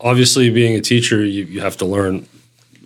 obviously, 0.00 0.50
being 0.50 0.74
a 0.76 0.80
teacher, 0.80 1.24
you, 1.24 1.44
you 1.44 1.60
have 1.60 1.76
to 1.78 1.84
learn 1.86 2.26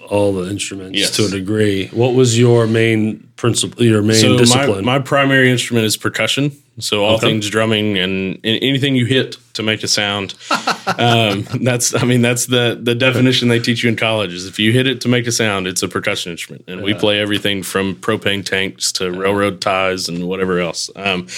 all 0.08 0.32
the 0.34 0.50
instruments 0.50 0.98
Yes. 0.98 1.16
to 1.16 1.24
a 1.24 1.28
degree. 1.30 1.86
What 1.88 2.14
was 2.14 2.38
your 2.38 2.66
main 2.66 3.26
principle? 3.36 3.82
Your 3.82 4.02
main 4.02 4.16
So 4.16 4.36
discipline? 4.36 4.84
my 4.84 4.98
primary 4.98 5.50
instrument 5.50 5.86
is 5.86 5.96
percussion. 5.96 6.52
So 6.80 7.04
all 7.04 7.14
Okay. 7.16 7.28
things 7.28 7.48
drumming 7.48 7.96
and, 7.98 8.34
and 8.44 8.58
anything 8.62 8.96
you 8.96 9.06
hit 9.06 9.36
to 9.54 9.62
make 9.62 9.82
a 9.82 9.88
sound. 9.88 10.34
um, 10.98 11.46
that's 11.62 11.94
I 11.94 12.04
mean 12.04 12.20
that's 12.20 12.46
the 12.46 12.78
the 12.80 12.94
definition 12.94 13.48
they 13.48 13.60
teach 13.60 13.82
you 13.82 13.88
in 13.88 13.96
college 13.96 14.32
is 14.34 14.46
if 14.46 14.58
you 14.58 14.72
hit 14.72 14.86
it 14.86 15.00
to 15.02 15.08
make 15.08 15.26
a 15.26 15.32
sound, 15.32 15.66
it's 15.66 15.82
a 15.82 15.88
percussion 15.88 16.32
instrument. 16.32 16.64
And 16.68 16.82
we 16.82 16.92
play 16.92 17.20
everything 17.20 17.62
from 17.62 17.94
propane 17.96 18.44
tanks 18.44 18.92
to 18.92 19.10
railroad 19.10 19.60
ties 19.60 20.08
and 20.08 20.26
whatever 20.28 20.58
else. 20.60 20.90
Um, 20.96 21.28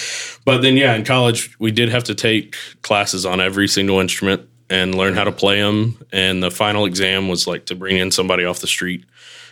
but 0.43 0.61
then 0.61 0.75
yeah, 0.75 0.95
in 0.95 1.05
college 1.05 1.57
we 1.59 1.71
did 1.71 1.89
have 1.89 2.03
to 2.05 2.15
take 2.15 2.55
classes 2.81 3.25
on 3.25 3.39
every 3.39 3.67
single 3.67 3.99
instrument 3.99 4.41
and 4.69 4.95
learn 4.95 5.13
how 5.13 5.23
to 5.23 5.31
play 5.31 5.61
them. 5.61 5.97
And 6.11 6.41
the 6.43 6.51
final 6.51 6.85
exam 6.85 7.27
was 7.29 7.47
like 7.47 7.65
to 7.67 7.75
bring 7.75 7.97
in 7.97 8.11
somebody 8.11 8.43
off 8.45 8.59
the 8.59 8.67
street 8.67 9.03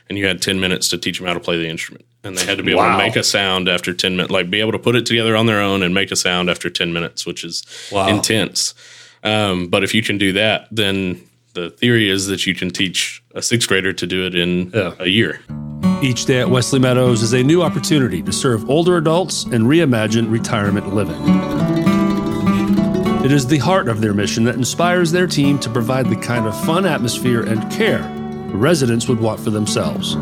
and 0.09 0.17
you 0.17 0.25
had 0.27 0.41
10 0.41 0.59
minutes 0.59 0.89
to 0.89 0.97
teach 0.97 1.17
them 1.17 1.27
how 1.27 1.33
to 1.33 1.39
play 1.39 1.57
the 1.57 1.67
instrument. 1.67 2.05
And 2.23 2.37
they 2.37 2.45
had 2.45 2.57
to 2.57 2.63
be 2.63 2.71
able 2.71 2.81
Wow. 2.81 2.97
to 2.97 3.03
make 3.03 3.15
a 3.15 3.23
sound 3.23 3.67
after 3.69 3.93
10 3.93 4.15
minutes, 4.17 4.31
like 4.31 4.49
be 4.49 4.59
able 4.59 4.71
to 4.73 4.79
put 4.79 4.95
it 4.95 5.05
together 5.05 5.35
on 5.35 5.45
their 5.47 5.61
own 5.61 5.81
and 5.83 5.93
make 5.93 6.11
a 6.11 6.15
sound 6.15 6.49
after 6.49 6.69
10 6.69 6.91
minutes, 6.93 7.25
which 7.25 7.43
is 7.43 7.63
Wow. 7.91 8.07
intense. 8.07 8.73
Um, 9.23 9.67
but 9.67 9.83
if 9.83 9.95
you 9.95 10.03
can 10.03 10.17
do 10.19 10.31
that, 10.33 10.67
then 10.71 11.21
the 11.53 11.69
theory 11.71 12.09
is 12.09 12.27
that 12.27 12.45
you 12.45 12.53
can 12.53 12.69
teach 12.69 13.23
a 13.33 13.41
sixth 13.41 13.67
grader 13.67 13.93
to 13.93 14.05
do 14.05 14.25
it 14.25 14.35
in 14.35 14.71
Yeah. 14.75 14.91
a 14.99 15.07
year. 15.07 15.39
Each 16.03 16.25
day 16.25 16.39
at 16.39 16.49
Wesley 16.49 16.79
Meadows 16.79 17.23
is 17.23 17.33
a 17.33 17.41
new 17.41 17.63
opportunity 17.63 18.21
to 18.23 18.31
serve 18.31 18.69
older 18.69 18.97
adults 18.97 19.45
and 19.45 19.65
reimagine 19.65 20.29
retirement 20.29 20.93
living. 20.93 21.74
It 23.25 23.31
is 23.31 23.47
the 23.47 23.57
heart 23.57 23.87
of 23.87 24.01
their 24.01 24.13
mission 24.13 24.43
that 24.43 24.53
inspires 24.53 25.11
their 25.11 25.25
team 25.25 25.57
to 25.61 25.69
provide 25.71 26.11
the 26.11 26.15
kind 26.15 26.45
of 26.45 26.63
fun 26.63 26.85
atmosphere 26.85 27.41
and 27.41 27.71
care 27.71 28.03
residents 28.49 29.07
would 29.07 29.19
want 29.19 29.39
for 29.39 29.49
themselves. 29.49 30.13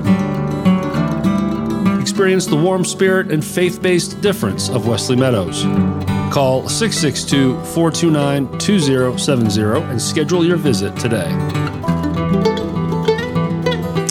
Experience 1.99 2.45
the 2.45 2.55
warm 2.55 2.85
spirit 2.85 3.29
and 3.29 3.43
faith 3.43 3.81
based 3.81 4.21
difference 4.21 4.69
of 4.69 4.87
Wesley 4.87 5.17
Meadows. 5.17 5.63
Call 6.33 6.69
662 6.69 7.61
429 7.73 8.57
2070 8.57 9.61
and 9.91 10.01
schedule 10.01 10.45
your 10.45 10.55
visit 10.55 10.95
today. 10.95 11.27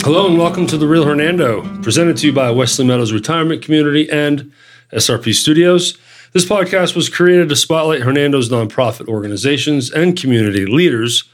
Hello 0.05 0.27
and 0.27 0.37
welcome 0.37 0.67
to 0.67 0.77
The 0.77 0.87
Real 0.87 1.07
Hernando, 1.07 1.63
presented 1.81 2.19
to 2.19 2.27
you 2.27 2.35
by 2.35 2.51
Wesley 2.51 2.85
Meadows 2.85 3.11
Retirement 3.11 3.63
Community 3.63 4.11
and 4.11 4.53
SRP 4.93 5.33
Studios. 5.33 5.97
This 6.33 6.47
podcast 6.47 6.97
was 6.97 7.11
created 7.11 7.51
to 7.51 7.57
spotlight 7.57 8.01
Hernando's 8.01 8.49
nonprofit 8.49 9.07
organizations 9.07 9.91
and 9.91 10.19
community 10.19 10.65
leaders 10.65 11.25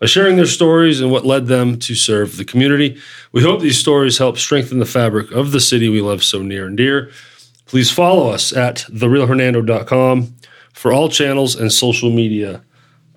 by 0.00 0.06
sharing 0.06 0.34
their 0.34 0.46
stories 0.46 1.00
and 1.00 1.12
what 1.12 1.24
led 1.24 1.46
them 1.46 1.78
to 1.78 1.94
serve 1.94 2.36
the 2.36 2.44
community. 2.44 2.98
We 3.30 3.42
hope 3.42 3.60
these 3.60 3.78
stories 3.78 4.18
help 4.18 4.38
strengthen 4.38 4.80
the 4.80 4.86
fabric 4.86 5.30
of 5.30 5.52
the 5.52 5.60
city 5.60 5.88
we 5.88 6.00
love 6.00 6.24
so 6.24 6.42
near 6.42 6.66
and 6.66 6.76
dear. 6.76 7.12
Please 7.66 7.92
follow 7.92 8.28
us 8.30 8.52
at 8.52 8.78
therealhernando.com 8.90 10.34
for 10.72 10.92
all 10.92 11.08
channels 11.08 11.54
and 11.54 11.72
social 11.72 12.10
media 12.10 12.62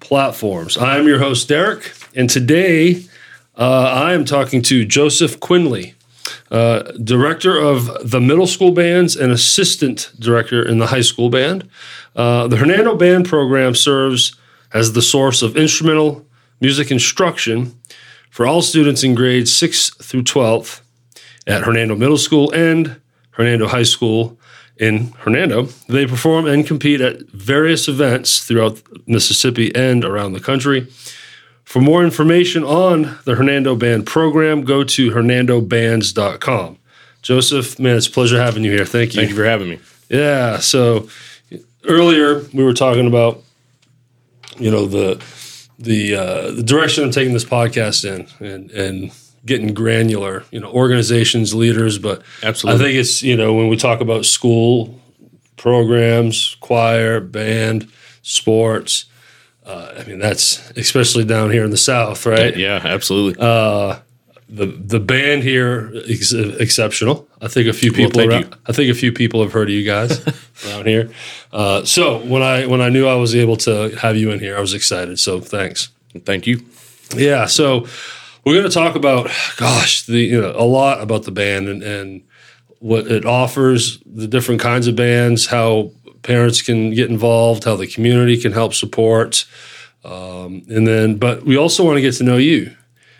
platforms. 0.02 0.78
I 0.78 1.00
am 1.00 1.08
your 1.08 1.18
host, 1.18 1.48
Derek, 1.48 1.94
and 2.14 2.30
today 2.30 3.06
uh, 3.58 3.92
I 3.92 4.14
am 4.14 4.24
talking 4.24 4.62
to 4.64 4.86
Joseph 4.86 5.40
Quinnelly, 5.40 5.96
uh, 6.52 6.84
director 7.04 7.58
of 7.58 8.10
the 8.10 8.22
middle 8.22 8.48
school 8.48 8.72
bands 8.72 9.16
and 9.16 9.32
assistant 9.32 10.12
director 10.20 10.68
in 10.68 10.80
the 10.80 10.88
high 10.88 11.02
school 11.02 11.30
band. 11.30 11.70
Uh, 12.16 12.48
the 12.48 12.58
Hernando 12.58 12.96
Band 12.96 13.26
program 13.26 13.76
serves 13.76 14.36
as 14.74 14.94
the 14.94 15.02
source 15.02 15.42
of 15.42 15.58
instrumental 15.58 16.26
music 16.60 16.92
instruction 16.92 17.80
for 18.30 18.48
all 18.48 18.62
students 18.62 19.04
in 19.04 19.16
grades 19.16 19.54
6 19.54 19.92
through 20.02 20.24
12 20.24 20.82
at 21.46 21.64
Hernando 21.64 21.96
Middle 21.96 22.18
School 22.18 22.52
and 22.52 23.00
Hernando 23.32 23.68
High 23.68 23.84
School 23.84 24.40
in 24.78 25.12
Hernando. 25.20 25.64
They 25.88 26.06
perform 26.06 26.48
and 26.48 26.66
compete 26.66 27.02
at 27.02 27.22
various 27.30 27.88
events 27.88 28.46
throughout 28.46 28.82
Mississippi 29.08 29.74
and 29.76 30.04
around 30.04 30.34
the 30.34 30.40
country. 30.40 30.88
For 31.64 31.82
more 31.82 32.04
information 32.04 32.64
on 32.64 33.18
the 33.26 33.36
Hernando 33.36 33.76
Band 33.76 34.06
program, 34.06 34.64
go 34.64 34.84
to 34.84 35.12
hernandobands.com. 35.12 36.78
Joseph, 37.22 37.80
man, 37.80 37.96
it's 37.98 38.08
a 38.08 38.12
pleasure 38.12 38.38
having 38.38 38.64
you 38.64 38.72
here. 38.72 38.86
Thank 38.86 39.16
you. 39.16 39.22
Thank 39.22 39.30
you 39.30 39.36
for 39.36 39.46
having 39.46 39.70
me. 39.70 39.80
Yeah. 40.10 40.60
So 40.60 41.08
earlier 41.86 42.44
we 42.54 42.64
were 42.64 42.74
talking 42.74 43.08
about, 43.08 43.42
you 44.58 44.70
know, 44.70 44.86
the 44.86 45.24
the 45.80 46.16
uh, 46.16 46.52
the 46.52 46.64
direction 46.64 47.04
I'm 47.04 47.12
taking 47.12 47.34
this 47.34 47.46
podcast 47.46 48.06
in, 48.06 48.28
and 48.46 48.72
and 48.72 49.12
getting 49.46 49.74
granular. 49.74 50.44
You 50.52 50.60
know, 50.60 50.72
organizations, 50.72 51.54
leaders, 51.54 51.98
but 51.98 52.22
Absolutely. 52.44 52.82
I 52.82 52.86
think 52.86 53.00
it's 53.00 53.24
you 53.24 53.36
know 53.36 53.54
when 53.54 53.68
we 53.70 53.78
talk 53.78 54.02
about 54.02 54.26
school 54.26 55.00
programs, 55.56 56.58
choir, 56.60 57.20
band, 57.20 57.90
sports. 58.22 59.06
Uh, 59.66 59.94
I 59.98 60.04
mean, 60.04 60.20
that's 60.20 60.72
especially 60.72 61.24
down 61.24 61.52
here 61.52 61.64
in 61.64 61.72
the 61.72 61.78
South, 61.78 62.26
right? 62.26 62.56
Yeah, 62.56 62.82
absolutely. 62.84 63.36
Uh, 63.40 64.00
the 64.50 64.66
the 64.66 65.00
band 65.00 65.44
here 65.44 65.90
is 65.94 66.34
exceptional. 66.34 67.28
I 67.42 67.48
think 67.48 67.68
a 67.68 67.74
few 67.74 67.92
people. 67.92 68.12
thank 68.12 68.32
around. 68.32 68.58
I 68.68 68.72
think 68.72 68.92
a 68.92 68.94
few 68.94 69.12
people 69.12 69.42
have 69.42 69.54
heard 69.54 69.70
of 69.70 69.74
you 69.74 69.84
guys 69.84 70.22
around 70.68 70.88
here. 70.88 71.10
Uh, 71.52 71.84
so 71.86 72.20
when 72.20 72.44
I 72.44 72.68
when 72.68 72.82
I 72.82 72.90
knew 72.90 73.08
I 73.08 73.16
was 73.16 73.36
able 73.36 73.58
to 73.58 73.90
have 73.98 74.18
you 74.18 74.32
in 74.32 74.40
here, 74.40 74.58
I 74.58 74.60
was 74.60 74.74
excited. 74.74 75.20
So 75.20 75.40
thanks. 75.40 75.90
Thank 76.26 76.46
you. 76.46 76.64
Yeah. 77.16 77.46
So 77.46 77.88
we're 78.46 78.54
going 78.54 78.70
to 78.70 78.74
talk 78.74 78.96
about, 78.96 79.32
gosh, 79.58 80.06
the 80.06 80.20
you 80.20 80.42
know 80.42 80.54
a 80.56 80.66
lot 80.66 81.02
about 81.02 81.24
the 81.24 81.32
band 81.32 81.68
and 81.68 81.82
and 81.82 82.24
what 82.80 83.08
it 83.08 83.26
offers, 83.26 84.00
the 84.06 84.28
different 84.28 84.60
kinds 84.60 84.88
of 84.88 84.96
bands, 84.96 85.46
how 85.46 85.92
parents 86.24 86.62
can 86.62 86.92
get 86.92 87.10
involved, 87.10 87.66
how 87.66 87.76
the 87.76 87.88
community 87.88 88.38
can 88.38 88.52
help 88.52 88.74
support, 88.74 89.46
um, 90.04 90.64
and 90.70 90.88
then 90.88 91.18
but 91.18 91.44
we 91.44 91.58
also 91.58 91.86
want 91.86 91.98
to 91.98 92.02
get 92.02 92.14
to 92.16 92.24
know 92.24 92.38
you. 92.38 92.76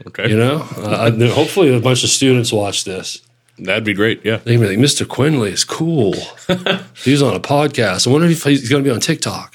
Okay. 0.08 0.30
You 0.30 0.38
know, 0.38 0.58
uh, 0.78 1.12
hopefully 1.30 1.74
a 1.74 1.80
bunch 1.80 2.04
of 2.04 2.10
students 2.10 2.52
watch 2.52 2.84
this. 2.84 3.22
That'd 3.60 3.84
be 3.84 3.94
great. 3.94 4.26
Yeah. 4.26 4.38
They 4.38 4.54
can 4.54 4.62
be 4.62 4.68
like, 4.68 4.78
Mr. 4.78 5.06
Quinnelly 5.06 5.52
is 5.52 5.64
cool. 5.64 6.14
he's 7.04 7.22
on 7.22 7.36
a 7.36 7.40
podcast. 7.40 8.08
I 8.08 8.12
wonder 8.12 8.28
if 8.28 8.44
he's 8.44 8.68
going 8.68 8.84
to 8.84 8.90
be 8.90 8.94
on 8.94 9.00
TikTok. 9.00 9.54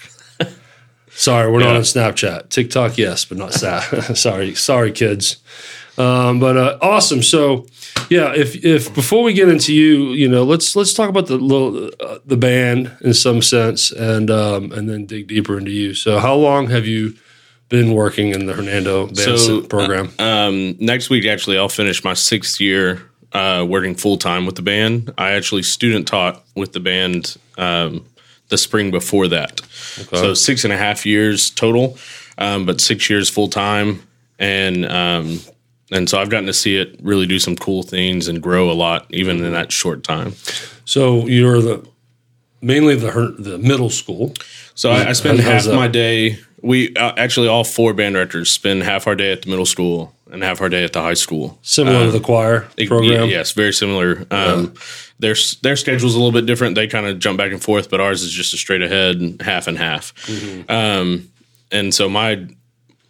Sorry, 1.19 1.51
we're 1.51 1.59
not 1.59 1.75
on 1.75 1.83
Snapchat. 1.83 2.49
TikTok, 2.49 2.97
yes, 2.97 3.25
but 3.25 3.39
not 3.39 3.53
Snap. 3.53 3.83
sorry, 4.17 4.55
sorry, 4.55 4.93
kids. 4.93 5.39
Um, 5.99 6.39
but 6.39 6.57
uh, 6.57 6.79
awesome. 6.81 7.23
So, 7.23 7.67
yeah, 8.09 8.33
if 8.35 8.65
if 8.65 8.95
before 8.95 9.23
we 9.23 9.33
get 9.33 9.49
into 9.49 9.75
you, 9.75 10.13
you 10.13 10.29
know, 10.29 10.45
let's 10.45 10.77
let's 10.77 10.95
talk 10.95 11.11
about 11.11 11.27
the 11.27 11.37
little 11.37 11.91
uh, 12.01 12.19
the 12.25 12.37
band 12.37 12.97
in 13.01 13.15
some 13.15 13.43
sense, 13.43 13.91
and 13.91 14.31
um, 14.31 14.73
and 14.73 14.89
then 14.89 15.07
dig 15.07 15.27
deeper 15.27 15.59
into 15.59 15.73
you. 15.73 15.95
So, 15.95 16.19
how 16.19 16.35
long 16.35 16.69
have 16.69 16.87
you 16.87 17.15
been 17.69 17.93
working 17.93 18.31
in 18.31 18.47
the 18.47 18.55
Hernando 18.55 19.07
band 19.07 19.19
So, 19.19 19.61
program? 19.63 20.11
Um, 20.19 20.77
next 20.79 21.11
week, 21.11 21.27
actually, 21.27 21.59
I'll 21.59 21.69
finish 21.69 22.03
my 22.05 22.15
sixth 22.15 22.61
year 22.61 23.03
uh, 23.33 23.67
working 23.69 23.95
full 23.95 24.17
time 24.17 24.47
with 24.47 24.55
the 24.55 24.63
band. 24.63 25.13
I 25.19 25.33
actually 25.33 25.63
student 25.63 26.07
taught 26.07 26.43
with 26.55 26.73
the 26.73 26.81
band 26.81 27.37
um, 27.59 28.05
the 28.49 28.57
spring 28.57 28.91
before 28.91 29.29
that. 29.29 29.61
So 30.13 30.35
six 30.35 30.65
and 30.65 30.73
a 30.73 30.77
half 30.77 31.05
years 31.05 31.51
total, 31.51 31.99
um, 32.39 32.65
but 32.65 32.81
six 32.81 33.11
years 33.11 33.29
full 33.29 33.49
time, 33.49 34.03
and 34.39 34.87
um, 34.87 35.41
and 35.91 36.09
so 36.09 36.19
I've 36.21 36.29
gotten 36.31 36.47
to 36.47 36.53
see 36.53 36.77
it 36.77 36.99
really 37.03 37.27
do 37.27 37.39
some 37.39 37.57
cool 37.57 37.83
things 37.83 38.29
and 38.29 38.43
grow 38.43 38.71
a 38.71 38.75
lot, 38.75 39.07
even 39.11 39.43
in 39.45 39.53
that 39.53 39.73
short 39.73 40.03
time. 40.05 40.35
So 40.85 41.27
you're 41.27 41.61
the 41.63 41.87
mainly 42.61 42.97
the 42.97 43.11
her- 43.13 43.33
the 43.33 43.59
middle 43.59 43.91
school. 43.91 44.35
So 44.75 44.91
I, 44.91 45.09
I 45.09 45.13
spend 45.13 45.41
half 45.41 45.65
that? 45.65 45.75
my 45.75 45.89
day. 45.89 46.39
We 46.61 46.95
uh, 46.97 47.13
actually 47.17 47.47
all 47.49 47.63
four 47.65 47.95
band 47.95 48.15
directors 48.15 48.51
spend 48.51 48.83
half 48.83 49.07
our 49.07 49.15
day 49.15 49.31
at 49.33 49.43
the 49.43 49.49
middle 49.51 49.67
school 49.67 50.13
and 50.31 50.43
half 50.43 50.61
our 50.61 50.69
day 50.69 50.83
at 50.85 50.93
the 50.93 51.01
high 51.01 51.15
school. 51.15 51.59
Similar 51.63 52.07
to 52.07 52.11
the 52.11 52.21
choir 52.21 52.65
Uh, 52.65 52.69
It- 52.77 52.89
program. 52.89 53.29
Yes, 53.29 53.53
very 53.53 53.73
similar. 53.73 54.27
Um, 54.31 54.75
their 55.21 55.37
their 55.63 55.77
schedule's 55.77 56.15
a 56.15 56.19
little 56.19 56.33
bit 56.33 56.47
different. 56.47 56.75
They 56.75 56.87
kind 56.89 57.07
of 57.07 57.19
jump 57.19 57.39
back 57.39 57.53
and 57.53 57.63
forth, 57.63 57.89
but 57.91 58.01
ours 58.01 58.23
is 58.23 58.33
just 58.33 58.53
a 58.55 58.57
straight 58.57 58.83
ahead 58.83 59.41
half 59.41 59.67
and 59.69 59.79
half. 59.79 60.13
Mm-hmm. 60.27 60.71
Um, 60.71 61.29
and 61.73 61.95
so 61.95 62.09
my 62.09 62.47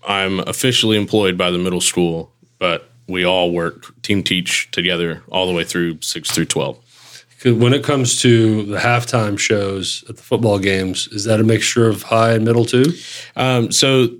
I'm 0.06 0.40
officially 0.40 0.96
employed 0.96 1.36
by 1.36 1.50
the 1.50 1.58
middle 1.58 1.80
school, 1.82 2.32
but 2.58 2.90
we 3.06 3.24
all 3.24 3.52
work 3.52 4.00
team 4.02 4.22
teach 4.22 4.70
together 4.70 5.22
all 5.30 5.46
the 5.46 5.52
way 5.52 5.64
through 5.64 5.98
six 6.02 6.30
through 6.30 6.44
twelve. 6.46 6.78
'Cause 7.40 7.52
When 7.52 7.72
it 7.72 7.84
comes 7.84 8.20
to 8.22 8.64
the 8.64 8.78
halftime 8.78 9.38
shows 9.38 10.02
at 10.08 10.16
the 10.16 10.22
football 10.22 10.58
games, 10.58 11.08
is 11.12 11.24
that 11.24 11.38
a 11.40 11.44
mixture 11.44 11.86
of 11.88 12.02
high 12.02 12.32
and 12.32 12.44
middle 12.44 12.64
too? 12.64 12.92
Um, 13.36 13.70
so 13.70 14.10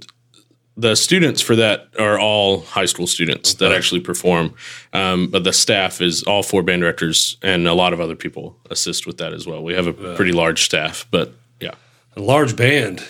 the 0.76 0.94
students 0.94 1.40
for 1.40 1.56
that 1.56 1.88
are 1.98 2.20
all 2.20 2.60
high 2.60 2.84
school 2.84 3.08
students 3.08 3.54
that 3.54 3.72
actually 3.72 4.00
perform, 4.00 4.54
um, 4.92 5.26
but 5.26 5.42
the 5.42 5.52
staff 5.52 6.00
is 6.00 6.22
all 6.22 6.44
four 6.44 6.62
band 6.62 6.80
directors 6.82 7.36
and 7.42 7.66
a 7.66 7.74
lot 7.74 7.92
of 7.92 8.00
other 8.00 8.14
people 8.14 8.56
assist 8.70 9.04
with 9.04 9.16
that 9.18 9.32
as 9.32 9.44
well. 9.48 9.64
We 9.64 9.74
have 9.74 9.88
a 9.88 9.92
pretty 10.14 10.30
large 10.30 10.62
staff, 10.62 11.04
but 11.10 11.32
a 12.18 12.22
large 12.22 12.56
band. 12.56 13.00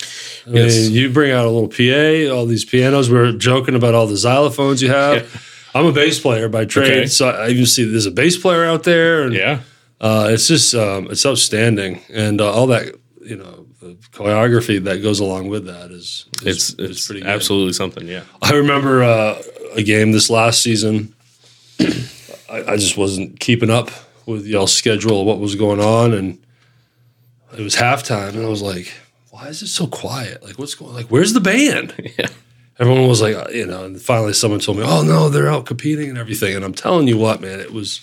I 0.46 0.50
Yes. 0.50 0.76
mean, 0.76 0.92
you 0.92 1.10
bring 1.10 1.30
out 1.30 1.44
a 1.46 1.50
little 1.50 1.68
PA, 1.68 2.30
all 2.34 2.46
these 2.46 2.64
pianos. 2.64 3.10
We 3.10 3.18
are 3.18 3.32
joking 3.32 3.74
about 3.74 3.94
all 3.94 4.06
the 4.06 4.14
xylophones 4.14 4.80
you 4.80 4.88
have. 4.88 5.26
I'm 5.74 5.84
a 5.86 5.92
bass 5.92 6.18
player 6.18 6.48
by 6.48 6.64
trade, 6.64 6.90
Okay. 6.92 7.06
so 7.06 7.28
I 7.28 7.50
even 7.50 7.66
see 7.66 7.84
there's 7.84 8.06
a 8.06 8.10
bass 8.10 8.36
player 8.38 8.64
out 8.64 8.84
there, 8.84 9.22
and 9.24 9.34
Yeah. 9.34 9.60
uh, 10.00 10.28
it's 10.32 10.48
just 10.48 10.74
um, 10.74 11.08
it's 11.10 11.26
outstanding, 11.26 12.00
and 12.12 12.40
uh, 12.40 12.50
all 12.50 12.66
that 12.68 12.94
you 13.22 13.36
know 13.36 13.66
the 13.82 13.94
choreography 14.12 14.82
that 14.84 15.02
goes 15.02 15.20
along 15.20 15.48
with 15.48 15.66
that 15.66 15.90
is, 15.90 16.24
is 16.42 16.46
It's 16.46 16.70
is 16.70 16.90
it's 16.90 17.06
pretty 17.06 17.20
good. 17.20 17.28
absolutely 17.30 17.74
something. 17.74 18.08
Yeah. 18.08 18.22
I 18.40 18.52
remember 18.54 19.02
uh, 19.04 19.40
a 19.76 19.82
game 19.82 20.12
this 20.12 20.30
last 20.30 20.62
season. 20.62 21.14
I, 22.50 22.64
I 22.72 22.76
just 22.76 22.96
wasn't 22.96 23.38
keeping 23.40 23.70
up 23.70 23.90
with 24.26 24.46
y'all's 24.46 24.72
schedule 24.74 25.20
of 25.20 25.26
what 25.26 25.38
was 25.38 25.54
going 25.54 25.80
on, 25.80 26.14
and 26.14 26.38
it 27.56 27.62
was 27.62 27.76
halftime, 27.76 28.30
and 28.30 28.44
I 28.44 28.48
was 28.48 28.62
like, 28.62 28.92
"Why 29.30 29.46
is 29.48 29.62
it 29.62 29.68
so 29.68 29.86
quiet? 29.86 30.42
Like, 30.42 30.58
what's 30.58 30.74
going? 30.74 30.94
Like, 30.94 31.06
where's 31.06 31.32
the 31.32 31.40
band?" 31.40 31.94
Yeah. 32.18 32.28
Everyone 32.80 33.08
was 33.08 33.20
like, 33.20 33.34
you 33.52 33.66
know, 33.66 33.84
and 33.84 34.00
finally 34.00 34.32
someone 34.32 34.60
told 34.60 34.78
me, 34.78 34.84
"Oh 34.86 35.02
no, 35.02 35.28
they're 35.28 35.50
out 35.50 35.66
competing 35.66 36.10
and 36.10 36.18
everything." 36.18 36.54
And 36.54 36.64
I'm 36.64 36.74
telling 36.74 37.08
you 37.08 37.18
what, 37.18 37.40
man, 37.40 37.58
it 37.58 37.72
was 37.72 38.00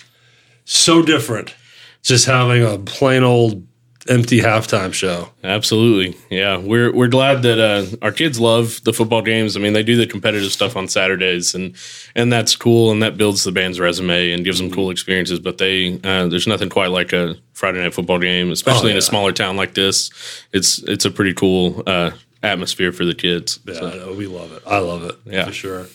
so 0.66 1.02
different 1.02 1.54
just 2.02 2.26
having 2.26 2.62
a 2.62 2.78
plain 2.78 3.22
old 3.22 3.66
empty 4.08 4.40
halftime 4.40 4.92
show. 4.92 5.30
Absolutely. 5.44 6.18
Yeah. 6.30 6.58
We're 6.58 6.92
we're 6.92 7.08
glad 7.08 7.42
that 7.42 7.58
uh, 7.58 7.96
our 8.02 8.12
kids 8.12 8.38
love 8.40 8.80
the 8.84 8.92
football 8.92 9.22
games. 9.22 9.56
I 9.56 9.60
mean, 9.60 9.72
they 9.72 9.82
do 9.82 9.96
the 9.96 10.06
competitive 10.06 10.52
stuff 10.52 10.76
on 10.76 10.88
Saturdays 10.88 11.54
and 11.54 11.74
and 12.14 12.32
that's 12.32 12.56
cool 12.56 12.90
and 12.90 13.02
that 13.02 13.16
builds 13.16 13.44
the 13.44 13.52
band's 13.52 13.80
resume 13.80 14.32
and 14.32 14.44
gives 14.44 14.58
them 14.58 14.70
cool 14.70 14.90
experiences, 14.90 15.38
but 15.40 15.58
they 15.58 16.00
uh, 16.04 16.26
there's 16.26 16.46
nothing 16.46 16.68
quite 16.68 16.90
like 16.90 17.12
a 17.12 17.36
Friday 17.52 17.82
night 17.82 17.94
football 17.94 18.18
game, 18.18 18.50
especially 18.50 18.90
in 18.90 18.96
yeah. 18.96 18.98
a 18.98 19.02
smaller 19.02 19.32
town 19.32 19.56
like 19.56 19.74
this. 19.74 20.10
It's 20.52 20.78
it's 20.84 21.04
a 21.04 21.10
pretty 21.10 21.34
cool 21.34 21.82
uh, 21.86 22.10
atmosphere 22.42 22.92
for 22.92 23.04
the 23.04 23.14
kids. 23.14 23.60
Yeah, 23.66 23.74
So, 23.74 24.14
we 24.14 24.26
love 24.26 24.52
it. 24.52 24.62
I 24.66 24.78
love 24.78 25.04
it. 25.04 25.16
Yeah. 25.24 25.44
for 25.46 25.52
sure. 25.52 25.86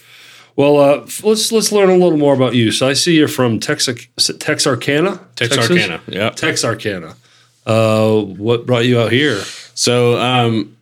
Well, 0.55 0.77
uh, 0.77 1.07
let's 1.23 1.51
let's 1.51 1.71
learn 1.71 1.89
a 1.89 1.95
little 1.95 2.17
more 2.17 2.33
about 2.33 2.55
you. 2.55 2.71
So 2.71 2.87
I 2.87 2.93
see 2.93 3.15
you're 3.15 3.27
from 3.27 3.59
Texas, 3.59 4.07
Texarkana, 4.39 5.19
Texarkana. 5.35 6.01
Yeah. 6.07 6.29
Texarkana. 6.31 7.15
Uh, 7.65 8.21
what 8.21 8.65
brought 8.65 8.85
you 8.85 8.99
out 8.99 9.11
here? 9.11 9.37
So 9.75 10.17
um, 10.19 10.75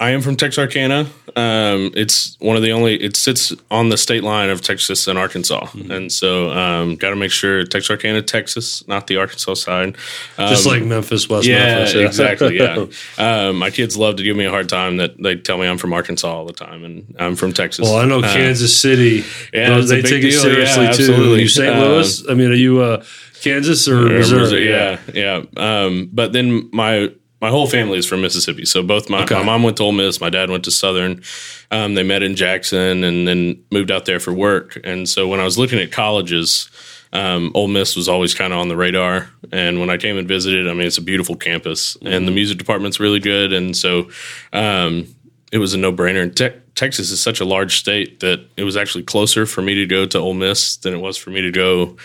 I 0.00 0.10
am 0.10 0.20
from 0.22 0.36
Texarkana. 0.36 1.06
Um, 1.36 1.90
it's 1.94 2.36
one 2.40 2.56
of 2.56 2.62
the 2.62 2.70
only. 2.72 2.94
It 2.94 3.14
sits 3.14 3.52
on 3.70 3.90
the 3.90 3.98
state 3.98 4.22
line 4.22 4.48
of 4.48 4.62
Texas 4.62 5.06
and 5.06 5.18
Arkansas, 5.18 5.66
Mm-hmm. 5.66 5.90
and 5.90 6.12
so 6.12 6.50
um, 6.50 6.96
got 6.96 7.10
to 7.10 7.16
make 7.16 7.30
sure 7.30 7.62
Texarkana, 7.64 8.22
Texas, 8.22 8.86
not 8.88 9.06
the 9.06 9.18
Arkansas 9.18 9.52
side. 9.54 9.96
Um, 10.38 10.48
Just 10.48 10.64
like 10.66 10.82
Memphis, 10.82 11.28
West 11.28 11.46
yeah, 11.46 11.74
Memphis. 11.76 11.94
exactly. 11.94 12.56
Yeah, 12.56 12.86
um, 13.18 13.56
my 13.58 13.68
kids 13.70 13.98
love 13.98 14.16
to 14.16 14.22
give 14.22 14.34
me 14.34 14.46
a 14.46 14.50
hard 14.50 14.70
time 14.70 14.96
that 14.96 15.20
they 15.22 15.36
tell 15.36 15.58
me 15.58 15.66
I'm 15.66 15.76
from 15.78 15.92
Arkansas 15.92 16.26
all 16.26 16.46
the 16.46 16.54
time, 16.54 16.82
and 16.84 17.14
I'm 17.18 17.36
from 17.36 17.52
Texas. 17.52 17.84
Well, 17.84 17.96
I 17.96 18.06
know 18.06 18.20
Uh, 18.20 18.32
Kansas 18.32 18.74
City. 18.80 19.24
yeah, 19.52 19.68
those- 19.68 19.90
it's 19.90 19.92
a 19.92 20.02
they 20.02 20.08
take 20.20 20.24
it 20.24 20.32
seriously 20.40 20.84
Yeah, 20.84 20.92
too. 20.92 21.34
Are 21.34 21.36
you 21.36 21.48
St. 21.48 21.68
Um, 21.74 21.80
Louis? 21.82 22.24
I 22.30 22.34
mean, 22.34 22.50
are 22.50 22.54
you 22.54 22.80
uh, 22.80 23.04
Kansas 23.50 23.88
or 23.88 24.06
or 24.06 24.18
Missouri? 24.18 24.68
Yeah, 24.68 24.98
yeah. 25.14 25.42
Um, 25.56 26.08
but 26.12 26.32
then 26.32 26.68
my 26.72 27.10
my 27.40 27.50
whole 27.50 27.66
family 27.66 27.98
is 27.98 28.06
from 28.06 28.22
Mississippi. 28.22 28.64
So 28.64 28.82
both 28.82 29.10
my, 29.10 29.22
Okay. 29.22 29.34
my 29.34 29.42
mom 29.44 29.62
went 29.62 29.76
to 29.76 29.82
Ole 29.82 29.92
Miss, 29.92 30.20
my 30.22 30.30
dad 30.30 30.48
went 30.50 30.64
to 30.64 30.70
Southern. 30.70 31.22
Um, 31.70 31.94
they 31.94 32.02
met 32.02 32.22
in 32.22 32.34
Jackson 32.34 33.04
and 33.04 33.28
then 33.28 33.62
moved 33.70 33.90
out 33.90 34.06
there 34.06 34.18
for 34.20 34.32
work. 34.32 34.78
And 34.84 35.06
so 35.06 35.28
when 35.28 35.38
I 35.38 35.44
was 35.44 35.58
looking 35.58 35.78
at 35.78 35.92
colleges, 35.92 36.70
um, 37.12 37.52
Ole 37.54 37.68
Miss 37.68 37.94
was 37.94 38.08
always 38.08 38.34
kind 38.34 38.52
of 38.54 38.58
on 38.58 38.68
the 38.68 38.76
radar. 38.76 39.28
And 39.52 39.78
when 39.80 39.90
I 39.90 39.98
came 39.98 40.16
and 40.16 40.26
visited, 40.26 40.66
I 40.66 40.72
mean, 40.72 40.86
it's 40.86 40.96
a 40.98 41.02
beautiful 41.02 41.36
campus, 41.36 41.96
and 42.02 42.26
the 42.26 42.32
music 42.32 42.56
department's 42.58 42.98
really 43.00 43.20
good. 43.20 43.52
And 43.52 43.76
so 43.76 44.08
um, 44.54 45.06
it 45.52 45.58
was 45.58 45.74
a 45.74 45.78
no 45.78 45.92
brainer. 45.92 46.22
And 46.22 46.34
te- 46.36 46.58
Texas 46.74 47.10
is 47.10 47.20
such 47.20 47.40
a 47.40 47.44
large 47.44 47.76
state 47.76 48.20
that 48.20 48.40
it 48.56 48.64
was 48.64 48.76
actually 48.78 49.04
closer 49.04 49.44
for 49.46 49.60
me 49.62 49.74
to 49.74 49.86
go 49.86 50.06
to 50.06 50.18
Ole 50.18 50.34
Miss 50.34 50.76
than 50.78 50.94
it 50.94 51.00
was 51.00 51.16
for 51.18 51.30
me 51.30 51.42
to 51.42 51.50
go. 51.50 51.96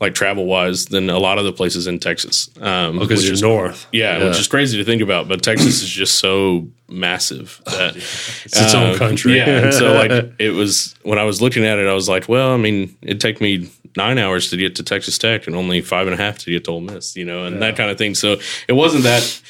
Like 0.00 0.14
travel 0.14 0.44
wise, 0.44 0.86
than 0.86 1.08
a 1.08 1.18
lot 1.18 1.38
of 1.38 1.44
the 1.44 1.52
places 1.52 1.86
in 1.86 1.98
Texas. 1.98 2.50
Um, 2.60 2.98
because 2.98 3.20
which 3.20 3.26
you're 3.26 3.34
is 3.34 3.42
north. 3.42 3.86
yeah, 3.92 4.24
which 4.24 4.38
is 4.38 4.48
crazy 4.48 4.76
to 4.76 4.84
think 4.84 5.00
about, 5.00 5.28
but 5.28 5.42
Texas 5.42 5.82
is 5.82 5.88
just 5.88 6.18
so 6.18 6.68
massive 6.88 7.62
that 7.66 7.96
it's 7.96 8.44
its 8.44 8.74
own 8.74 8.92
um, 8.92 8.96
country. 8.96 9.36
Yeah, 9.36 9.64
and 9.64 9.74
so 9.74 9.94
like 9.94 10.34
it 10.38 10.50
was 10.50 10.94
when 11.02 11.18
I 11.18 11.24
was 11.24 11.40
looking 11.40 11.64
at 11.64 11.78
it, 11.78 11.86
I 11.86 11.94
was 11.94 12.08
like, 12.08 12.28
well, 12.28 12.50
I 12.50 12.56
mean, 12.56 12.96
it'd 13.02 13.20
take 13.20 13.40
me 13.40 13.70
nine 13.96 14.18
hours 14.18 14.50
to 14.50 14.56
get 14.56 14.74
to 14.76 14.82
Texas 14.82 15.18
Tech 15.18 15.46
and 15.46 15.54
only 15.54 15.80
five 15.80 16.06
and 16.06 16.14
a 16.14 16.16
half 16.16 16.38
to 16.38 16.50
get 16.50 16.64
to 16.64 16.72
Ole 16.72 16.80
Miss, 16.80 17.16
you 17.16 17.24
know, 17.24 17.44
and 17.44 17.62
that 17.62 17.76
kind 17.76 17.90
of 17.90 17.98
thing. 17.98 18.14
So 18.14 18.36
it 18.68 18.72
wasn't 18.72 19.04
that 19.04 19.40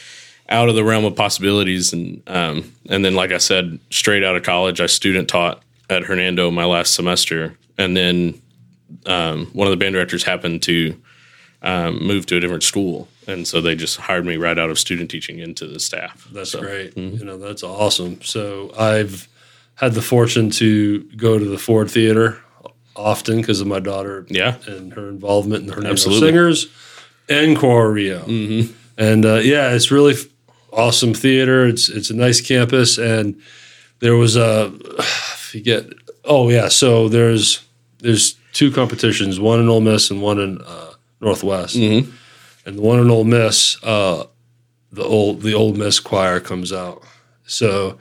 out 0.49 0.69
of 0.69 0.75
the 0.75 0.85
realm 0.85 1.05
of 1.05 1.17
possibilities, 1.17 1.93
and 1.93 2.23
um, 2.27 2.73
and 2.89 3.05
then 3.05 3.15
like 3.15 3.33
I 3.33 3.39
said, 3.39 3.79
straight 3.91 4.25
out 4.25 4.37
of 4.37 4.43
college, 4.43 4.81
I 4.81 4.87
student 4.87 5.29
taught 5.29 5.63
at 5.89 6.05
Hernando 6.05 6.51
my 6.51 6.65
last 6.65 6.95
semester, 6.95 7.57
and 7.79 7.97
then 7.97 8.41
um, 9.07 9.47
one 9.53 9.67
of 9.67 9.71
the 9.71 9.77
band 9.77 9.95
directors 9.95 10.25
happened 10.25 10.63
to 10.65 11.01
um, 11.63 12.05
move 12.07 12.27
to 12.27 12.37
a 12.37 12.41
different 12.41 12.63
school, 12.63 13.09
and 13.27 13.47
so 13.47 13.61
they 13.61 13.75
just 13.75 13.97
hired 13.97 14.27
me 14.27 14.37
right 14.37 14.59
out 14.59 14.71
of 14.71 14.79
student 14.79 15.11
teaching 15.11 15.39
into 15.39 15.67
the 15.67 15.81
staff. 15.81 16.29
That's 16.33 16.51
So, 16.51 16.61
great. 16.61 16.95
mm-hmm. 16.95 17.17
You 17.17 17.25
know, 17.25 17.39
that's 17.39 17.63
awesome. 17.63 18.21
So 18.23 18.73
I've 18.79 19.29
had 19.77 19.93
the 19.95 20.03
fortune 20.03 20.51
to 20.51 21.03
go 21.17 21.39
to 21.39 21.45
the 21.45 21.59
Ford 21.59 21.91
Theater 21.91 22.39
often 22.97 23.41
because 23.41 23.61
of 23.61 23.67
my 23.67 23.81
daughter 23.81 24.25
Yeah, 24.29 24.57
and 24.67 24.93
her 24.93 25.09
involvement 25.09 25.63
in 25.63 25.67
the 25.69 25.75
Hernando 25.75 25.93
Absolutely. 25.93 26.29
Singers 26.29 26.67
and 27.29 27.57
Cora 27.59 27.91
Rio. 27.91 28.21
Mm-hmm. 28.25 28.73
And 28.99 29.25
uh, 29.27 29.35
yeah, 29.37 29.73
it's 29.73 29.91
really 29.91 30.15
awesome 30.73 31.15
theater. 31.15 31.67
It's 31.67 31.89
it's 31.89 32.11
a 32.11 32.15
nice 32.15 32.41
campus, 32.41 32.99
and 32.99 33.41
there 34.01 34.17
was 34.17 34.37
a 34.37 34.71
I 34.99 35.03
forget. 35.37 35.87
Oh 36.25 36.49
yeah, 36.51 36.69
so 36.69 37.09
there's 37.09 37.65
there's 37.99 38.37
two 38.55 38.71
competitions, 38.71 39.39
one 39.39 39.61
in 39.61 39.69
Ole 39.69 39.83
Miss 39.83 40.11
and 40.11 40.23
one 40.23 40.39
in 40.41 40.59
uh, 40.63 40.93
Northwest. 41.21 41.77
Mhm. 41.77 42.11
And 42.65 42.79
the 42.79 42.83
one 42.83 42.99
in 43.01 43.11
Ole 43.11 43.25
Miss, 43.25 43.77
uh, 43.85 44.25
the 44.93 45.05
old 45.05 45.43
the 45.43 45.53
Ole 45.53 45.75
Miss 45.75 46.01
choir 46.01 46.41
comes 46.41 46.73
out. 46.73 47.03
So 47.47 47.99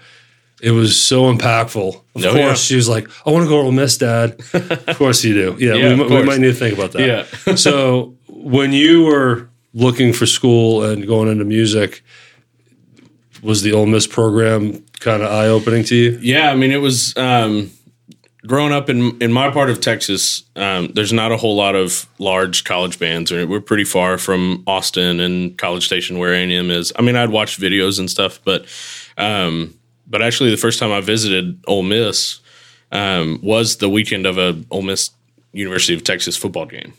it 0.61 0.71
was 0.71 0.95
so 0.95 1.23
impactful. 1.33 1.95
Of 2.15 2.25
Oh, 2.25 2.31
course, 2.31 2.37
yeah. 2.37 2.53
she 2.53 2.75
was 2.77 2.87
like, 2.87 3.09
"I 3.25 3.31
want 3.31 3.43
to 3.43 3.49
go 3.49 3.57
to 3.61 3.65
Ole 3.65 3.71
Miss, 3.73 3.97
Dad." 3.97 4.39
of 4.53 4.97
course 4.97 5.21
you 5.25 5.33
do. 5.33 5.57
Yeah, 5.59 5.73
Yeah, 5.73 5.95
we, 5.95 6.03
we 6.15 6.23
might 6.23 6.39
need 6.39 6.47
to 6.47 6.53
think 6.53 6.75
about 6.77 6.93
that. 6.93 7.27
Yeah. 7.45 7.55
so 7.55 8.15
when 8.29 8.71
you 8.71 9.03
were 9.03 9.49
looking 9.73 10.13
for 10.13 10.25
school 10.25 10.83
and 10.83 11.05
going 11.05 11.27
into 11.29 11.43
music, 11.43 12.03
was 13.41 13.63
the 13.63 13.73
Ole 13.73 13.87
Miss 13.87 14.07
program 14.07 14.83
kind 14.99 15.21
of 15.23 15.29
eye 15.31 15.47
opening 15.47 15.83
to 15.85 15.95
you? 15.95 16.19
yeah. 16.21 16.51
I 16.51 16.55
mean, 16.55 16.71
it 16.71 16.79
was 16.81 17.15
um, 17.17 17.71
growing 18.45 18.73
up 18.73 18.89
in 18.89 19.17
in 19.21 19.31
my 19.31 19.51
part 19.51 19.69
of 19.69 19.79
Texas. 19.79 20.43
Um, 20.55 20.89
there's 20.93 21.13
not 21.13 21.31
a 21.31 21.37
whole 21.37 21.55
lot 21.55 21.75
of 21.75 22.07
large 22.19 22.63
college 22.63 22.99
bands. 22.99 23.31
We're 23.31 23.61
pretty 23.61 23.83
far 23.85 24.17
from 24.17 24.63
Austin 24.67 25.19
and 25.19 25.57
College 25.57 25.85
Station, 25.85 26.19
where 26.19 26.33
A 26.33 26.43
and 26.43 26.51
M 26.51 26.71
is. 26.71 26.91
I 26.97 27.01
mean, 27.01 27.15
I'd 27.15 27.29
watched 27.29 27.59
videos 27.59 27.99
and 27.99 28.09
stuff, 28.09 28.39
but 28.43 28.65
um, 29.17 29.77
but 30.07 30.21
actually, 30.21 30.51
the 30.51 30.57
first 30.57 30.79
time 30.79 30.91
I 30.91 31.01
visited 31.01 31.59
Ole 31.67 31.83
Miss 31.83 32.39
um, 32.91 33.39
was 33.41 33.77
the 33.77 33.89
weekend 33.89 34.25
of 34.25 34.37
a 34.37 34.61
Ole 34.71 34.81
Miss 34.81 35.11
University 35.53 35.93
of 35.93 36.03
Texas 36.03 36.35
football 36.35 36.65
game. 36.65 36.93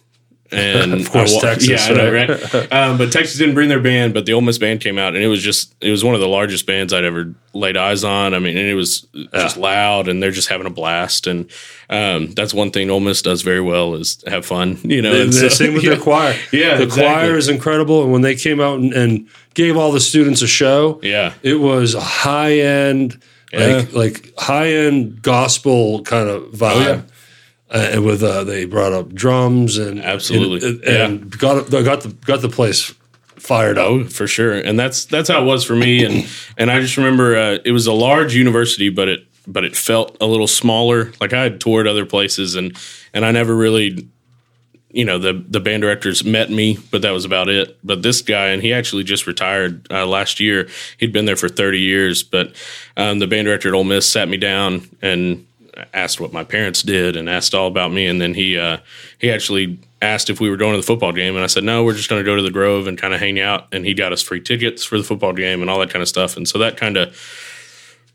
And 0.52 0.92
Of 1.00 1.10
course, 1.10 1.34
wa- 1.34 1.40
Texas, 1.40 1.68
yeah, 1.68 1.94
I 1.94 1.96
know, 1.96 2.12
right? 2.12 2.28
right? 2.54 2.72
um, 2.72 2.98
but 2.98 3.10
Texas 3.10 3.38
didn't 3.38 3.54
bring 3.54 3.68
their 3.70 3.80
band, 3.80 4.12
but 4.14 4.26
the 4.26 4.34
Ole 4.34 4.42
Miss 4.42 4.58
band 4.58 4.80
came 4.80 4.98
out, 4.98 5.14
and 5.14 5.24
it 5.24 5.28
was 5.28 5.42
just 5.42 5.74
it 5.80 5.90
was 5.90 6.04
one 6.04 6.14
of 6.14 6.20
the 6.20 6.28
largest 6.28 6.66
bands 6.66 6.92
I'd 6.92 7.02
ever 7.04 7.34
laid 7.54 7.76
eyes 7.76 8.04
on. 8.04 8.34
I 8.34 8.38
mean, 8.38 8.56
and 8.56 8.66
it 8.68 8.74
was 8.74 9.06
just 9.32 9.56
loud, 9.56 10.06
and 10.06 10.22
they're 10.22 10.30
just 10.30 10.48
having 10.48 10.66
a 10.66 10.70
blast, 10.70 11.26
and 11.26 11.50
um, 11.88 12.32
that's 12.34 12.52
one 12.54 12.70
thing 12.70 12.90
Ole 12.90 13.00
Miss 13.00 13.22
does 13.22 13.42
very 13.42 13.60
well 13.62 13.94
is 13.94 14.22
have 14.26 14.44
fun, 14.44 14.78
you 14.84 15.00
know. 15.02 15.12
And 15.12 15.22
and 15.22 15.32
the 15.32 15.36
so- 15.36 15.48
same 15.48 15.74
with 15.74 15.82
yeah. 15.84 15.90
their 15.94 16.00
choir. 16.00 16.36
Yeah, 16.52 16.76
the 16.76 16.84
exactly. 16.84 17.02
choir 17.04 17.36
is 17.36 17.48
incredible. 17.48 18.02
And 18.02 18.12
when 18.12 18.22
they 18.22 18.36
came 18.36 18.60
out 18.60 18.78
and, 18.78 18.92
and 18.92 19.28
gave 19.54 19.76
all 19.76 19.92
the 19.92 20.00
students 20.00 20.42
a 20.42 20.46
show, 20.46 21.00
Yeah, 21.02 21.32
it 21.42 21.54
was 21.60 21.94
a 21.94 22.00
high 22.00 22.58
end, 22.58 23.20
like 23.52 23.92
like 23.94 24.32
high 24.38 24.68
end 24.72 25.22
gospel 25.22 26.02
kind 26.02 26.28
of 26.28 26.42
vibe. 26.52 26.72
Oh, 26.74 26.80
yeah. 26.80 27.00
Uh, 27.70 27.90
and 27.92 28.04
with 28.04 28.22
uh, 28.22 28.44
they 28.44 28.66
brought 28.66 28.92
up 28.92 29.12
drums 29.14 29.78
and 29.78 30.00
Absolutely. 30.00 30.68
and, 30.68 30.84
and 30.84 31.38
got 31.38 31.70
got 31.70 32.02
the 32.02 32.10
got 32.24 32.42
the 32.42 32.48
place 32.48 32.94
fired 33.36 33.78
up. 33.78 33.86
Oh, 33.86 34.04
for 34.04 34.26
sure, 34.26 34.54
and 34.54 34.78
that's 34.78 35.04
that's 35.04 35.28
how 35.28 35.42
it 35.42 35.44
was 35.44 35.64
for 35.64 35.76
me. 35.76 36.04
And 36.04 36.28
and 36.56 36.70
I 36.70 36.80
just 36.80 36.96
remember 36.96 37.36
uh, 37.36 37.58
it 37.64 37.72
was 37.72 37.86
a 37.86 37.92
large 37.92 38.34
university, 38.34 38.90
but 38.90 39.08
it 39.08 39.26
but 39.46 39.64
it 39.64 39.76
felt 39.76 40.16
a 40.20 40.26
little 40.26 40.46
smaller. 40.46 41.12
Like 41.20 41.32
I 41.32 41.42
had 41.42 41.60
toured 41.60 41.86
other 41.86 42.06
places, 42.06 42.54
and 42.54 42.76
and 43.12 43.24
I 43.24 43.30
never 43.30 43.54
really, 43.54 44.08
you 44.90 45.04
know, 45.04 45.18
the 45.18 45.44
the 45.48 45.60
band 45.60 45.82
directors 45.82 46.24
met 46.24 46.50
me, 46.50 46.78
but 46.90 47.02
that 47.02 47.10
was 47.10 47.24
about 47.24 47.48
it. 47.48 47.78
But 47.84 48.02
this 48.02 48.22
guy, 48.22 48.48
and 48.48 48.62
he 48.62 48.72
actually 48.72 49.04
just 49.04 49.26
retired 49.26 49.86
uh, 49.90 50.06
last 50.06 50.40
year. 50.40 50.68
He'd 50.98 51.12
been 51.12 51.24
there 51.24 51.36
for 51.36 51.48
thirty 51.48 51.80
years, 51.80 52.22
but 52.22 52.54
um, 52.96 53.18
the 53.18 53.26
band 53.26 53.46
director 53.46 53.68
at 53.68 53.74
Ole 53.74 53.84
Miss 53.84 54.08
sat 54.08 54.28
me 54.28 54.36
down 54.36 54.88
and 55.02 55.46
asked 55.92 56.20
what 56.20 56.32
my 56.32 56.44
parents 56.44 56.82
did 56.82 57.16
and 57.16 57.28
asked 57.28 57.54
all 57.54 57.66
about 57.66 57.92
me 57.92 58.06
and 58.06 58.20
then 58.20 58.34
he 58.34 58.58
uh, 58.58 58.78
he 59.18 59.30
actually 59.30 59.78
asked 60.02 60.28
if 60.30 60.38
we 60.40 60.50
were 60.50 60.56
going 60.56 60.72
to 60.72 60.76
the 60.76 60.86
football 60.86 61.12
game, 61.12 61.34
and 61.34 61.42
I 61.42 61.46
said 61.46 61.64
no, 61.64 61.82
we're 61.82 61.94
just 61.94 62.08
going 62.10 62.20
to 62.20 62.24
go 62.24 62.36
to 62.36 62.42
the 62.42 62.50
Grove 62.50 62.86
and 62.86 62.98
kind 62.98 63.14
of 63.14 63.20
hang 63.20 63.40
out. 63.40 63.68
And 63.72 63.84
he 63.84 63.94
got 63.94 64.12
us 64.12 64.22
free 64.22 64.40
tickets 64.40 64.84
for 64.84 64.98
the 64.98 65.04
football 65.04 65.32
game 65.32 65.62
and 65.62 65.70
all 65.70 65.78
that 65.80 65.90
kind 65.90 66.02
of 66.02 66.08
stuff. 66.08 66.36
And 66.36 66.46
so 66.46 66.58
that 66.58 66.76
kind 66.76 66.96
of 66.96 67.18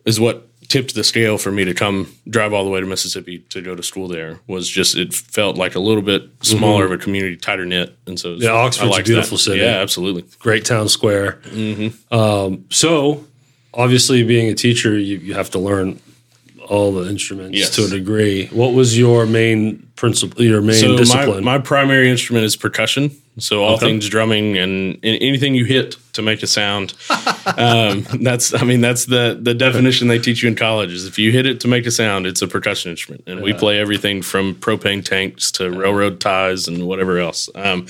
is 0.06 0.20
what 0.20 0.46
tipped 0.68 0.94
the 0.94 1.04
scale 1.04 1.40
for 1.40 1.52
me 1.52 1.66
to 1.66 1.74
come 1.74 2.14
drive 2.30 2.54
all 2.54 2.64
the 2.64 2.70
way 2.70 2.80
to 2.80 2.86
Mississippi 2.86 3.40
to 3.50 3.62
go 3.62 3.76
to 3.76 3.82
school 3.82 4.08
there 4.08 4.40
was 4.46 4.70
just 4.70 4.96
it 4.96 5.14
felt 5.16 5.58
like 5.58 5.74
a 5.74 5.80
little 5.80 6.04
bit 6.04 6.30
smaller 6.42 6.86
of 6.86 6.92
a 6.92 6.98
community, 6.98 7.36
tighter 7.36 7.66
knit, 7.66 7.98
and 8.06 8.20
so 8.20 8.36
Yeah, 8.36 8.52
Oxford's 8.52 8.98
a 9.00 9.04
beautiful 9.04 9.38
that. 9.38 9.44
city. 9.44 9.60
Yeah, 9.62 9.82
absolutely. 9.82 10.26
great 10.38 10.66
town 10.66 10.88
square. 10.88 11.42
Um, 12.12 12.66
so, 12.70 13.26
obviously, 13.74 14.24
being 14.24 14.48
a 14.50 14.54
teacher, 14.54 14.98
you, 14.98 15.18
you 15.18 15.34
have 15.34 15.50
to 15.52 15.60
learn 15.60 16.00
all 16.70 16.92
the 16.94 17.10
instruments 17.10 17.58
Yes. 17.58 17.76
to 17.76 17.86
a 17.86 17.90
degree. 17.90 18.46
What 18.52 18.74
was 18.74 18.98
your 18.98 19.26
main 19.26 19.88
principle? 19.96 20.44
Your 20.44 20.62
main 20.62 20.76
So 20.76 20.90
my, 20.92 20.98
discipline? 20.98 21.44
my 21.44 21.58
primary 21.58 22.10
instrument 22.10 22.46
is 22.46 22.56
percussion. 22.56 23.12
So 23.40 23.64
all 23.64 23.76
Okay. 23.76 23.86
things 23.88 24.08
drumming 24.10 24.58
and 24.58 24.98
anything 25.04 25.56
you 25.56 25.64
hit 25.66 25.96
to 26.14 26.22
make 26.22 26.44
a 26.44 26.48
sound. 26.48 26.94
um, 27.58 28.06
that's 28.22 28.54
I 28.54 28.64
mean 28.66 28.82
that's 28.82 29.06
the 29.06 29.38
the 29.42 29.54
definition 29.54 30.10
they 30.10 30.20
teach 30.20 30.44
you 30.44 30.50
in 30.50 30.56
college 30.56 30.92
is 30.92 31.06
if 31.06 31.18
you 31.18 31.32
hit 31.32 31.46
it 31.46 31.60
to 31.62 31.68
make 31.68 31.86
a 31.86 31.92
sound, 31.92 32.28
it's 32.28 32.42
a 32.42 32.48
percussion 32.48 32.92
instrument. 32.92 33.24
And 33.28 33.42
we 33.42 33.54
play 33.54 33.80
everything 33.80 34.22
from 34.22 34.56
propane 34.56 35.04
tanks 35.04 35.52
to 35.54 35.72
railroad 35.72 36.20
ties 36.20 36.68
and 36.68 36.86
whatever 36.86 37.18
else. 37.18 37.50
Um, 37.56 37.88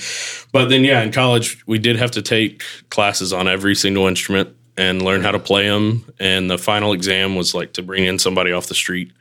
but 0.52 0.68
then 0.68 0.84
yeah, 0.84 1.02
in 1.02 1.10
college 1.12 1.62
we 1.66 1.78
did 1.78 1.96
have 1.96 2.12
to 2.12 2.22
take 2.22 2.62
classes 2.88 3.32
on 3.32 3.46
every 3.48 3.74
single 3.74 4.06
instrument 4.06 4.50
and 4.76 5.02
learn 5.02 5.20
how 5.22 5.30
to 5.32 5.38
play 5.38 5.68
them. 5.68 6.04
And 6.18 6.50
the 6.50 6.58
final 6.58 6.92
exam 6.92 7.34
was 7.36 7.54
like 7.54 7.72
to 7.74 7.82
bring 7.82 8.04
in 8.04 8.18
somebody 8.18 8.52
off 8.52 8.66
the 8.68 8.74
street 8.74 9.12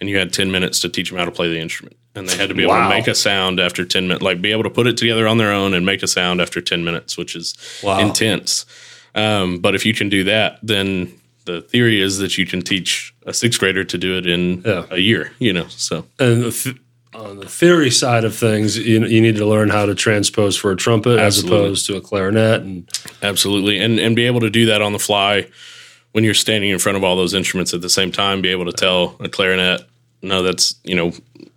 and 0.00 0.08
you 0.08 0.18
had 0.18 0.32
10 0.32 0.50
minutes 0.50 0.80
to 0.80 0.88
teach 0.88 1.10
them 1.10 1.18
how 1.18 1.24
to 1.24 1.30
play 1.30 1.48
the 1.48 1.60
instrument. 1.60 1.96
And 2.14 2.28
they 2.28 2.36
had 2.36 2.48
to 2.48 2.54
be 2.54 2.62
able 2.64 2.74
to 2.74 2.88
make 2.88 3.06
a 3.06 3.14
sound 3.14 3.60
after 3.60 3.84
10 3.84 4.08
minutes, 4.08 4.22
like 4.22 4.42
be 4.42 4.52
able 4.52 4.64
to 4.64 4.70
put 4.70 4.86
it 4.86 4.96
together 4.96 5.26
on 5.28 5.38
their 5.38 5.52
own 5.52 5.74
and 5.74 5.86
make 5.86 6.02
a 6.02 6.06
sound 6.08 6.40
after 6.40 6.60
10 6.60 6.84
minutes, 6.84 7.16
which 7.16 7.34
is 7.36 7.54
Wow. 7.82 8.00
intense. 8.00 8.66
Um, 9.14 9.58
but 9.58 9.74
if 9.74 9.84
you 9.86 9.94
can 9.94 10.08
do 10.08 10.24
that, 10.24 10.58
then 10.62 11.12
the 11.44 11.60
theory 11.62 12.00
is 12.00 12.18
that 12.18 12.36
you 12.38 12.46
can 12.46 12.62
teach 12.62 13.14
a 13.26 13.32
sixth 13.32 13.58
grader 13.60 13.84
to 13.84 13.98
do 13.98 14.16
it 14.18 14.26
in 14.26 14.62
Yeah. 14.64 14.84
a 14.90 14.98
year, 14.98 15.32
you 15.38 15.52
know? 15.52 15.66
So, 15.68 16.06
and 16.18 16.52
th- 16.52 16.76
on 17.14 17.38
the 17.38 17.48
theory 17.48 17.90
side 17.90 18.24
of 18.24 18.34
things, 18.34 18.76
you, 18.76 19.04
you 19.04 19.20
need 19.20 19.36
to 19.36 19.46
learn 19.46 19.68
how 19.68 19.86
to 19.86 19.94
transpose 19.94 20.56
for 20.56 20.70
a 20.70 20.76
trumpet 20.76 21.18
Absolutely. 21.18 21.56
as 21.56 21.62
opposed 21.62 21.86
to 21.86 21.96
a 21.96 22.00
clarinet. 22.00 22.62
And 22.62 22.88
absolutely. 23.22 23.78
And, 23.78 23.98
and 23.98 24.16
be 24.16 24.26
able 24.26 24.40
to 24.40 24.50
do 24.50 24.66
that 24.66 24.80
on 24.82 24.92
the 24.92 24.98
fly 24.98 25.46
when 26.12 26.24
you're 26.24 26.34
standing 26.34 26.70
in 26.70 26.78
front 26.78 26.96
of 26.96 27.04
all 27.04 27.16
those 27.16 27.34
instruments 27.34 27.74
at 27.74 27.80
the 27.80 27.90
same 27.90 28.12
time, 28.12 28.42
be 28.42 28.48
able 28.48 28.66
to 28.66 28.72
tell 28.72 29.16
a 29.20 29.28
clarinet, 29.28 29.82
no, 30.22 30.42
that's, 30.42 30.74
you 30.84 30.94
know, 30.94 31.12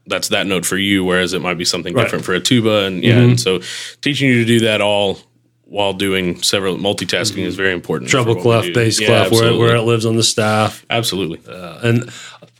that's 0.07 0.29
that 0.29 0.47
note 0.47 0.65
for 0.65 0.77
you, 0.77 1.03
whereas 1.03 1.33
it 1.33 1.41
might 1.41 1.57
be 1.57 1.65
something 1.65 1.93
Right. 1.93 2.03
different 2.03 2.25
for 2.25 2.33
a 2.33 2.39
tuba. 2.39 2.85
And 2.85 3.03
yeah, 3.03 3.15
mm-hmm. 3.15 3.29
and 3.29 3.39
so 3.39 3.59
teaching 4.01 4.29
you 4.29 4.39
to 4.39 4.45
do 4.45 4.59
that 4.61 4.81
all 4.81 5.19
while 5.65 5.93
doing 5.93 6.41
several 6.43 6.77
multitasking 6.77 7.37
mm-hmm. 7.37 7.47
is 7.47 7.55
very 7.55 7.73
important. 7.73 8.09
treble 8.09 8.35
clef, 8.35 8.71
bass 8.73 8.99
Yeah, 8.99 9.07
clef, 9.07 9.31
where, 9.31 9.57
where 9.57 9.75
it 9.75 9.81
lives 9.81 10.05
on 10.05 10.15
the 10.15 10.23
staff. 10.23 10.85
absolutely. 10.89 11.41
Uh, 11.51 11.79
and 11.83 12.11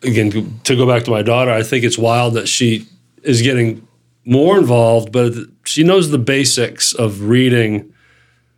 again, 0.06 0.60
to 0.64 0.76
go 0.76 0.88
back 0.88 1.04
to 1.04 1.12
my 1.12 1.22
daughter, 1.22 1.52
I 1.52 1.64
think 1.64 1.84
it's 1.84 1.98
wild 1.98 2.34
that 2.36 2.48
she 2.48 2.88
is 3.24 3.42
getting 3.42 3.88
more 4.26 4.58
involved, 4.58 5.12
but 5.12 5.34
she 5.66 5.84
knows 5.84 6.10
the 6.10 6.18
basics 6.18 6.94
of 6.94 7.24
reading 7.24 7.94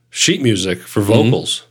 sheet 0.09 0.41
music 0.41 0.79
for 0.79 1.01
vocals. 1.01 1.65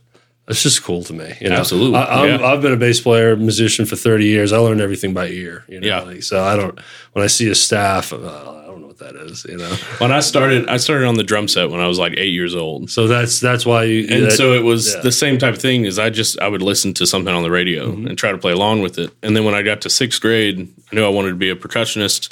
It's 0.47 0.63
just 0.63 0.81
cool 0.83 1.03
to 1.03 1.13
me. 1.13 1.35
You 1.41 1.49
know? 1.49 1.55
Mm-hmm. 1.55 1.59
Absolutely, 1.59 1.99
I, 1.99 2.21
I'm, 2.21 2.39
yeah. 2.39 2.47
I've 2.47 2.61
been 2.61 2.71
a 2.71 2.77
bass 2.77 3.01
player, 3.01 3.35
musician 3.35 3.85
for 3.85 3.95
30 3.95 4.25
years. 4.25 4.53
I 4.53 4.57
learned 4.57 4.79
everything 4.81 5.13
by 5.13 5.27
ear. 5.27 5.65
You 5.67 5.81
know? 5.81 5.87
Yeah. 5.87 6.01
Like, 6.01 6.23
so 6.23 6.41
I 6.43 6.55
don't, 6.55 6.79
when 7.13 7.23
I 7.23 7.27
see 7.27 7.49
a 7.49 7.55
staff, 7.55 8.13
uh, 8.13 8.15
I 8.15 8.43
don't 8.43 8.66
know 8.66 8.66
what 8.99 9.13
that 9.13 9.21
is, 9.25 9.45
you 9.45 9.57
know? 9.57 9.69
when 9.99 10.11
I 10.11 10.19
started, 10.19 10.67
I 10.67 10.77
started 10.77 11.05
on 11.07 11.15
the 11.15 11.23
drum 11.23 11.47
set 11.47 11.69
when 11.69 11.79
I 11.79 11.87
was 11.87 11.99
like 11.99 12.13
eight 12.17 12.33
years 12.33 12.55
old. 12.55 12.89
So 12.89 13.07
that's, 13.07 13.39
that's 13.39 13.65
why 13.65 13.83
you, 13.83 14.07
And 14.09 14.25
that- 14.25 14.31
so 14.31 14.53
it 14.53 14.63
was 14.63 14.93
yeah. 14.95 15.01
the 15.01 15.11
same 15.11 15.37
type 15.37 15.55
of 15.55 15.61
thing 15.61 15.85
as 15.85 15.99
I 15.99 16.09
just 16.09 16.39
I 16.39 16.47
would 16.47 16.61
listen 16.61 16.93
to 16.95 17.05
something 17.05 17.33
on 17.33 17.43
the 17.43 17.51
radio 17.51 17.91
Mm-hmm. 17.91 18.07
and 18.07 18.17
try 18.17 18.31
to 18.31 18.37
play 18.37 18.51
along 18.51 18.81
with 18.81 18.97
it. 18.99 19.11
And 19.23 19.35
then 19.35 19.45
when 19.45 19.53
I 19.55 19.61
got 19.61 19.81
to 19.81 19.89
sixth 19.89 20.21
grade, 20.21 20.67
I 20.91 20.95
knew 20.95 21.05
I 21.05 21.09
wanted 21.09 21.29
to 21.29 21.35
be 21.35 21.49
a 21.49 21.55
percussionist, 21.55 22.29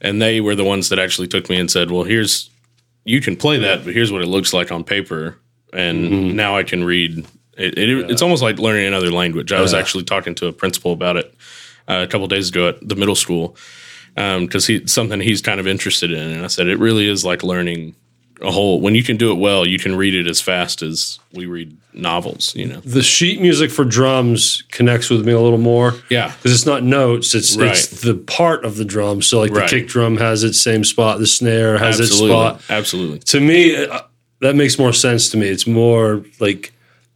and 0.00 0.20
they 0.22 0.40
were 0.40 0.54
the 0.54 0.64
ones 0.64 0.88
that 0.90 0.98
actually 0.98 1.28
took 1.28 1.48
me 1.50 1.56
and 1.58 1.70
said, 1.70 1.90
"Well, 1.90 2.04
here's 2.04 2.50
you 3.04 3.20
can 3.20 3.36
play 3.36 3.58
that, 3.58 3.84
but 3.84 3.92
here's 3.94 4.10
what 4.12 4.22
it 4.22 4.26
looks 4.28 4.52
like 4.52 4.70
on 4.72 4.84
paper." 4.84 5.38
And 5.72 6.10
Mm-hmm. 6.10 6.36
now 6.36 6.56
I 6.56 6.62
can 6.62 6.84
read. 6.84 7.26
It, 7.56 7.78
it, 7.78 8.10
It's 8.10 8.22
almost 8.22 8.42
like 8.42 8.58
learning 8.58 8.86
another 8.86 9.10
language. 9.10 9.52
I 9.52 9.60
was 9.60 9.74
actually 9.74 10.04
talking 10.04 10.34
to 10.36 10.46
a 10.46 10.52
principal 10.52 10.92
about 10.92 11.16
it 11.16 11.34
uh, 11.88 12.00
a 12.02 12.06
couple 12.06 12.26
days 12.28 12.48
ago 12.50 12.68
at 12.68 12.86
the 12.88 12.96
middle 12.96 13.14
school 13.16 13.56
because 14.14 14.66
he 14.66 14.86
something 14.86 15.20
he's 15.20 15.42
kind 15.42 15.60
of 15.60 15.66
interested 15.66 16.12
in, 16.12 16.30
and 16.30 16.44
I 16.44 16.48
said 16.48 16.66
it 16.68 16.78
really 16.78 17.08
is 17.08 17.24
like 17.24 17.42
learning 17.42 17.94
a 18.40 18.50
whole. 18.50 18.80
When 18.80 18.94
you 18.94 19.02
can 19.02 19.16
do 19.16 19.30
it 19.32 19.36
well, 19.38 19.66
you 19.66 19.78
can 19.78 19.96
read 19.96 20.14
it 20.14 20.26
as 20.28 20.40
fast 20.40 20.82
as 20.82 21.18
we 21.32 21.46
read 21.46 21.76
novels. 21.92 22.54
You 22.56 22.66
know. 22.66 22.80
the 22.80 23.02
sheet 23.02 23.40
music 23.40 23.70
for 23.70 23.84
drums 23.84 24.62
connects 24.70 25.08
with 25.10 25.24
me 25.24 25.32
a 25.32 25.40
little 25.40 25.58
more. 25.58 25.94
Yeah. 26.10 26.32
because 26.36 26.52
it's 26.52 26.66
not 26.66 26.82
notes; 26.82 27.34
it's 27.34 27.56
Right. 27.56 27.70
it's 27.70 27.86
the 28.02 28.14
part 28.14 28.64
of 28.64 28.76
the 28.76 28.84
drum. 28.84 29.22
So 29.22 29.38
like 29.40 29.52
Right. 29.52 29.68
the 29.70 29.80
kick 29.80 29.88
drum 29.88 30.16
has 30.18 30.42
its 30.44 30.60
same 30.60 30.84
spot, 30.84 31.18
the 31.18 31.26
snare 31.26 31.78
has 31.78 32.00
Absolutely. 32.00 32.30
its 32.30 32.34
spot. 32.34 32.62
Absolutely. 32.68 33.18
To 33.20 33.40
me, 33.40 33.76
uh, 33.86 34.00
that 34.40 34.56
makes 34.56 34.78
more 34.78 34.92
sense 34.92 35.28
to 35.30 35.36
me. 35.36 35.48
It's 35.48 35.66
more 35.66 36.24
like 36.40 36.72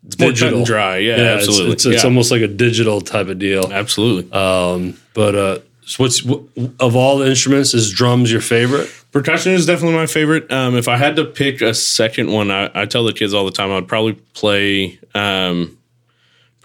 it's 0.07 0.41
and 0.43 0.65
dry. 0.65 0.99
Yeah, 0.99 1.15
it's- 1.15 1.39
absolutely. 1.43 1.73
It's, 1.73 1.85
it's, 1.87 1.97
Yeah. 2.03 2.09
almost 2.09 2.31
like 2.31 2.41
a 2.43 2.49
digital 2.49 3.01
type 3.01 3.29
of 3.29 3.39
deal. 3.39 3.69
Absolutely. 3.71 4.29
But 4.31 5.35
uh, 5.35 5.59
so 5.89 6.05
what's 6.05 6.21
wh- 6.21 6.45
of 6.79 6.95
all 6.95 7.19
the 7.19 7.27
instruments, 7.27 7.73
is 7.73 7.91
drums 7.91 8.31
your 8.31 8.43
favorite? 8.43 8.91
Percussion 9.11 9.53
is 9.53 9.65
definitely 9.65 9.97
my 9.97 10.05
favorite. 10.07 10.53
Um, 10.53 10.77
if 10.77 10.87
I 10.87 10.99
had 10.99 11.17
to 11.17 11.25
pick 11.25 11.63
a 11.63 11.73
second 11.73 12.31
one, 12.31 12.51
I, 12.51 12.71
I 12.75 12.85
tell 12.85 13.05
the 13.05 13.15
kids 13.15 13.33
all 13.33 13.47
the 13.47 13.51
time 13.51 13.71
I 13.71 13.77
would 13.77 13.89
probably 13.89 14.13
play 14.35 14.99
um, 15.15 15.78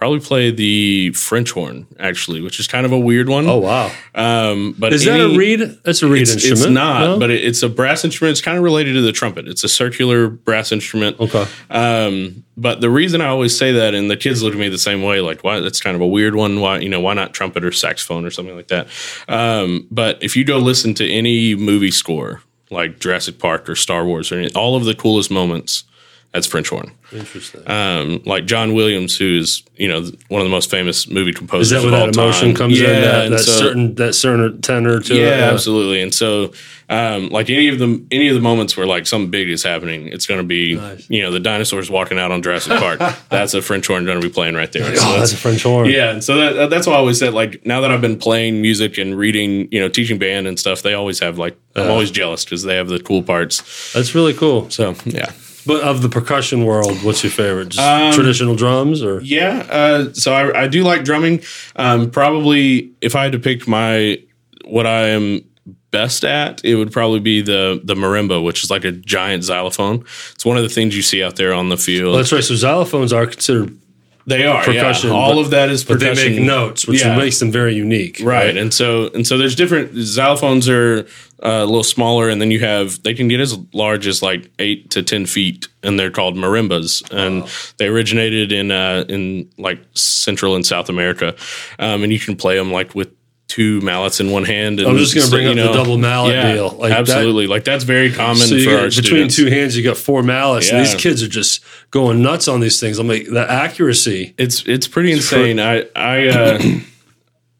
probably 0.03 0.19
play 0.19 0.51
the 0.51 1.13
French 1.13 1.51
horn 1.51 1.87
actually, 1.97 2.41
which 2.41 2.59
is 2.59 2.67
kind 2.67 2.85
of 2.85 2.91
a 2.91 2.99
weird 2.99 3.29
one. 3.29 3.47
Oh 3.47 3.59
wow, 3.59 3.89
um, 4.15 4.75
but 4.77 4.91
is 4.91 5.05
that 5.05 5.21
a 5.21 5.37
reed? 5.37 5.61
That's 5.85 6.03
a 6.03 6.09
reed 6.09 6.23
It's, 6.23 6.33
instrument. 6.33 6.61
it's 6.61 6.69
not, 6.69 6.99
no? 7.05 7.19
but 7.19 7.31
it, 7.31 7.41
it's 7.41 7.63
a 7.63 7.69
brass 7.69 8.03
instrument. 8.03 8.31
It's 8.33 8.41
kind 8.41 8.57
of 8.57 8.65
related 8.65 8.95
to 8.95 9.01
the 9.01 9.13
trumpet. 9.13 9.47
It's 9.47 9.63
a 9.63 9.69
circular 9.69 10.27
brass 10.27 10.73
instrument. 10.73 11.21
okay. 11.21 11.45
Um, 11.69 12.43
but 12.57 12.81
the 12.81 12.89
reason 12.89 13.21
I 13.21 13.27
always 13.27 13.57
say 13.57 13.71
that, 13.71 13.93
and 13.95 14.11
the 14.11 14.17
kids 14.17 14.43
look 14.43 14.51
at 14.51 14.59
me 14.59 14.67
the 14.67 14.77
same 14.77 15.03
way, 15.03 15.21
like, 15.21 15.41
why? 15.41 15.61
That's 15.61 15.79
kind 15.79 15.95
of 15.95 16.01
a 16.01 16.07
weird 16.07 16.35
one. 16.35 16.59
Why, 16.59 16.79
you 16.79 16.89
know, 16.89 16.99
why 16.99 17.13
not 17.13 17.33
trumpet 17.33 17.63
or 17.63 17.71
saxophone 17.71 18.25
or 18.25 18.29
something 18.29 18.57
like 18.57 18.67
that? 18.67 18.87
Um, 19.29 19.87
but 19.89 20.21
if 20.21 20.35
you 20.35 20.43
go 20.43 20.57
listen 20.57 20.93
to 20.95 21.09
any 21.09 21.55
movie 21.55 21.91
score, 21.91 22.41
like 22.69 22.99
Jurassic 22.99 23.39
Park 23.39 23.69
or 23.69 23.75
Star 23.77 24.03
Wars, 24.05 24.33
or 24.33 24.39
any, 24.39 24.53
all 24.53 24.75
of 24.75 24.83
the 24.83 24.95
coolest 24.95 25.31
moments, 25.31 25.85
that's 26.33 26.47
French 26.47 26.69
horn. 26.69 26.91
Interesting. 27.11 27.61
Um, 27.69 28.21
like 28.25 28.45
John 28.45 28.73
Williams, 28.73 29.15
who's 29.17 29.63
you 29.77 29.87
know 29.87 30.01
one 30.29 30.41
of 30.41 30.45
the 30.45 30.51
most 30.51 30.69
famous 30.71 31.07
movie 31.07 31.31
composers 31.33 31.71
Is 31.71 31.81
that 31.81 31.85
of 31.87 31.91
where 31.91 31.99
all 32.01 32.07
that 32.07 32.15
emotion 32.15 32.49
time. 32.49 32.55
comes 32.55 32.79
in? 32.81 32.85
That, 32.85 33.29
that 33.29 33.39
so- 33.39 33.51
certain 33.51 33.95
that 33.95 34.13
certain 34.15 34.61
tenor 34.61 34.99
to 34.99 35.15
yeah, 35.15 35.49
it. 35.49 35.53
absolutely. 35.53 36.01
And 36.01 36.11
so, 36.13 36.51
um, 36.89 37.29
like 37.29 37.49
any 37.51 37.67
of 37.67 37.77
the 37.77 38.03
any 38.11 38.29
of 38.29 38.35
the 38.35 38.41
moments 38.41 38.75
where 38.75 38.87
like 38.87 39.05
something 39.05 39.29
big 39.29 39.49
is 39.49 39.63
happening, 39.63 40.07
it's 40.07 40.25
going 40.25 40.39
to 40.39 40.43
be 40.43 40.73
Nice. 40.75 41.07
you 41.09 41.21
know 41.21 41.31
the 41.31 41.39
dinosaurs 41.39 41.89
walking 41.91 42.17
out 42.17 42.31
on 42.31 42.41
Jurassic 42.41 42.79
Park. 42.79 42.99
that's 43.29 43.53
a 43.53 43.61
French 43.61 43.85
horn 43.85 44.03
going 44.05 44.19
to 44.19 44.27
be 44.27 44.33
playing 44.33 44.55
right 44.55 44.71
there. 44.71 44.83
So 44.83 44.89
Oh, 44.89 44.93
that's- 45.11 45.19
that's 45.19 45.33
a 45.33 45.37
French 45.37 45.61
horn. 45.63 45.87
yeah, 45.89 46.09
and 46.11 46.23
so 46.23 46.35
that, 46.53 46.69
that's 46.71 46.87
why 46.87 46.93
I 46.93 46.97
always 46.97 47.19
said 47.19 47.33
like 47.35 47.63
now 47.65 47.81
that 47.81 47.91
I've 47.91 48.01
been 48.01 48.17
playing 48.17 48.59
music 48.61 48.97
and 48.97 49.15
reading, 49.15 49.67
you 49.71 49.79
know, 49.79 49.87
teaching 49.87 50.17
band 50.17 50.47
and 50.47 50.59
stuff, 50.59 50.81
they 50.81 50.95
always 50.95 51.19
have 51.19 51.37
like 51.37 51.55
I'm 51.75 51.91
always 51.91 52.09
jealous 52.11 52.43
because 52.43 52.63
they 52.63 52.75
have 52.75 52.87
the 52.87 52.99
cool 52.99 53.21
parts. 53.21 53.93
That's 53.93 54.15
really 54.15 54.33
cool. 54.33 54.69
So 54.71 54.95
yeah, 55.05 55.31
But 55.65 55.81
of 55.81 56.01
the 56.01 56.09
percussion 56.09 56.65
world, 56.65 57.03
what's 57.03 57.23
your 57.23 57.31
favorite? 57.31 57.69
Just 57.69 57.79
Um, 57.87 58.13
traditional 58.13 58.55
drums 58.55 59.01
or 59.01 59.21
yeah. 59.21 59.65
Uh, 59.69 60.13
so 60.13 60.33
I, 60.33 60.63
I 60.63 60.67
do 60.67 60.83
like 60.83 61.03
drumming. 61.03 61.41
Um, 61.75 62.09
probably 62.11 62.91
if 63.01 63.15
I 63.15 63.23
had 63.23 63.31
to 63.33 63.39
pick 63.39 63.67
my 63.67 64.19
what 64.65 64.85
I 64.87 65.09
am 65.09 65.41
best 65.91 66.25
at, 66.25 66.63
it 66.65 66.75
would 66.75 66.91
probably 66.91 67.19
be 67.19 67.41
the 67.41 67.79
the 67.83 67.93
marimba, 67.95 68.43
which 68.43 68.63
is 68.63 68.69
like 68.71 68.83
a 68.83 68.91
giant 68.91 69.43
xylophone. 69.43 70.03
It's 70.33 70.43
one 70.45 70.57
of 70.57 70.63
the 70.63 70.69
things 70.69 70.95
you 70.95 71.01
see 71.01 71.23
out 71.23 71.35
there 71.35 71.53
on 71.53 71.69
the 71.69 71.77
field. 71.77 72.17
that's 72.17 72.31
right. 72.31 72.43
So 72.43 72.55
xylophones 72.55 73.15
are 73.15 73.25
considered, 73.27 73.77
they 74.25 74.45
are 74.45 74.63
percussion, 74.63 75.09
Yeah. 75.09 75.15
All 75.15 75.35
but- 75.35 75.41
of 75.41 75.49
that 75.51 75.69
is 75.69 75.83
percussion. 75.83 76.09
but 76.15 76.15
they 76.15 76.29
make 76.39 76.41
notes, 76.41 76.87
which 76.87 77.01
Yeah. 77.01 77.17
makes 77.17 77.39
them 77.39 77.51
very 77.51 77.75
unique. 77.75 78.19
right 78.23 78.55
and 78.55 78.73
so 78.73 79.09
and 79.13 79.25
so 79.27 79.37
there's 79.37 79.55
different 79.55 79.93
xylophones 79.95 80.67
are 80.69 81.05
uh, 81.45 81.63
a 81.63 81.65
little 81.65 81.83
smaller 81.83 82.29
and 82.29 82.39
then 82.41 82.49
you 82.51 82.59
have 82.59 83.03
they 83.03 83.13
can 83.13 83.27
get 83.27 83.39
as 83.41 83.57
large 83.73 84.07
as 84.07 84.21
like 84.21 84.49
eight 84.59 84.89
to 84.91 85.03
ten 85.03 85.25
feet 85.25 85.67
and 85.83 85.99
they're 85.99 86.11
called 86.11 86.35
marimbas 86.37 87.03
and 87.11 87.43
they 87.77 87.87
originated 87.87 88.51
in 88.53 88.71
uh 88.71 89.03
in 89.09 89.49
like 89.57 89.79
central 89.93 90.55
and 90.55 90.65
south 90.65 90.87
america 90.89 91.35
um 91.79 92.01
and 92.03 92.13
you 92.13 92.19
can 92.19 92.35
play 92.37 92.55
them 92.57 92.71
like 92.71 92.95
with 92.95 93.09
two 93.53 93.79
mallets 93.81 94.19
in 94.19 94.31
one 94.31 94.43
hand 94.45 94.79
and 94.79 94.89
I'm 94.89 94.97
just 94.97 95.13
gonna 95.13 95.29
bring 95.29 95.43
you 95.45 95.63
up 95.63 95.71
the 95.71 95.77
double 95.77 95.99
mallet 95.99 96.55
deal. 96.55 96.69
Like 96.71 96.89
that- 96.89 96.99
absolutely 97.01 97.45
like 97.45 97.63
that's 97.63 97.83
very 97.83 98.11
common 98.11 98.47
So 98.47 98.55
you 98.55 98.63
for 98.63 98.69
get, 98.71 98.79
our 98.79 98.85
between 98.87 99.29
students 99.29 99.35
two 99.35 99.45
hands, 99.45 99.77
you 99.77 99.83
got 99.83 99.95
four 99.95 100.23
mallets. 100.23 100.71
And 100.71 100.79
these 100.79 100.95
kids 100.95 101.21
are 101.21 101.27
just 101.27 101.63
going 101.91 102.23
nuts 102.23 102.47
on 102.47 102.61
these 102.61 102.79
things. 102.79 102.97
I'm 102.97 103.07
like, 103.07 103.27
the 103.27 103.45
accuracy. 103.47 104.33
it's 104.39 104.63
it's 104.67 104.87
pretty 104.87 105.11
insane. 105.11 105.59
I 105.59 105.85
I 105.95 106.27
uh, 106.29 106.59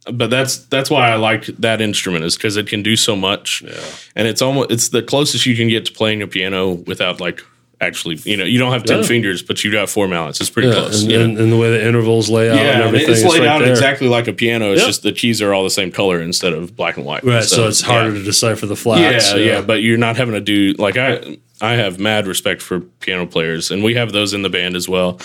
but 0.12 0.32
that's 0.32 0.58
that's 0.66 0.90
why 0.90 1.10
I 1.12 1.16
like 1.16 1.46
that 1.46 1.80
instrument 1.80 2.26
is 2.26 2.36
because 2.38 2.58
it 2.58 2.66
can 2.68 2.82
do 2.82 2.96
so 2.96 3.16
much, 3.16 3.62
Yeah. 3.62 3.74
and 4.16 4.28
it's 4.28 4.42
almost 4.42 4.72
it's 4.72 4.90
the 4.90 5.04
closest 5.04 5.46
you 5.46 5.56
can 5.56 5.68
get 5.70 5.86
to 5.86 5.92
playing 5.94 6.24
a 6.24 6.28
piano 6.28 6.72
without 6.72 7.22
like 7.22 7.42
actually 7.84 8.20
you 8.24 8.38
know 8.38 8.44
you 8.46 8.58
don't 8.58 8.72
have 8.72 8.84
ten 8.84 9.02
Yeah. 9.02 9.06
fingers, 9.08 9.44
but 9.44 9.64
you 9.64 9.72
got 9.72 9.90
four 9.90 10.08
mallets. 10.08 10.42
It's 10.42 10.50
pretty 10.50 10.70
Yeah, 10.70 10.74
close. 10.76 11.04
and, 11.04 11.12
and, 11.12 11.38
and 11.38 11.52
the 11.52 11.58
way 11.58 11.70
the 11.72 11.86
intervals 11.88 12.30
lay 12.30 12.50
out 12.50 12.58
and 12.58 12.80
yeah, 12.80 12.86
everything. 12.88 13.12
it's 13.12 13.24
laid 13.24 13.40
right 13.40 13.48
out 13.48 13.60
there. 13.60 13.70
exactly 13.72 14.08
like 14.08 14.28
a 14.28 14.34
piano. 14.34 14.72
It's 14.72 14.82
Yep. 14.82 14.88
just 14.88 15.04
the 15.04 15.12
keys 15.12 15.42
are 15.42 15.54
all 15.54 15.64
the 15.64 15.70
same 15.70 15.92
color 15.92 16.22
instead 16.22 16.54
of 16.54 16.76
black 16.76 16.98
and 16.98 17.06
white. 17.06 17.24
Right, 17.24 17.44
so, 17.44 17.68
it's 17.68 17.82
harder 17.82 18.10
yeah. 18.12 18.20
to 18.20 18.24
decipher 18.24 18.66
the 18.66 18.76
flats. 18.76 19.32
Yeah, 19.32 19.38
yeah, 19.38 19.62
but 19.62 19.82
you're 19.84 19.98
not 19.98 20.16
having 20.18 20.34
to 20.34 20.42
do 20.42 20.74
like 20.80 20.98
I. 20.98 21.38
I 21.62 21.76
have 21.76 21.98
mad 21.98 22.28
respect 22.28 22.62
for 22.62 22.82
piano 22.82 23.26
players, 23.26 23.72
and 23.72 23.84
we 23.86 23.94
have 23.96 24.12
those 24.12 24.34
in 24.34 24.42
the 24.42 24.50
band 24.50 24.76
as 24.76 24.90
well, 24.90 25.20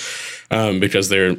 um, 0.52 0.78
because 0.78 1.08
they're. 1.08 1.34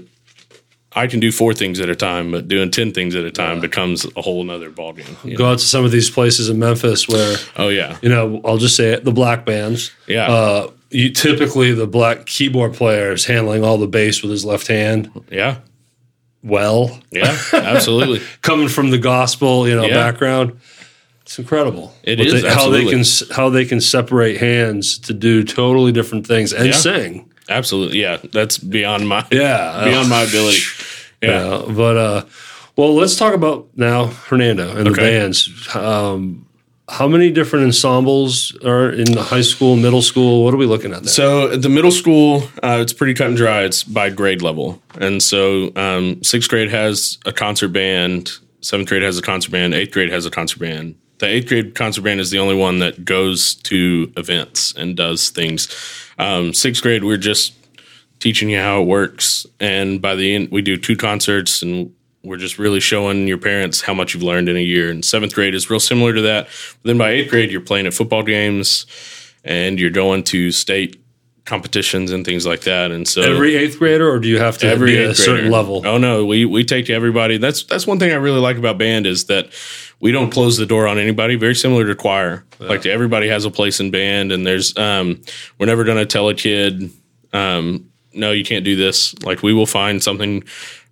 I 0.93 1.05
can 1.05 1.19
do 1.19 1.31
four 1.31 1.53
things 1.53 1.79
at 1.79 1.87
a 1.87 1.95
time, 1.95 2.31
but 2.31 2.47
doing 2.47 2.71
ten 2.71 2.91
things 2.91 3.13
at 3.15 3.23
a 3.23 3.29
time 3.31 3.61
becomes 3.61 4.05
a 4.17 4.21
whole 4.21 4.43
nother 4.43 4.71
ballgame. 4.71 5.23
you 5.23 5.31
know? 5.31 5.37
Go 5.37 5.45
out 5.51 5.59
to 5.59 5.65
some 5.65 5.85
of 5.85 5.91
these 5.91 6.09
places 6.09 6.49
in 6.49 6.57
Memphis 6.59 7.07
where 7.07 7.37
Oh 7.55 7.69
yeah, 7.69 7.97
you 8.01 8.09
know, 8.09 8.41
I'll 8.43 8.57
just 8.57 8.75
say 8.75 8.89
it, 8.93 9.05
the 9.05 9.11
black 9.11 9.45
bands. 9.45 9.91
Yeah. 10.07 10.29
Uh, 10.29 10.71
you 10.91 11.11
typically 11.11 11.71
the 11.73 11.87
black 11.87 12.25
keyboard 12.25 12.73
player 12.73 13.11
is 13.11 13.25
handling 13.25 13.63
all 13.63 13.77
the 13.77 13.87
bass 13.87 14.21
with 14.21 14.31
his 14.31 14.43
left 14.45 14.67
hand. 14.67 15.09
yeah, 15.31 15.57
Well, 16.43 16.99
yeah, 17.11 17.37
absolutely. 17.53 18.21
coming 18.41 18.69
from 18.69 18.91
the 18.91 18.97
gospel, 18.97 19.67
you 19.67 19.75
know, 19.75 19.85
Yeah. 19.85 19.95
background, 19.95 20.59
it's 21.21 21.37
incredible. 21.37 21.93
It 22.03 22.19
is, 22.19 22.41
they- 22.41 22.49
how 22.49 22.69
they 22.69 22.85
can 22.85 23.03
how 23.31 23.49
they 23.49 23.65
can 23.65 23.81
separate 23.81 24.37
hands 24.37 24.97
to 24.99 25.13
do 25.13 25.43
totally 25.43 25.91
different 25.91 26.25
things 26.25 26.53
and 26.53 26.67
Yeah. 26.67 26.71
sing. 26.71 27.29
Absolutely, 27.49 27.99
yeah. 28.01 28.17
That's 28.31 28.57
beyond 28.57 29.07
my 29.07 29.25
Yeah, 29.31 29.83
beyond 29.85 30.09
my 30.09 30.21
ability. 30.23 30.61
Yeah. 31.21 31.59
Yeah, 31.59 31.73
but 31.73 31.97
uh, 31.97 32.23
well, 32.77 32.95
let's 32.95 33.17
talk 33.17 33.33
about 33.33 33.67
now 33.75 34.05
Hernando 34.05 34.73
and 34.77 34.87
the 34.87 34.91
bands. 34.91 35.49
Um, 35.75 36.45
how 36.89 37.07
many 37.07 37.31
different 37.31 37.65
ensembles 37.65 38.55
are 38.63 38.89
in 38.89 39.11
the 39.11 39.23
high 39.23 39.41
school, 39.41 39.75
middle 39.75 40.01
school? 40.01 40.43
What 40.43 40.53
are 40.53 40.57
we 40.57 40.65
looking 40.65 40.93
at 40.93 41.03
there? 41.03 41.11
So 41.11 41.55
the 41.55 41.69
middle 41.69 41.91
school, 41.91 42.43
uh, 42.63 42.79
it's 42.81 42.93
pretty 42.93 43.13
cut 43.13 43.27
and 43.27 43.37
dry. 43.37 43.63
It's 43.63 43.83
by 43.83 44.09
grade 44.09 44.41
level, 44.41 44.81
and 44.99 45.21
so 45.21 45.71
um, 45.75 46.23
sixth 46.23 46.49
grade 46.49 46.69
has 46.69 47.17
a 47.25 47.31
concert 47.31 47.69
band, 47.69 48.31
seventh 48.61 48.89
grade 48.89 49.03
has 49.03 49.17
a 49.17 49.21
concert 49.21 49.51
band, 49.51 49.73
eighth 49.73 49.91
grade 49.91 50.11
has 50.11 50.25
a 50.25 50.31
concert 50.31 50.59
band. 50.59 50.95
The 51.19 51.27
eighth 51.27 51.47
grade 51.47 51.75
concert 51.75 52.01
band 52.01 52.19
is 52.19 52.31
the 52.31 52.39
only 52.39 52.55
one 52.55 52.79
that 52.79 53.05
goes 53.05 53.55
to 53.55 54.11
events 54.15 54.73
and 54.73 54.95
does 54.95 55.29
things. 55.29 55.67
Um, 56.17 56.53
sixth 56.53 56.81
grade, 56.81 57.03
we're 57.03 57.17
just 57.17 57.53
teaching 58.19 58.49
you 58.49 58.59
how 58.59 58.81
it 58.81 58.85
works, 58.85 59.45
and 59.59 60.01
by 60.01 60.15
the 60.15 60.33
end, 60.33 60.49
we 60.51 60.61
do 60.61 60.77
two 60.77 60.95
concerts 60.95 61.61
and. 61.61 61.93
We're 62.23 62.37
just 62.37 62.59
really 62.59 62.79
showing 62.79 63.27
your 63.27 63.37
parents 63.37 63.81
how 63.81 63.93
much 63.93 64.13
you've 64.13 64.23
learned 64.23 64.49
in 64.49 64.57
a 64.57 64.61
year. 64.61 64.91
And 64.91 65.03
seventh 65.05 65.33
grade 65.33 65.55
is 65.55 65.69
real 65.69 65.79
similar 65.79 66.13
to 66.13 66.21
that. 66.21 66.45
But 66.45 66.87
then 66.89 66.97
by 66.97 67.11
eighth 67.11 67.29
grade, 67.29 67.51
you're 67.51 67.61
playing 67.61 67.87
at 67.87 67.93
football 67.93 68.23
games 68.23 68.85
and 69.43 69.79
you're 69.79 69.89
going 69.89 70.23
to 70.25 70.51
state 70.51 71.01
competitions 71.45 72.11
and 72.11 72.23
things 72.23 72.45
like 72.45 72.61
that. 72.61 72.91
And 72.91 73.07
so 73.07 73.21
Every 73.21 73.55
eighth 73.55 73.79
grader, 73.79 74.09
or 74.09 74.19
do 74.19 74.27
you 74.27 74.37
have 74.39 74.57
to 74.59 74.67
every 74.67 74.91
be 74.91 74.97
a 74.97 75.15
certain 75.15 75.49
level? 75.49 75.81
Oh 75.85 75.97
no, 75.97 76.25
we 76.25 76.45
we 76.45 76.63
take 76.63 76.85
to 76.85 76.93
everybody. 76.93 77.37
That's 77.37 77.63
that's 77.63 77.87
one 77.87 77.99
thing 77.99 78.11
I 78.11 78.15
really 78.15 78.39
like 78.39 78.57
about 78.57 78.77
band 78.77 79.07
is 79.07 79.25
that 79.25 79.49
we 79.99 80.11
don't 80.11 80.29
close 80.29 80.57
the 80.57 80.65
door 80.65 80.87
on 80.87 80.99
anybody. 80.99 81.35
Very 81.35 81.55
similar 81.55 81.85
to 81.87 81.95
choir. 81.95 82.45
Like 82.59 82.85
everybody 82.85 83.27
has 83.29 83.45
a 83.45 83.51
place 83.51 83.79
in 83.79 83.91
band, 83.91 84.31
and 84.31 84.45
there's 84.45 84.77
um 84.77 85.21
we're 85.57 85.65
never 85.65 85.83
gonna 85.83 86.05
tell 86.05 86.29
a 86.29 86.35
kid 86.35 86.91
um 87.33 87.89
no 88.13 88.31
you 88.31 88.43
can't 88.45 88.63
do 88.63 88.75
this. 88.75 89.17
Like 89.23 89.41
we 89.41 89.53
will 89.53 89.65
find 89.65 90.03
something 90.03 90.43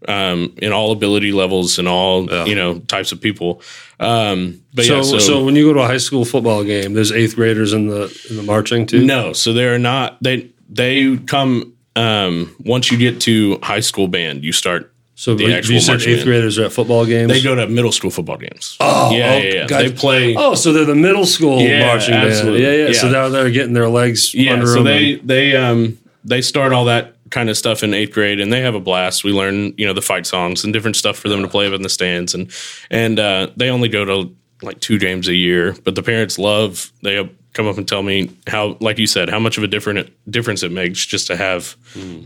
um 0.07 0.53
in 0.57 0.71
all 0.71 0.91
ability 0.91 1.31
levels 1.31 1.79
and 1.79 1.87
all 1.87 2.25
you 2.47 2.55
know 2.55 2.79
types 2.79 3.11
of 3.11 3.19
people. 3.21 3.61
Um 3.99 4.61
but 4.73 4.85
So, 4.85 4.97
yeah, 4.97 5.19
so, 5.19 5.43
when 5.43 5.55
you 5.55 5.65
go 5.65 5.73
to 5.73 5.79
a 5.79 5.87
high 5.87 5.97
school 5.97 6.23
football 6.23 6.63
game, 6.63 6.93
there's 6.93 7.11
eighth 7.11 7.35
graders 7.35 7.73
in 7.73 7.87
the 7.87 8.03
in 8.29 8.37
the 8.37 8.43
marching 8.43 8.85
too. 8.85 9.03
No, 9.05 9.33
so 9.33 9.53
they're 9.53 9.79
not. 9.79 10.17
They 10.21 10.49
they 10.69 11.17
come 11.17 11.73
um, 11.95 12.55
once 12.59 12.91
you 12.91 12.97
get 12.97 13.19
to 13.21 13.57
high 13.63 13.79
school 13.79 14.07
band. 14.07 14.43
You 14.43 14.51
start. 14.51 14.93
so 15.15 15.33
the 15.33 15.51
actual 15.51 15.73
you 15.73 15.79
said 15.81 15.99
eighth 16.03 16.25
graders 16.25 16.59
are 16.59 16.65
at 16.65 16.71
football 16.71 17.05
games. 17.07 17.31
They 17.31 17.41
go 17.41 17.55
to 17.55 17.65
middle 17.67 17.91
school 17.91 18.11
football 18.11 18.37
games. 18.37 18.77
Oh, 18.79 19.09
yeah, 19.15 19.33
oh, 19.33 19.37
yeah, 19.37 19.53
yeah. 19.53 19.65
gotcha. 19.65 19.89
They 19.89 19.95
play. 19.95 20.35
Oh, 20.35 20.53
so 20.53 20.73
they're 20.73 20.85
the 20.85 20.93
middle 20.93 21.25
school 21.25 21.59
Yeah, 21.59 21.87
marching 21.87 22.13
absolutely. 22.13 22.61
band. 22.61 22.77
Yeah, 22.77 22.87
yeah, 22.89 22.93
So 22.93 23.09
now 23.09 23.29
they're 23.29 23.49
getting 23.49 23.73
their 23.73 23.89
legs 23.89 24.35
yeah, 24.35 24.63
so 24.63 24.83
they 24.83 25.15
they 25.15 25.55
um 25.55 25.97
they 26.23 26.41
start 26.41 26.71
all 26.71 26.85
that 26.85 27.15
kind 27.29 27.49
of 27.49 27.57
stuff 27.57 27.83
in 27.83 27.93
eighth 27.93 28.13
grade, 28.13 28.39
and 28.39 28.51
they 28.51 28.61
have 28.61 28.75
a 28.75 28.79
blast. 28.79 29.23
We 29.23 29.31
learn 29.31 29.73
you 29.77 29.85
know 29.85 29.93
the 29.93 30.01
fight 30.01 30.25
songs 30.25 30.63
and 30.63 30.73
different 30.73 30.95
stuff 30.95 31.17
for 31.17 31.29
them 31.29 31.41
to 31.41 31.47
play 31.47 31.67
up 31.67 31.73
in 31.73 31.81
the 31.81 31.89
stands, 31.89 32.33
and 32.33 32.51
and 32.89 33.19
uh, 33.19 33.47
they 33.55 33.69
only 33.69 33.89
go 33.89 34.05
to 34.05 34.35
like 34.61 34.79
two 34.79 34.97
games 34.97 35.27
a 35.27 35.35
year, 35.35 35.75
but 35.83 35.95
the 35.95 36.03
parents 36.03 36.39
love. 36.39 36.91
They 37.03 37.29
come 37.53 37.67
up 37.67 37.77
and 37.77 37.87
tell 37.87 38.03
me 38.03 38.29
how, 38.47 38.77
like 38.81 38.97
you 38.99 39.07
said, 39.07 39.29
how 39.29 39.39
much 39.39 39.57
of 39.57 39.63
a 39.63 39.67
different 39.67 40.11
difference 40.29 40.61
it 40.63 40.71
makes 40.71 41.05
just 41.05 41.25
to 41.27 41.35
have 41.35 41.75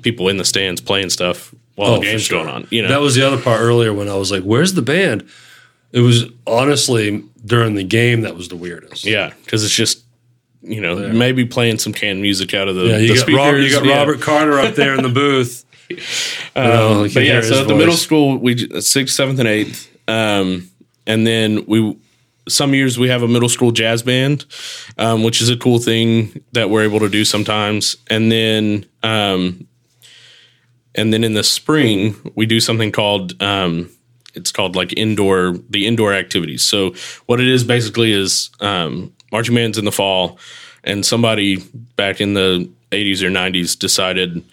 people 0.01 0.27
in 0.29 0.37
the 0.37 0.43
stands 0.45 0.81
playing 0.81 1.09
stuff 1.09 1.53
while 1.75 1.91
Oh, 1.91 1.95
the 1.99 2.01
game's 2.01 2.23
sure. 2.23 2.43
going 2.43 2.53
on. 2.53 2.67
You 2.69 2.81
know, 2.81 2.89
That 2.89 2.99
was 3.01 3.15
the 3.15 3.25
other 3.25 3.41
part 3.41 3.61
earlier 3.61 3.93
when 3.93 4.09
I 4.09 4.15
was 4.15 4.31
like, 4.31 4.43
"Where's 4.43 4.73
the 4.73 4.81
band?" 4.81 5.27
It 5.93 5.99
was 6.01 6.25
honestly 6.47 7.23
during 7.45 7.75
the 7.75 7.83
game 7.83 8.21
that 8.21 8.35
was 8.35 8.47
the 8.47 8.55
weirdest. 8.55 9.03
Yeah, 9.05 9.33
because 9.43 9.63
it's 9.65 9.75
just 9.75 10.00
you 10.61 10.81
know 10.81 11.09
maybe 11.09 11.45
playing 11.45 11.77
some 11.79 11.93
canned 11.93 12.21
music 12.21 12.53
out 12.53 12.67
of 12.67 12.75
the, 12.75 12.85
Yeah, 12.85 12.97
you 12.97 13.13
the 13.13 13.31
got, 13.31 13.51
Rob, 13.51 13.55
you 13.55 13.71
got 13.71 13.85
yeah. 13.85 13.97
Robert 13.97 14.21
Carter 14.21 14.59
up 14.59 14.75
there 14.75 14.95
in 14.95 15.03
the 15.03 15.09
booth. 15.09 15.65
Know, 16.55 17.05
But 17.13 17.25
yeah, 17.25 17.41
so 17.41 17.61
at 17.61 17.67
the 17.67 17.75
middle 17.75 17.95
school 17.95 18.37
we 18.37 18.55
sixth, 18.79 19.13
seventh, 19.13 19.39
and 19.39 19.47
eighth, 19.47 19.89
um, 20.07 20.69
and 21.05 21.27
then 21.27 21.65
we 21.65 21.97
some 22.47 22.73
years 22.73 22.97
we 22.97 23.09
have 23.09 23.23
a 23.23 23.27
middle 23.27 23.49
school 23.49 23.71
jazz 23.71 24.01
band, 24.01 24.45
um, 24.97 25.23
which 25.23 25.41
is 25.41 25.49
a 25.49 25.57
cool 25.57 25.79
thing 25.79 26.41
that 26.53 26.69
we're 26.69 26.83
able 26.83 26.99
to 26.99 27.09
do 27.09 27.25
sometimes, 27.25 27.97
and 28.09 28.31
then 28.31 28.85
um, 29.03 29.67
and 30.95 31.13
then 31.13 31.25
in 31.25 31.33
the 31.33 31.43
spring 31.43 32.15
we 32.35 32.45
do 32.45 32.61
something 32.61 32.91
called 32.91 33.41
um, 33.41 33.89
it's 34.33 34.51
called 34.51 34.75
like 34.75 34.93
indoor 34.97 35.57
the 35.69 35.87
indoor 35.87 36.13
activities. 36.13 36.63
So 36.63 36.93
what 37.25 37.39
it 37.39 37.47
is 37.47 37.63
basically 37.63 38.11
is 38.11 38.49
um, 38.59 39.13
marching 39.31 39.55
bands 39.55 39.77
in 39.77 39.85
the 39.85 39.91
fall, 39.91 40.39
and 40.83 41.05
somebody 41.05 41.57
back 41.95 42.21
in 42.21 42.33
the 42.33 42.69
80s 42.91 43.21
or 43.21 43.29
90s 43.29 43.77
decided 43.77 44.43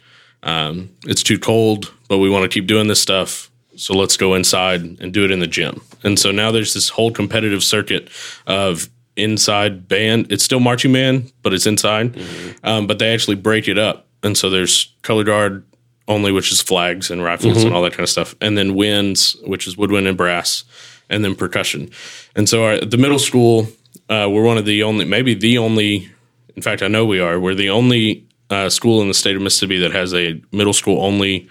um, 0.43 0.91
it's 1.05 1.23
too 1.23 1.38
cold, 1.38 1.93
but 2.09 2.19
we 2.19 2.31
want 2.31 2.45
to 2.45 2.49
keep 2.49 2.67
doing 2.67 2.88
this 2.88 3.01
stuff. 3.01 3.51
So 3.77 3.95
let's 3.95 4.17
go 4.17 4.35
inside 4.35 4.83
and 4.83 5.12
do 5.12 5.25
it 5.25 5.31
in 5.31 5.41
the 5.41 5.47
gym. 5.47 5.81
And 6.03 6.19
so 6.19 6.31
now 6.31 6.51
there's 6.51 6.75
this 6.75 6.88
whole 6.88 7.11
competitive 7.11 7.62
circuit 7.62 8.09
of 8.47 8.88
inside 9.17 9.88
band. 9.88 10.31
It's 10.33 10.45
still 10.45 10.61
marching 10.61 10.93
band, 10.93 11.33
but 11.43 11.53
it's 11.53 11.67
inside. 11.67 12.19
Um, 12.64 12.87
but 12.87 12.99
they 12.99 13.12
actually 13.12 13.37
break 13.37 13.69
it 13.69 13.79
up. 13.79 14.07
And 14.23 14.37
so 14.37 14.51
there's 14.51 14.93
color 15.03 15.25
guard 15.25 15.64
only, 16.09 16.33
which 16.33 16.51
is 16.51 16.61
flags 16.61 17.11
and 17.11 17.23
rifles 17.23 17.62
and 17.64 17.75
all 17.75 17.83
that 17.83 17.93
kind 17.93 18.03
of 18.03 18.09
stuff. 18.09 18.35
And 18.41 18.57
then 18.59 18.75
winds, 18.75 19.37
which 19.45 19.67
is 19.67 19.77
woodwind 19.77 20.07
and 20.09 20.17
brass, 20.17 20.64
and 21.11 21.25
then 21.25 21.35
percussion. 21.35 21.91
And 22.35 22.49
so 22.49 22.64
our, 22.64 22.81
the 22.81 22.97
middle 22.97 23.19
school, 23.19 23.69
uh, 24.09 24.29
we're 24.31 24.43
one 24.43 24.59
of 24.59 24.65
the 24.65 24.83
only, 24.83 25.05
maybe 25.05 25.35
the 25.35 25.59
only, 25.59 26.11
in 26.57 26.63
fact, 26.63 26.83
I 26.83 26.89
know 26.89 27.05
we 27.05 27.21
are, 27.21 27.39
we're 27.39 27.55
the 27.55 27.71
only 27.71 28.27
uh, 28.51 28.69
school 28.69 29.03
in 29.03 29.09
the 29.09 29.15
state 29.15 29.37
of 29.37 29.43
Mississippi 29.43 29.79
that 29.79 29.93
has 29.93 30.15
a 30.15 30.41
middle 30.53 30.73
school 30.73 31.03
only 31.03 31.49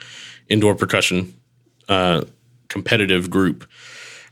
indoor 0.50 0.76
percussion 0.76 1.34
uh, 1.90 2.24
competitive 2.68 3.30
group. 3.30 3.68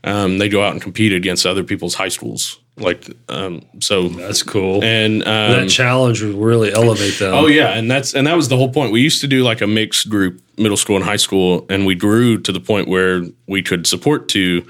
Um, 0.04 0.38
they 0.38 0.48
go 0.48 0.62
out 0.62 0.72
and 0.72 0.80
compete 0.80 1.12
against 1.12 1.46
other 1.46 1.64
people's 1.64 1.94
high 1.94 2.08
schools. 2.08 2.58
Like, 2.78 3.08
um, 3.30 3.62
so, 3.80 4.08
That's 4.08 4.42
cool. 4.42 4.84
and, 4.84 5.22
um, 5.22 5.52
that 5.52 5.70
challenge 5.70 6.22
would 6.22 6.34
really 6.34 6.72
elevate 6.72 7.18
them. 7.18 7.32
Oh 7.32 7.46
yeah, 7.46 7.68
and 7.68 7.90
that's 7.90 8.14
and 8.14 8.26
that 8.26 8.36
was 8.36 8.48
the 8.48 8.56
whole 8.56 8.70
point. 8.70 8.92
We 8.92 9.00
used 9.00 9.22
to 9.22 9.26
do 9.26 9.42
like 9.42 9.62
a 9.62 9.66
mixed 9.66 10.10
group, 10.10 10.42
middle 10.58 10.76
school 10.76 10.96
and 10.96 11.04
high 11.04 11.16
school, 11.16 11.64
and 11.70 11.86
we 11.86 11.94
grew 11.94 12.38
to 12.42 12.52
the 12.52 12.60
point 12.60 12.86
where 12.86 13.22
we 13.46 13.62
could 13.62 13.86
support 13.86 14.28
two, 14.28 14.66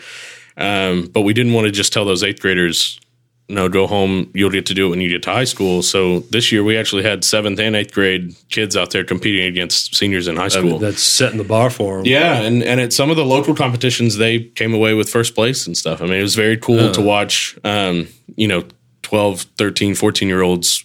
um, 0.56 1.10
but 1.12 1.22
we 1.22 1.32
didn't 1.34 1.52
want 1.52 1.66
to 1.66 1.72
just 1.72 1.92
tell 1.92 2.04
those 2.04 2.22
eighth 2.22 2.40
graders, 2.40 3.00
"No, 3.48 3.68
go 3.68 3.86
home. 3.86 4.30
You'll 4.34 4.50
get 4.50 4.66
to 4.66 4.74
do 4.74 4.86
it 4.86 4.90
when 4.90 5.00
you 5.00 5.08
get 5.08 5.22
to 5.24 5.30
high 5.30 5.44
school." 5.44 5.82
So 5.82 6.20
this 6.30 6.50
year 6.52 6.64
we 6.64 6.76
actually 6.76 7.02
had 7.04 7.24
seventh 7.24 7.58
and 7.60 7.76
eighth 7.76 7.92
grade 7.92 8.34
kids 8.50 8.76
out 8.76 8.90
there 8.90 9.04
competing 9.04 9.46
against 9.46 9.94
seniors 9.94 10.26
in 10.28 10.36
high 10.36 10.44
I 10.46 10.48
school. 10.48 10.64
mean, 10.72 10.80
that's 10.80 11.02
setting 11.02 11.38
the 11.38 11.44
bar 11.44 11.70
for 11.70 11.98
them. 11.98 12.06
Yeah, 12.06 12.40
and 12.42 12.62
and 12.62 12.80
at 12.80 12.92
some 12.92 13.10
of 13.10 13.16
the 13.16 13.24
local 13.24 13.54
competitions, 13.54 14.16
they 14.16 14.40
came 14.40 14.74
away 14.74 14.94
with 14.94 15.08
first 15.08 15.34
place 15.34 15.66
and 15.66 15.76
stuff. 15.76 16.00
I 16.02 16.04
mean, 16.06 16.14
it 16.18 16.22
was 16.22 16.34
very 16.34 16.56
cool 16.56 16.90
to 16.92 17.00
watch. 17.00 17.56
Um, 17.64 18.08
you 18.36 18.48
know, 18.48 18.64
12, 19.02 19.42
13, 19.56 19.94
14 19.94 20.28
year 20.28 20.42
olds 20.42 20.84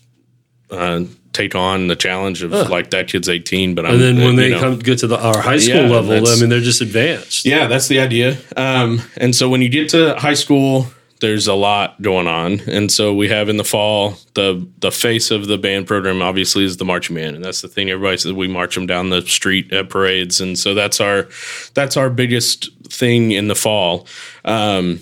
uh, 0.70 1.02
take 1.34 1.56
on 1.56 1.88
the 1.88 1.96
challenge 1.96 2.44
of 2.44 2.52
like 2.70 2.90
that 2.92 3.08
kid's 3.08 3.28
eighteen, 3.30 3.74
but 3.74 3.86
I'm, 3.86 3.94
And 3.94 4.02
then 4.02 4.18
when 4.18 4.34
uh, 4.34 4.36
they 4.38 4.48
you 4.50 4.56
know. 4.56 4.60
come 4.60 4.80
get 4.80 5.00
to 5.00 5.08
the 5.08 5.18
our 5.20 5.42
high 5.42 5.58
school 5.58 5.84
Yeah, 5.84 5.90
level, 5.90 6.28
I 6.28 6.36
mean, 6.40 6.50
they're 6.50 6.60
just 6.60 6.82
advanced. 6.82 7.46
Yeah, 7.46 7.68
that's 7.68 7.88
the 7.88 8.00
idea. 8.00 8.38
Um, 8.56 9.02
and 9.18 9.34
so 9.36 9.50
when 9.50 9.62
you 9.62 9.70
get 9.70 9.90
to 9.90 10.16
high 10.18 10.34
school, 10.36 10.88
there's 11.22 11.48
a 11.48 11.54
lot 11.54 12.02
going 12.02 12.28
on, 12.28 12.60
and 12.62 12.92
so 12.92 13.14
we 13.14 13.30
have 13.30 13.48
in 13.48 13.58
the 13.58 13.64
fall 13.64 14.18
the 14.34 14.68
the 14.80 14.92
face 14.92 15.32
of 15.32 15.48
the 15.48 15.58
band 15.58 15.88
program 15.88 16.22
obviously 16.22 16.64
is 16.66 16.78
the 16.78 16.86
marching 16.86 17.16
band, 17.16 17.36
and 17.36 17.46
that's 17.46 17.62
the 17.62 17.68
thing 17.68 17.90
everybody 17.90 18.18
says 18.18 18.34
we 18.34 18.48
march 18.48 18.76
them 18.76 18.86
down 18.86 19.10
the 19.10 19.22
street 19.22 19.72
at 19.72 19.90
parades, 19.90 20.42
and 20.42 20.58
so 20.58 20.74
that's 20.74 21.00
our 21.00 21.30
that's 21.74 21.96
our 21.96 22.10
biggest 22.10 22.70
thing 22.90 23.32
in 23.32 23.48
the 23.48 23.56
fall. 23.56 24.08
Um, 24.44 25.00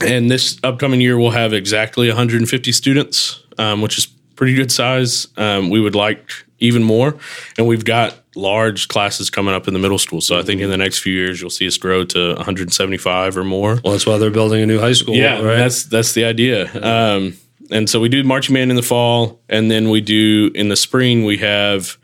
and 0.00 0.30
this 0.30 0.58
upcoming 0.62 1.00
year 1.00 1.18
we'll 1.18 1.30
have 1.30 1.52
exactly 1.52 2.08
150 2.08 2.72
students, 2.72 3.42
um, 3.58 3.82
which 3.82 3.98
is 3.98 4.06
pretty 4.06 4.54
good 4.54 4.70
size. 4.70 5.26
Um, 5.36 5.70
we 5.70 5.80
would 5.80 5.94
like 5.94 6.30
even 6.58 6.82
more, 6.82 7.16
and 7.58 7.66
we've 7.66 7.84
got 7.84 8.14
large 8.36 8.88
classes 8.88 9.30
coming 9.30 9.54
up 9.54 9.66
in 9.66 9.74
the 9.74 9.80
middle 9.80 9.98
school. 9.98 10.20
So 10.20 10.38
I 10.38 10.42
think 10.42 10.60
in 10.60 10.70
the 10.70 10.76
next 10.76 10.98
few 10.98 11.12
years 11.12 11.40
you'll 11.40 11.50
see 11.50 11.66
us 11.66 11.78
grow 11.78 12.04
to 12.04 12.34
175 12.34 13.36
or 13.36 13.44
more. 13.44 13.80
Well, 13.82 13.92
that's 13.92 14.06
why 14.06 14.18
they're 14.18 14.30
building 14.30 14.62
a 14.62 14.66
new 14.66 14.78
high 14.78 14.92
school. 14.92 15.14
Yeah, 15.14 15.40
right? 15.40 15.56
that's 15.56 15.84
that's 15.84 16.12
the 16.12 16.24
idea. 16.24 16.70
Um, 16.82 17.36
and 17.70 17.90
so 17.90 18.00
we 18.00 18.08
do 18.08 18.22
marching 18.22 18.54
band 18.54 18.70
in 18.70 18.76
the 18.76 18.82
fall, 18.82 19.40
and 19.48 19.70
then 19.70 19.90
we 19.90 20.00
do 20.00 20.50
in 20.54 20.68
the 20.68 20.76
spring 20.76 21.24
we 21.24 21.38
have 21.38 21.96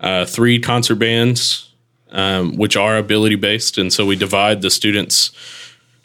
uh, 0.00 0.24
three 0.24 0.58
concert 0.58 0.96
bands, 0.96 1.72
um, 2.10 2.56
which 2.56 2.76
are 2.76 2.96
ability 2.96 3.36
based, 3.36 3.78
and 3.78 3.92
so 3.92 4.06
we 4.06 4.16
divide 4.16 4.62
the 4.62 4.70
students 4.70 5.30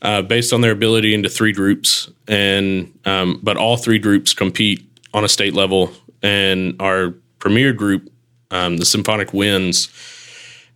uh, 0.02 0.22
based 0.22 0.54
on 0.54 0.62
their 0.62 0.72
ability 0.72 1.14
into 1.14 1.30
three 1.30 1.52
groups, 1.52 2.10
and 2.28 2.98
um, 3.06 3.40
but 3.42 3.58
all 3.58 3.78
three 3.78 4.00
groups 4.00 4.34
compete 4.34 4.84
on 5.14 5.24
a 5.24 5.30
state 5.30 5.54
level, 5.54 5.92
and 6.22 6.76
our 6.82 7.14
premier 7.40 7.74
group, 7.74 8.12
um, 8.52 8.78
the 8.78 8.86
Symphonic 8.86 9.34
Winds, 9.34 9.90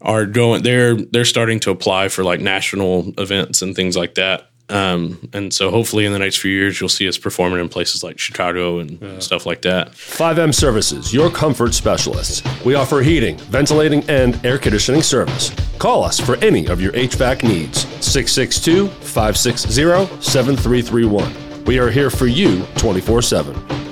are 0.01 0.25
going. 0.25 0.63
They're 0.63 0.95
they're 0.95 1.25
starting 1.25 1.59
to 1.61 1.71
apply 1.71 2.09
for 2.09 2.23
like 2.23 2.39
national 2.39 3.13
events 3.19 3.61
and 3.61 3.75
things 3.75 3.95
like 3.95 4.15
that. 4.15 4.47
Um, 4.69 5.29
and 5.33 5.53
so 5.53 5.69
hopefully 5.69 6.05
in 6.05 6.13
the 6.13 6.19
next 6.19 6.37
few 6.37 6.51
years 6.51 6.79
you'll 6.79 6.87
see 6.87 7.05
us 7.05 7.17
performing 7.17 7.59
in 7.59 7.67
places 7.67 8.03
like 8.05 8.17
Chicago 8.17 8.79
and 8.79 9.21
stuff 9.21 9.45
like 9.45 9.63
that. 9.63 9.91
5M 9.91 10.53
Services, 10.53 11.13
your 11.13 11.29
comfort 11.29 11.73
specialists. 11.73 12.41
We 12.63 12.75
offer 12.75 13.01
heating, 13.01 13.37
ventilating, 13.37 14.09
and 14.09 14.43
air 14.45 14.57
conditioning 14.57 15.01
service. 15.01 15.53
Call 15.77 16.05
us 16.05 16.21
for 16.21 16.37
any 16.37 16.67
of 16.67 16.79
your 16.79 16.93
HVAC 16.93 17.43
needs. 17.43 17.81
662 18.05 18.87
560 18.87 20.21
7331. 20.21 21.65
We 21.65 21.77
are 21.77 21.91
here 21.91 22.09
for 22.09 22.27
you 22.27 22.65
24 22.77 23.21
7. 23.23 23.90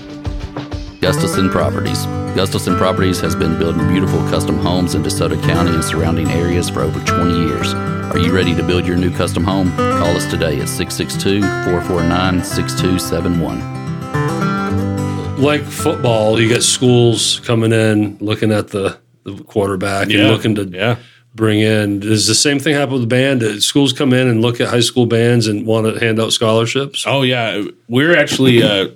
Gustafson 1.01 1.49
Properties. 1.49 2.05
Gustafson 2.35 2.75
Properties 2.75 3.21
has 3.21 3.33
been 3.33 3.57
building 3.57 3.87
beautiful 3.87 4.19
custom 4.29 4.57
homes 4.57 4.95
in 4.95 5.03
DeSoto 5.03 5.41
County 5.43 5.71
and 5.71 5.81
surrounding 5.83 6.29
areas 6.29 6.69
for 6.69 6.81
over 6.81 6.99
20 7.05 7.47
years. 7.47 7.73
Are 7.73 8.19
you 8.19 8.35
ready 8.35 8.53
to 8.53 8.61
build 8.61 8.85
your 8.85 8.97
new 8.97 9.09
custom 9.09 9.45
home? 9.45 9.71
Call 9.77 10.17
us 10.17 10.29
today 10.29 10.59
at 10.59 10.67
662 10.67 11.39
449 11.39 12.43
6271. 12.43 15.39
Like 15.41 15.61
football, 15.61 16.37
you 16.37 16.49
get 16.49 16.63
schools 16.63 17.39
coming 17.45 17.71
in 17.71 18.17
looking 18.19 18.51
at 18.51 18.67
the, 18.67 18.99
the 19.23 19.41
quarterback 19.45 20.09
and 20.09 20.27
looking 20.27 20.55
to 20.55 20.65
yeah. 20.65 20.97
bring 21.33 21.61
in. 21.61 22.01
Does 22.01 22.27
the 22.27 22.35
same 22.35 22.59
thing 22.59 22.75
happen 22.75 22.95
with 22.95 23.03
the 23.03 23.07
band? 23.07 23.39
Do 23.39 23.61
schools 23.61 23.93
come 23.93 24.11
in 24.11 24.27
and 24.27 24.41
look 24.41 24.59
at 24.59 24.67
high 24.67 24.81
school 24.81 25.05
bands 25.05 25.47
and 25.47 25.65
want 25.65 25.85
to 25.85 25.97
hand 25.97 26.19
out 26.19 26.33
scholarships? 26.33 27.05
Oh 27.07 27.21
yeah, 27.21 27.63
we're 27.87 28.17
actually 28.17 28.61
uh, 28.61 28.89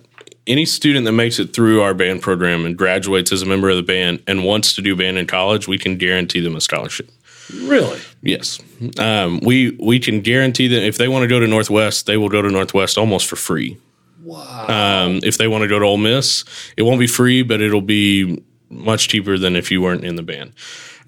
any 0.48 0.66
student 0.66 1.06
that 1.06 1.12
makes 1.14 1.40
it 1.40 1.54
through 1.54 1.82
our 1.82 1.94
band 1.94 2.22
program 2.22 2.66
and 2.66 2.78
graduates 2.78 3.32
as 3.32 3.42
a 3.42 3.46
member 3.46 3.70
of 3.70 3.76
the 3.76 3.84
band 3.84 4.22
and 4.28 4.44
wants 4.44 4.74
to 4.76 4.82
do 4.82 4.96
band 4.96 5.18
in 5.18 5.28
college, 5.28 5.68
we 5.68 5.78
can 5.78 5.98
guarantee 5.98 6.42
them 6.42 6.56
a 6.56 6.62
scholarship. 6.62 7.10
Really? 7.54 8.00
Yes, 8.22 8.60
um, 8.98 9.40
we 9.42 9.72
we 9.80 10.00
can 10.00 10.22
guarantee 10.22 10.68
that 10.70 10.84
if 10.84 10.98
they 10.98 11.08
want 11.08 11.24
to 11.24 11.28
go 11.28 11.40
to 11.40 11.48
Northwest, 11.48 12.06
they 12.06 12.16
will 12.18 12.30
go 12.30 12.42
to 12.42 12.50
Northwest 12.50 12.98
almost 12.98 13.28
for 13.28 13.36
free. 13.36 13.78
Wow. 14.24 14.68
Um, 14.68 15.20
if 15.24 15.38
they 15.38 15.48
want 15.50 15.64
to 15.64 15.68
go 15.68 15.78
to 15.78 15.86
Ole 15.86 15.98
Miss, 15.98 16.46
it 16.78 16.84
won't 16.84 17.00
be 17.00 17.08
free, 17.08 17.44
but 17.44 17.60
it'll 17.60 17.82
be 17.82 18.42
much 18.70 19.10
cheaper 19.10 19.38
than 19.38 19.56
if 19.58 19.72
you 19.72 19.82
weren't 19.82 20.06
in 20.06 20.16
the 20.16 20.24
band. 20.24 20.54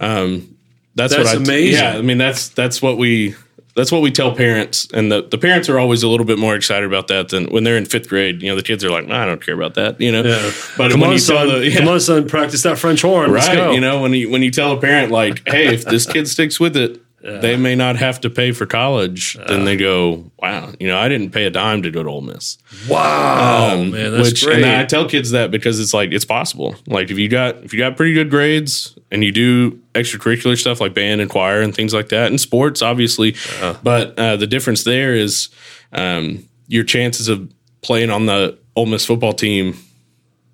Um, 0.01 0.55
that's, 0.95 1.15
That's 1.15 1.29
what 1.29 1.35
I, 1.35 1.41
amazing. 1.41 1.81
Yeah, 1.81 1.97
I 1.97 2.01
mean 2.01 2.17
that's 2.17 2.49
that's 2.49 2.81
what 2.81 2.97
we 2.97 3.35
that's 3.75 3.91
what 3.91 4.01
we 4.01 4.09
tell 4.11 4.33
parents, 4.35 4.87
and 4.93 5.11
the, 5.11 5.21
the 5.23 5.37
parents 5.37 5.67
are 5.69 5.77
always 5.77 6.01
a 6.03 6.07
little 6.07 6.25
bit 6.25 6.39
more 6.39 6.55
excited 6.55 6.85
about 6.87 7.07
that 7.09 7.29
than 7.29 7.45
when 7.47 7.63
they're 7.65 7.77
in 7.77 7.85
fifth 7.85 8.07
grade. 8.09 8.41
You 8.41 8.49
know, 8.49 8.55
the 8.55 8.63
kids 8.63 8.83
are 8.83 8.89
like, 8.89 9.05
nah, 9.07 9.23
I 9.23 9.25
don't 9.25 9.43
care 9.45 9.53
about 9.55 9.73
that. 9.75 9.99
You 9.99 10.11
know, 10.11 10.23
Yeah. 10.23 10.51
but 10.77 10.91
come 10.91 11.01
when 11.01 11.09
on, 11.09 11.13
you 11.15 11.19
son. 11.19 11.47
tell 11.47 11.59
the 11.59 11.67
yeah, 11.69 11.79
Come 11.79 11.87
on, 11.89 11.99
son. 11.99 12.27
Practice 12.27 12.63
that 12.63 12.77
French 12.79 13.01
horn. 13.01 13.31
Right, 13.31 13.73
you 13.73 13.81
know, 13.81 14.01
when 14.01 14.13
you 14.13 14.29
when 14.29 14.41
you 14.41 14.51
tell 14.51 14.71
a 14.71 14.79
parent 14.79 15.11
like, 15.11 15.41
hey, 15.47 15.73
if 15.73 15.83
this 15.85 16.05
kid 16.05 16.27
sticks 16.27 16.59
with 16.59 16.75
it, 16.77 17.01
they 17.25 17.57
may 17.57 17.73
not 17.75 17.95
have 17.95 18.21
to 18.21 18.29
pay 18.29 18.51
for 18.51 18.65
college. 18.67 19.35
then 19.47 19.65
they 19.65 19.75
go, 19.75 20.29
wow, 20.39 20.71
you 20.79 20.87
know, 20.87 20.97
I 20.97 21.09
didn't 21.09 21.31
pay 21.31 21.45
a 21.45 21.49
dime 21.49 21.81
to 21.81 21.89
go 21.91 22.03
to 22.03 22.09
Ole 22.09 22.21
Miss. 22.21 22.57
Wow, 22.87 23.73
Um, 23.73 23.91
man, 23.91 24.11
that's 24.11 24.29
which, 24.29 24.45
great. 24.45 24.63
And 24.63 24.65
I 24.65 24.85
tell 24.85 25.07
kids 25.09 25.31
that 25.31 25.49
because 25.49 25.79
it's 25.79 25.93
like 25.93 26.11
it's 26.11 26.25
possible. 26.25 26.75
Like 26.87 27.09
if 27.09 27.17
you 27.17 27.27
got 27.27 27.63
if 27.63 27.73
you 27.73 27.79
got 27.79 27.97
pretty 27.97 28.13
good 28.13 28.29
grades 28.29 28.97
and 29.11 29.23
you 29.23 29.31
do 29.31 29.79
extracurricular 29.93 30.57
stuff 30.59 30.79
like 30.79 30.93
band 30.93 31.21
and 31.21 31.29
choir 31.29 31.61
and 31.61 31.73
things 31.73 31.93
like 31.93 32.09
that, 32.09 32.27
and 32.27 32.39
sports, 32.39 32.81
obviously. 32.81 33.35
But 33.83 34.17
uh, 34.19 34.35
the 34.37 34.47
difference 34.47 34.83
there 34.83 35.15
is 35.15 35.49
um, 35.93 36.47
your 36.67 36.83
chances 36.83 37.27
of 37.27 37.51
playing 37.81 38.09
on 38.09 38.25
the 38.25 38.57
Ole 38.75 38.85
Miss 38.87 39.05
football 39.05 39.33
team 39.33 39.77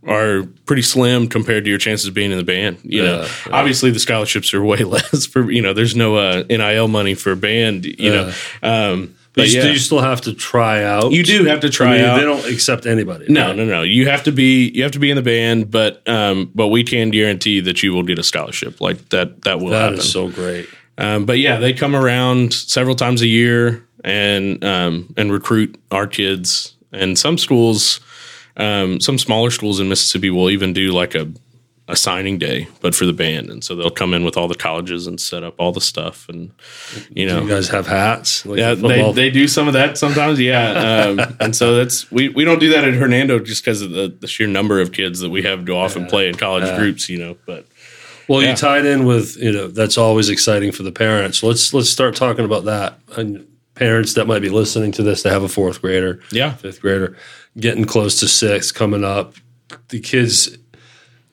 are 0.07 0.43
pretty 0.65 0.81
slim 0.81 1.27
compared 1.27 1.63
to 1.65 1.69
your 1.69 1.77
chances 1.79 2.07
of 2.07 2.13
being 2.13 2.31
in 2.31 2.37
the 2.37 2.43
band. 2.43 2.79
You 2.83 3.03
know, 3.03 3.21
Yeah, 3.21 3.27
obviously 3.53 3.91
the 3.91 3.99
scholarships 3.99 4.53
are 4.53 4.63
way 4.63 4.77
less 4.83 5.25
for 5.25 5.51
you 5.51 5.61
know. 5.61 5.73
There's 5.73 5.95
no 5.95 6.15
uh, 6.17 6.43
NIL 6.49 6.87
money 6.87 7.13
for 7.13 7.35
band. 7.35 7.85
You 7.85 8.09
know, 8.11 8.33
um, 8.63 9.15
but 9.33 9.43
but 9.43 9.49
you, 9.49 9.61
yeah, 9.61 9.67
you 9.67 9.77
still 9.77 10.01
have 10.01 10.19
to 10.21 10.33
try 10.33 10.83
out. 10.83 11.11
you 11.13 11.23
do 11.23 11.45
have 11.45 11.61
to 11.61 11.67
I 11.67 11.69
try 11.69 11.91
mean, 11.97 12.05
out. 12.05 12.15
They 12.17 12.23
don't 12.25 12.45
accept 12.51 12.85
anybody. 12.85 13.27
No, 13.29 13.47
right? 13.47 13.55
no, 13.55 13.63
no. 13.65 13.81
You 13.83 14.09
have 14.09 14.23
to 14.23 14.31
be 14.31 14.69
you 14.71 14.83
have 14.83 14.91
to 14.93 14.99
be 14.99 15.09
in 15.09 15.15
the 15.15 15.21
band, 15.21 15.71
but 15.71 16.05
um, 16.09 16.51
but 16.55 16.67
we 16.67 16.83
can 16.83 17.11
guarantee 17.11 17.59
that 17.61 17.81
you 17.83 17.93
will 17.93 18.03
get 18.03 18.19
a 18.19 18.23
scholarship. 18.23 18.81
Like 18.81 19.09
that 19.09 19.43
that 19.43 19.59
will 19.59 19.69
That 19.69 19.81
happen. 19.83 19.99
is 19.99 20.11
so 20.11 20.29
great. 20.29 20.67
um, 20.97 21.25
but 21.25 21.37
yeah, 21.39 21.57
they 21.59 21.71
come 21.73 21.95
around 21.95 22.53
several 22.53 22.95
times 22.95 23.21
a 23.21 23.27
year 23.27 23.85
and 24.03 24.61
um, 24.65 25.13
and 25.15 25.31
recruit 25.31 25.79
our 25.91 26.07
kids. 26.07 26.75
And 26.93 27.17
some 27.17 27.37
schools, 27.37 28.01
um, 28.57 28.99
some 28.99 29.17
smaller 29.17 29.51
schools 29.51 29.79
in 29.79 29.89
Mississippi 29.89 30.29
will 30.29 30.49
even 30.49 30.73
do 30.73 30.91
like 30.91 31.15
a 31.15 31.31
a 31.87 31.95
signing 31.95 32.37
day, 32.37 32.67
but 32.79 32.95
for 32.95 33.05
the 33.05 33.11
band. 33.11 33.49
And 33.49 33.63
so 33.65 33.75
they'll 33.75 33.89
come 33.89 34.13
in 34.13 34.23
with 34.23 34.37
all 34.37 34.47
the 34.47 34.55
colleges 34.55 35.07
and 35.07 35.19
set 35.19 35.43
up 35.43 35.55
all 35.59 35.73
the 35.73 35.81
stuff. 35.81 36.29
And 36.29 36.51
you 37.09 37.25
know, 37.25 37.41
You 37.41 37.49
guys 37.49 37.67
have 37.69 37.85
hats. 37.85 38.45
Like 38.45 38.59
yeah, 38.59 38.75
they, 38.75 39.11
they 39.11 39.29
do 39.29 39.45
some 39.47 39.67
of 39.67 39.73
that 39.73 39.97
sometimes. 39.97 40.39
Yeah, 40.39 41.09
um, 41.19 41.35
and 41.41 41.53
so 41.53 41.75
that's 41.75 42.09
we, 42.09 42.29
we 42.29 42.45
don't 42.45 42.59
do 42.59 42.69
that 42.69 42.85
at 42.85 42.93
Hernando 42.93 43.39
just 43.39 43.63
because 43.65 43.81
of 43.81 43.91
the, 43.91 44.07
the 44.07 44.27
sheer 44.27 44.47
number 44.47 44.79
of 44.79 44.93
kids 44.93 45.19
that 45.19 45.31
we 45.31 45.41
have 45.41 45.65
go 45.65 45.77
off 45.79 45.97
and 45.97 46.07
play 46.07 46.29
in 46.29 46.35
college 46.35 46.73
groups. 46.77 47.09
You 47.09 47.17
know, 47.17 47.37
but 47.45 47.65
Well, 48.29 48.41
Yeah. 48.41 48.51
you 48.51 48.55
tied 48.55 48.85
in 48.85 49.03
with 49.05 49.35
you 49.35 49.51
know 49.51 49.67
that's 49.67 49.97
always 49.97 50.29
exciting 50.29 50.71
for 50.71 50.83
the 50.83 50.93
parents. 50.93 51.43
Let's 51.43 51.73
let's 51.73 51.89
start 51.89 52.15
talking 52.15 52.45
about 52.45 52.63
that. 52.65 52.99
And 53.17 53.45
parents 53.81 54.13
that 54.13 54.27
might 54.27 54.43
be 54.43 54.49
listening 54.49 54.91
to 54.91 55.01
this, 55.01 55.23
they 55.23 55.29
have 55.31 55.41
a 55.41 55.49
fourth 55.49 55.81
grader, 55.81 56.19
yeah, 56.31 56.53
fifth 56.53 56.81
grader, 56.81 57.17
getting 57.59 57.83
close 57.85 58.19
to 58.19 58.27
six, 58.27 58.71
coming 58.71 59.03
up. 59.03 59.33
The 59.89 59.99
kids 59.99 60.55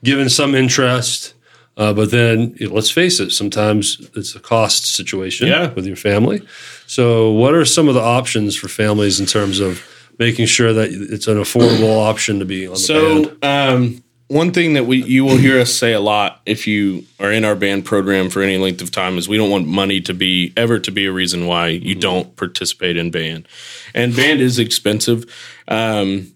given 0.03 0.31
some 0.31 0.55
interest, 0.55 1.35
uh, 1.77 1.93
but 1.93 2.11
then 2.11 2.55
you 2.59 2.69
know, 2.69 2.75
let's 2.75 2.91
face 2.91 3.21
it, 3.21 3.33
sometimes 3.33 4.01
it's 4.17 4.35
a 4.35 4.41
cost 4.41 4.87
situation 4.95 5.49
Yeah. 5.49 5.73
with 5.75 5.87
your 5.87 5.97
family. 5.97 6.41
So, 6.87 7.31
what 7.33 7.53
are 7.53 7.67
some 7.67 7.87
of 7.87 7.95
the 7.95 8.01
options 8.01 8.57
for 8.57 8.69
families 8.69 9.21
in 9.21 9.27
terms 9.27 9.61
of 9.61 9.83
making 10.19 10.47
sure 10.47 10.73
that 10.73 10.89
it's 10.91 11.27
an 11.29 11.37
affordable 11.37 11.99
option 12.03 12.39
to 12.39 12.47
be 12.47 12.67
on 12.67 12.73
the 12.73 12.79
So, 12.79 13.23
band? 13.25 13.45
um, 13.45 14.03
one 14.29 14.53
thing 14.53 14.75
that 14.75 14.85
we 14.85 15.03
you 15.03 15.25
will 15.25 15.39
hear 15.39 15.59
us 15.59 15.75
say 15.75 15.93
a 15.93 16.01
lot 16.01 16.41
if 16.45 16.67
you 16.67 17.05
are 17.19 17.33
in 17.33 17.45
our 17.45 17.55
band 17.55 17.85
program 17.85 18.29
for 18.29 18.43
any 18.43 18.59
length 18.59 18.83
of 18.83 18.91
time 18.91 19.17
is 19.19 19.29
we 19.29 19.39
don't 19.39 19.51
want 19.51 19.67
money 19.67 20.01
to 20.03 20.15
be 20.15 20.53
ever 20.57 20.79
to 20.79 20.91
be 20.91 21.07
a 21.07 21.13
reason 21.13 21.47
why 21.47 21.69
you 21.69 21.95
don't 21.95 22.37
participate 22.37 22.97
in 22.97 23.11
band, 23.11 23.49
and 23.95 24.15
band 24.15 24.41
is 24.41 24.59
expensive, 24.59 25.25
um, 25.67 26.33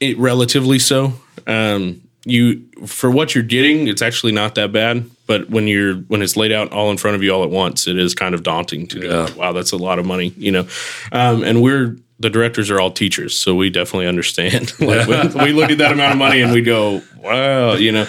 it 0.00 0.18
relatively 0.18 0.78
so. 0.78 1.14
Um, 1.46 2.02
you 2.24 2.64
for 2.86 3.10
what 3.10 3.34
you're 3.34 3.44
getting, 3.44 3.88
it's 3.88 4.02
actually 4.02 4.32
not 4.32 4.54
that 4.56 4.72
bad. 4.72 5.08
But 5.26 5.48
when 5.48 5.66
you're 5.68 5.94
when 6.08 6.22
it's 6.22 6.36
laid 6.36 6.52
out 6.52 6.72
all 6.72 6.90
in 6.90 6.96
front 6.96 7.14
of 7.14 7.22
you 7.22 7.32
all 7.32 7.44
at 7.44 7.50
once, 7.50 7.86
it 7.86 7.98
is 7.98 8.14
kind 8.14 8.34
of 8.34 8.42
daunting 8.42 8.86
to 8.88 9.00
go. 9.00 9.26
Wow, 9.36 9.52
that's 9.52 9.72
a 9.72 9.76
lot 9.76 9.98
of 9.98 10.06
money, 10.06 10.34
you 10.36 10.50
know. 10.52 10.66
Um, 11.12 11.42
and 11.44 11.62
we're 11.62 11.96
the 12.18 12.28
directors 12.28 12.70
are 12.70 12.78
all 12.78 12.90
teachers, 12.90 13.34
so 13.34 13.54
we 13.54 13.70
definitely 13.70 14.06
understand. 14.06 14.72
like 14.80 15.06
we, 15.08 15.44
we 15.44 15.52
look 15.52 15.70
at 15.70 15.78
that 15.78 15.92
amount 15.92 16.12
of 16.12 16.18
money 16.18 16.42
and 16.42 16.52
we 16.52 16.60
go, 16.60 17.00
wow, 17.16 17.74
you 17.74 17.92
know. 17.92 18.06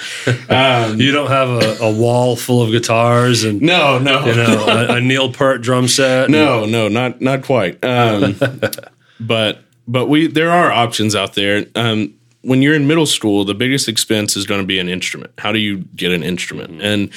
Um, 0.50 1.00
You 1.00 1.12
don't 1.14 1.30
have 1.30 1.50
a, 1.50 1.86
a 1.86 1.92
wall 1.92 2.36
full 2.36 2.62
of 2.62 2.72
guitars 2.72 3.46
and 3.46 3.62
no, 3.62 4.00
no, 4.00 4.26
you 4.26 4.36
know 4.36 4.66
a, 4.68 4.96
a 4.96 5.02
Neil 5.02 5.32
Peart 5.32 5.62
drum 5.62 5.88
set. 5.88 6.30
no, 6.30 6.66
no, 6.66 6.90
not 6.90 7.22
not 7.22 7.44
quite. 7.44 7.82
Um, 7.86 8.36
but 9.20 9.64
but 9.88 10.08
we 10.08 10.28
there 10.28 10.52
are 10.52 10.72
options 10.72 11.16
out 11.16 11.36
there. 11.36 11.66
Um, 11.76 12.16
when 12.42 12.62
you're 12.62 12.76
in 12.76 12.88
middle 12.88 13.06
school, 13.06 13.46
the 13.46 13.54
biggest 13.54 13.88
expense 13.88 14.36
is 14.36 14.46
going 14.46 14.62
to 14.62 14.68
be 14.68 14.80
an 14.80 14.90
instrument. 14.90 15.32
How 15.38 15.52
do 15.52 15.60
you 15.60 15.80
get 15.96 16.12
an 16.12 16.24
instrument? 16.24 16.82
And 16.82 17.12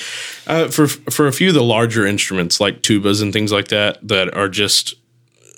uh, 0.47 0.69
for 0.69 0.87
for 0.87 1.27
a 1.27 1.33
few 1.33 1.49
of 1.49 1.55
the 1.55 1.63
larger 1.63 2.07
instruments 2.07 2.61
like 2.61 2.83
tubas 2.83 3.23
and 3.23 3.33
things 3.33 3.51
like 3.53 3.69
that 3.69 4.07
that 4.07 4.35
are 4.37 4.49
just 4.49 4.95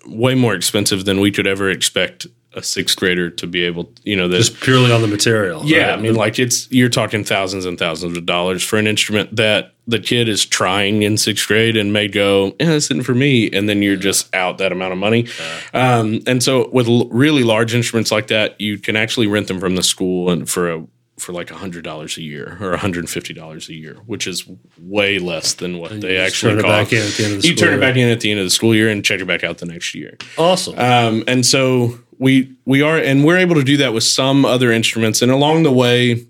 way 0.07 0.35
more 0.35 0.55
expensive 0.55 1.05
than 1.05 1.21
we 1.21 1.33
could 1.33 1.47
ever 1.47 1.69
expect 1.69 2.27
a 2.57 2.63
sixth 2.63 2.97
grader 2.97 3.31
to 3.31 3.47
be 3.47 3.63
able, 3.65 3.93
you 4.03 4.17
know, 4.17 4.27
this 4.29 4.49
Just 4.49 4.63
purely 4.63 4.91
on 4.91 5.03
the 5.03 5.07
material. 5.09 5.63
yeah, 5.65 5.91
right? 5.91 5.99
I 5.99 6.03
mean, 6.03 6.15
like 6.15 6.39
it's 6.39 6.71
you're 6.73 6.89
talking 6.89 7.23
thousands 7.23 7.67
and 7.67 7.79
thousands 7.79 8.17
of 8.17 8.27
dollars 8.27 8.65
for 8.65 8.79
an 8.79 8.87
instrument 8.87 9.37
that 9.37 9.75
the 9.87 10.01
kid 10.01 10.29
is 10.29 10.45
trying 10.45 11.03
in 11.03 11.17
sixth 11.17 11.47
grade 11.47 11.77
and 11.77 11.93
may 11.93 12.09
go, 12.09 12.57
"Yeah, 12.59 12.67
this 12.71 12.87
isn't 12.87 13.05
for 13.05 13.15
me," 13.15 13.49
and 13.53 13.69
then 13.69 13.83
you're 13.83 13.95
just 13.97 14.35
out 14.35 14.59
that 14.59 14.73
amount 14.73 14.93
of 14.93 14.99
money. 14.99 15.27
Um, 15.75 16.21
and 16.27 16.43
so, 16.43 16.69
with 16.73 16.89
l- 16.89 17.09
really 17.11 17.45
large 17.45 17.75
instruments 17.75 18.11
like 18.11 18.27
that, 18.29 18.61
you 18.61 18.79
can 18.79 18.97
actually 18.97 19.27
rent 19.29 19.47
them 19.49 19.61
from 19.61 19.77
the 19.77 19.83
school 19.85 20.31
and 20.31 20.49
for 20.51 20.73
a 20.73 20.87
for 21.19 21.33
like 21.33 21.49
hundred 21.49 21.83
dollars 21.83 22.19
a 22.19 22.23
year 22.23 22.59
or 22.61 22.77
hundred 22.77 23.01
and 23.01 23.09
fifty 23.09 23.33
dollars 23.33 23.69
a 23.71 23.75
year, 23.75 23.95
which 24.07 24.27
is 24.27 24.45
way 24.79 25.19
less 25.19 25.55
than 25.55 25.79
what 25.79 25.91
they 26.01 26.17
just 26.17 26.27
actually 26.27 26.51
turn 26.53 26.59
it 26.59 26.63
cost. 26.63 26.91
back 26.91 26.93
in 26.93 26.99
at 27.07 27.13
the 27.15 27.41
the 27.41 27.49
you 27.49 27.55
turn 27.55 27.73
it 27.75 27.81
back 27.81 27.97
in 27.97 28.09
at 28.09 28.21
the 28.21 28.31
end 28.31 28.41
of 28.41 28.45
the 28.47 28.51
school 28.51 28.75
year 28.75 28.89
and 28.91 29.03
check 29.05 29.21
it 29.21 29.25
back 29.27 29.43
out 29.45 29.57
the 29.59 29.67
next 29.67 29.95
year. 29.95 30.19
awesome. 30.37 30.79
Um, 30.79 31.25
and 31.27 31.47
so 31.47 31.99
we 32.19 32.55
we 32.65 32.83
are, 32.83 32.97
and 32.99 33.25
we're 33.25 33.39
able 33.39 33.55
to 33.57 33.65
do 33.65 33.77
that 33.79 33.93
with 33.93 34.05
some 34.05 34.45
other 34.45 34.73
instruments. 34.73 35.23
And 35.23 35.31
along 35.31 35.63
the 35.65 35.73
way, 35.73 36.27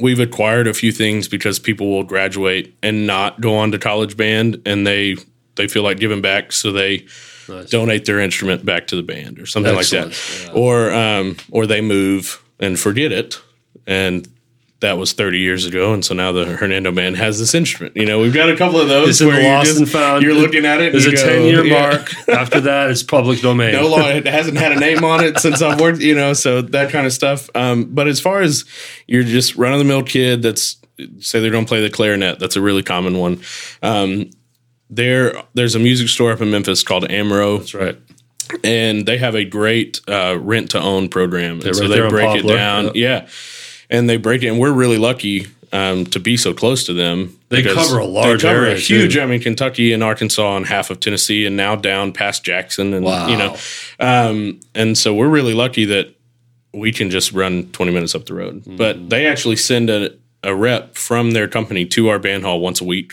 we've 0.00 0.20
acquired 0.20 0.66
a 0.66 0.74
few 0.74 0.92
things 0.92 1.28
because 1.28 1.58
people 1.58 1.90
will 1.90 2.04
graduate 2.04 2.76
and 2.82 3.06
not 3.06 3.40
go 3.40 3.56
on 3.56 3.72
to 3.72 3.78
college 3.78 4.16
band, 4.16 4.62
and 4.66 4.86
they 4.86 5.16
they 5.56 5.68
feel 5.68 5.82
like 5.82 5.98
giving 5.98 6.20
back, 6.20 6.52
so 6.52 6.72
they 6.72 7.06
Nice. 7.48 7.68
donate 7.68 8.04
their 8.04 8.20
instrument 8.20 8.64
back 8.64 8.86
to 8.88 8.96
the 8.96 9.02
band 9.02 9.40
or 9.40 9.46
something 9.46 9.74
Excellent, 9.76 10.08
like 10.12 10.46
that, 10.46 10.54
or 10.54 10.92
um, 10.92 11.36
or 11.50 11.66
they 11.66 11.80
move 11.80 12.40
and 12.60 12.78
forget 12.78 13.10
it, 13.10 13.40
and 13.88 14.28
that 14.80 14.96
was 14.96 15.12
30 15.12 15.38
years 15.38 15.66
ago, 15.66 15.92
and 15.92 16.04
so 16.04 16.14
now 16.14 16.32
the 16.32 16.44
Hernando 16.44 16.90
Band 16.90 17.16
has 17.16 17.38
this 17.38 17.54
instrument. 17.54 17.96
You 17.96 18.06
know, 18.06 18.18
we've 18.18 18.32
got 18.32 18.48
a 18.48 18.56
couple 18.56 18.80
of 18.80 18.88
those 18.88 19.20
It's 19.20 19.20
where 19.20 19.40
you're, 19.40 19.50
lost 19.50 19.66
just- 19.68 19.78
and 19.78 19.88
found. 19.88 20.22
you're 20.22 20.34
looking 20.34 20.64
at 20.64 20.80
it. 20.80 20.92
There's 20.92 21.06
a 21.06 21.12
go, 21.12 21.22
10 21.22 21.42
year 21.44 21.64
yeah. 21.64 21.90
mark. 21.90 22.28
After 22.28 22.60
that, 22.62 22.90
it's 22.90 23.02
public 23.02 23.40
domain. 23.40 23.72
no 23.72 23.88
law 23.88 24.08
it 24.08 24.26
hasn't 24.26 24.56
had 24.56 24.72
a 24.72 24.80
name 24.80 25.04
on 25.04 25.22
it 25.22 25.38
since 25.38 25.60
I've 25.60 25.80
worked, 25.80 26.00
you 26.00 26.14
know, 26.14 26.32
so 26.32 26.62
that 26.62 26.90
kind 26.90 27.06
of 27.06 27.12
stuff. 27.12 27.50
Um, 27.54 27.94
but 27.94 28.08
as 28.08 28.20
far 28.20 28.40
as 28.40 28.64
you're 29.06 29.22
just 29.22 29.56
run 29.56 29.72
of 29.72 29.78
the 29.78 29.84
mill 29.84 30.02
kid 30.02 30.42
that's 30.42 30.76
say 31.18 31.40
they 31.40 31.50
don't 31.50 31.66
play 31.66 31.80
the 31.80 31.90
clarinet, 31.90 32.38
that's 32.38 32.56
a 32.56 32.60
really 32.60 32.82
common 32.82 33.18
one. 33.18 33.40
Um, 33.82 34.30
there, 34.88 35.42
there's 35.54 35.74
a 35.74 35.78
music 35.78 36.08
store 36.08 36.32
up 36.32 36.40
in 36.40 36.50
Memphis 36.50 36.82
called 36.82 37.10
Amro, 37.10 37.58
That's 37.58 37.74
right. 37.74 37.98
and 38.64 39.06
they 39.06 39.18
have 39.18 39.34
a 39.34 39.44
great 39.44 40.00
uh, 40.08 40.38
rent 40.40 40.70
to 40.70 40.80
own 40.80 41.08
program. 41.08 41.60
And 41.60 41.76
so 41.76 41.86
they 41.86 42.06
break 42.08 42.44
it 42.44 42.46
down, 42.46 42.86
yep. 42.86 42.94
yeah, 42.96 43.28
and 43.90 44.08
they 44.08 44.16
break 44.16 44.42
it. 44.42 44.48
And 44.48 44.58
we're 44.58 44.72
really 44.72 44.98
lucky 44.98 45.46
um, 45.72 46.06
to 46.06 46.20
be 46.20 46.36
so 46.36 46.54
close 46.54 46.84
to 46.84 46.92
them. 46.92 47.38
They 47.48 47.62
cover 47.62 47.98
a 47.98 48.04
large 48.04 48.42
they 48.42 48.48
cover 48.48 48.64
area, 48.64 48.76
a 48.76 48.78
huge. 48.78 49.14
too. 49.14 49.20
I 49.20 49.26
mean, 49.26 49.40
Kentucky 49.40 49.92
and 49.92 50.02
Arkansas 50.02 50.56
and 50.56 50.66
half 50.66 50.90
of 50.90 51.00
Tennessee, 51.00 51.46
and 51.46 51.56
now 51.56 51.76
down 51.76 52.12
past 52.12 52.44
Jackson, 52.44 52.94
and 52.94 53.04
Wow. 53.04 53.28
you 53.28 53.36
know, 53.36 53.56
um, 53.98 54.60
and 54.74 54.96
so 54.96 55.14
we're 55.14 55.28
really 55.28 55.54
lucky 55.54 55.84
that 55.86 56.14
we 56.72 56.92
can 56.92 57.10
just 57.10 57.32
run 57.32 57.66
20 57.72 57.92
minutes 57.92 58.14
up 58.14 58.26
the 58.26 58.34
road. 58.34 58.60
Mm-hmm. 58.60 58.76
But 58.76 59.10
they 59.10 59.26
actually 59.26 59.56
send 59.56 59.90
a, 59.90 60.14
a 60.44 60.54
rep 60.54 60.94
from 60.94 61.32
their 61.32 61.48
company 61.48 61.84
to 61.86 62.08
our 62.08 62.18
band 62.18 62.44
hall 62.44 62.60
once 62.60 62.80
a 62.80 62.84
week 62.84 63.12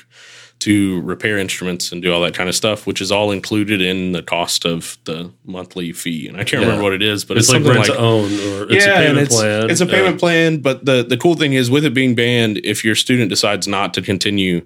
to 0.59 1.01
repair 1.01 1.37
instruments 1.37 1.91
and 1.91 2.01
do 2.01 2.11
all 2.11 2.21
that 2.21 2.33
kind 2.33 2.49
of 2.49 2.55
stuff, 2.55 2.87
which 2.87 2.99
is 2.99 3.11
all 3.11 3.31
included 3.31 3.79
in 3.79 4.11
the 4.11 4.23
cost 4.23 4.65
of 4.65 4.97
the 5.05 5.31
monthly 5.45 5.91
fee. 5.93 6.27
And 6.27 6.35
I 6.35 6.43
can't 6.43 6.61
remember 6.63 6.81
what 6.81 6.93
it 6.93 7.03
is, 7.03 7.23
but 7.23 7.37
It's, 7.37 7.45
it's, 7.47 7.53
like 7.53 7.63
something 7.63 7.73
rent 7.75 7.89
like 7.89 7.97
to 7.97 8.03
own 8.03 8.23
or 8.25 8.71
it's 8.71 8.85
a 8.85 8.93
and 8.93 9.05
payment 9.07 9.27
it's, 9.27 9.35
plan. 9.35 9.69
It's 9.69 9.81
a 9.81 9.85
Yeah. 9.85 9.91
payment 9.91 10.19
plan, 10.19 10.57
but 10.57 10.85
the 10.85 11.03
the 11.03 11.17
cool 11.17 11.35
thing 11.35 11.53
is 11.53 11.69
with 11.69 11.85
it 11.85 11.93
being 11.93 12.15
banned, 12.15 12.59
if 12.63 12.83
your 12.83 12.95
student 12.95 13.29
decides 13.29 13.67
not 13.67 13.93
to 13.95 14.01
continue, 14.01 14.65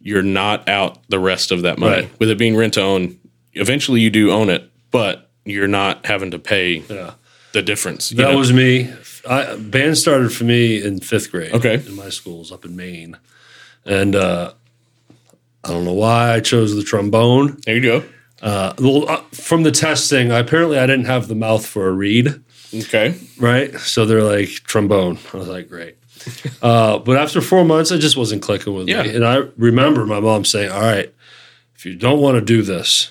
you're 0.00 0.22
not 0.22 0.68
out 0.68 0.98
the 1.08 1.18
rest 1.18 1.50
of 1.50 1.62
that 1.62 1.78
money. 1.78 2.02
Right. 2.02 2.20
With 2.20 2.30
it 2.30 2.38
being 2.38 2.54
rent 2.56 2.74
to 2.74 2.82
own, 2.82 3.18
eventually 3.54 4.00
you 4.00 4.10
do 4.10 4.30
own 4.30 4.48
it, 4.48 4.70
but 4.92 5.28
you're 5.44 5.68
not 5.68 6.06
having 6.06 6.30
to 6.30 6.38
pay 6.38 6.84
Yeah. 6.88 7.12
the 7.52 7.62
difference. 7.62 8.10
That 8.10 8.30
know? 8.30 8.38
was 8.38 8.52
me. 8.52 8.92
I, 9.28 9.56
band 9.56 9.98
started 9.98 10.32
for 10.32 10.44
me 10.44 10.82
in 10.82 11.00
fifth 11.00 11.30
grade. 11.32 11.52
Okay. 11.52 11.74
In 11.74 11.96
my 11.96 12.10
schools 12.10 12.50
up 12.52 12.64
in 12.64 12.74
Maine. 12.76 13.16
And 13.84 14.14
uh, 14.14 14.52
I 15.64 15.68
don't 15.70 15.84
know 15.84 15.92
why 15.92 16.34
I 16.34 16.40
chose 16.40 16.74
the 16.74 16.82
trombone. 16.82 17.58
there 17.66 17.76
you 17.76 17.82
go. 17.82 18.04
Uh, 18.42 18.72
well, 18.78 19.08
uh, 19.08 19.22
from 19.32 19.62
the 19.62 19.70
testing, 19.70 20.32
apparently 20.32 20.78
I 20.78 20.86
didn't 20.86 21.04
have 21.04 21.28
the 21.28 21.34
mouth 21.36 21.64
for 21.64 21.88
a 21.88 21.92
reed. 21.92 22.42
Okay. 22.74 23.14
right? 23.38 23.72
So 23.78 24.04
they're 24.06 24.22
like 24.24 24.48
trombone. 24.64 25.18
I 25.32 25.36
was 25.36 25.48
like, 25.48 25.68
great. 25.68 25.96
Uh, 26.62 26.98
but 27.00 27.16
after 27.16 27.40
four 27.40 27.64
months, 27.64 27.90
I 27.90 27.98
just 27.98 28.16
wasn't 28.16 28.42
clicking 28.42 28.72
with 28.74 28.88
Yeah. 28.88 29.02
me. 29.02 29.14
And 29.16 29.24
I 29.24 29.42
remember 29.56 30.06
my 30.06 30.20
mom 30.20 30.44
saying, 30.44 30.70
"All 30.70 30.80
right, 30.80 31.12
if 31.74 31.84
you 31.84 31.96
don't 31.96 32.20
want 32.20 32.36
to 32.36 32.40
do 32.40 32.62
this, 32.62 33.10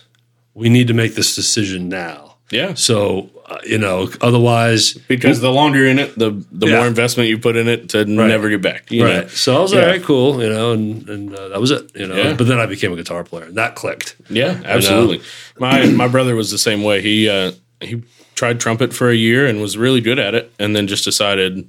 we 0.54 0.70
need 0.70 0.88
to 0.88 0.94
make 0.94 1.16
this 1.16 1.36
decision 1.36 1.90
now." 1.90 2.38
Yeah. 2.50 2.74
So 2.76 3.30
uh, 3.52 3.58
you 3.66 3.78
know, 3.78 4.10
otherwise, 4.22 4.94
Because 5.08 5.42
the 5.42 5.52
longer 5.52 5.80
you're 5.80 5.88
in 5.88 6.00
it, 6.00 6.18
the 6.18 6.32
the 6.52 6.68
Yeah. 6.68 6.78
more 6.78 6.88
investment 6.88 7.30
you 7.30 7.38
put 7.38 7.56
in 7.58 7.68
it 7.68 7.90
to 7.90 8.06
never 8.06 8.50
get 8.50 8.62
back. 8.62 8.90
You 8.92 9.04
right? 9.04 9.24
Know? 9.24 9.28
So 9.28 9.58
I 9.58 9.60
was 9.60 9.72
Yeah. 9.74 9.80
like, 9.80 9.86
"All 9.88 9.92
right, 9.94 10.04
cool," 10.04 10.44
you 10.44 10.50
know, 10.50 10.72
and 10.72 11.10
and 11.10 11.36
uh, 11.36 11.50
that 11.50 11.60
was 11.60 11.72
it, 11.72 11.92
you 11.96 12.08
know. 12.08 12.16
Yeah. 12.16 12.34
But 12.34 12.48
then 12.48 12.60
I 12.60 12.66
became 12.66 12.94
a 12.94 12.96
guitar 12.96 13.24
player, 13.24 13.46
and 13.46 13.56
that 13.58 13.76
clicked. 13.76 14.16
Yeah, 14.30 14.60
absolutely. 14.64 15.22
My 15.60 15.86
my 15.88 16.08
brother 16.08 16.36
was 16.36 16.50
the 16.52 16.58
same 16.58 16.82
way. 16.84 17.02
He 17.02 17.28
uh, 17.30 17.52
he 17.82 18.04
tried 18.36 18.60
trumpet 18.60 18.94
for 18.94 19.10
a 19.10 19.16
year 19.16 19.46
and 19.46 19.62
was 19.62 19.78
really 19.78 20.02
good 20.02 20.20
at 20.20 20.34
it, 20.36 20.52
and 20.60 20.76
then 20.76 20.88
just 20.88 21.04
decided 21.04 21.68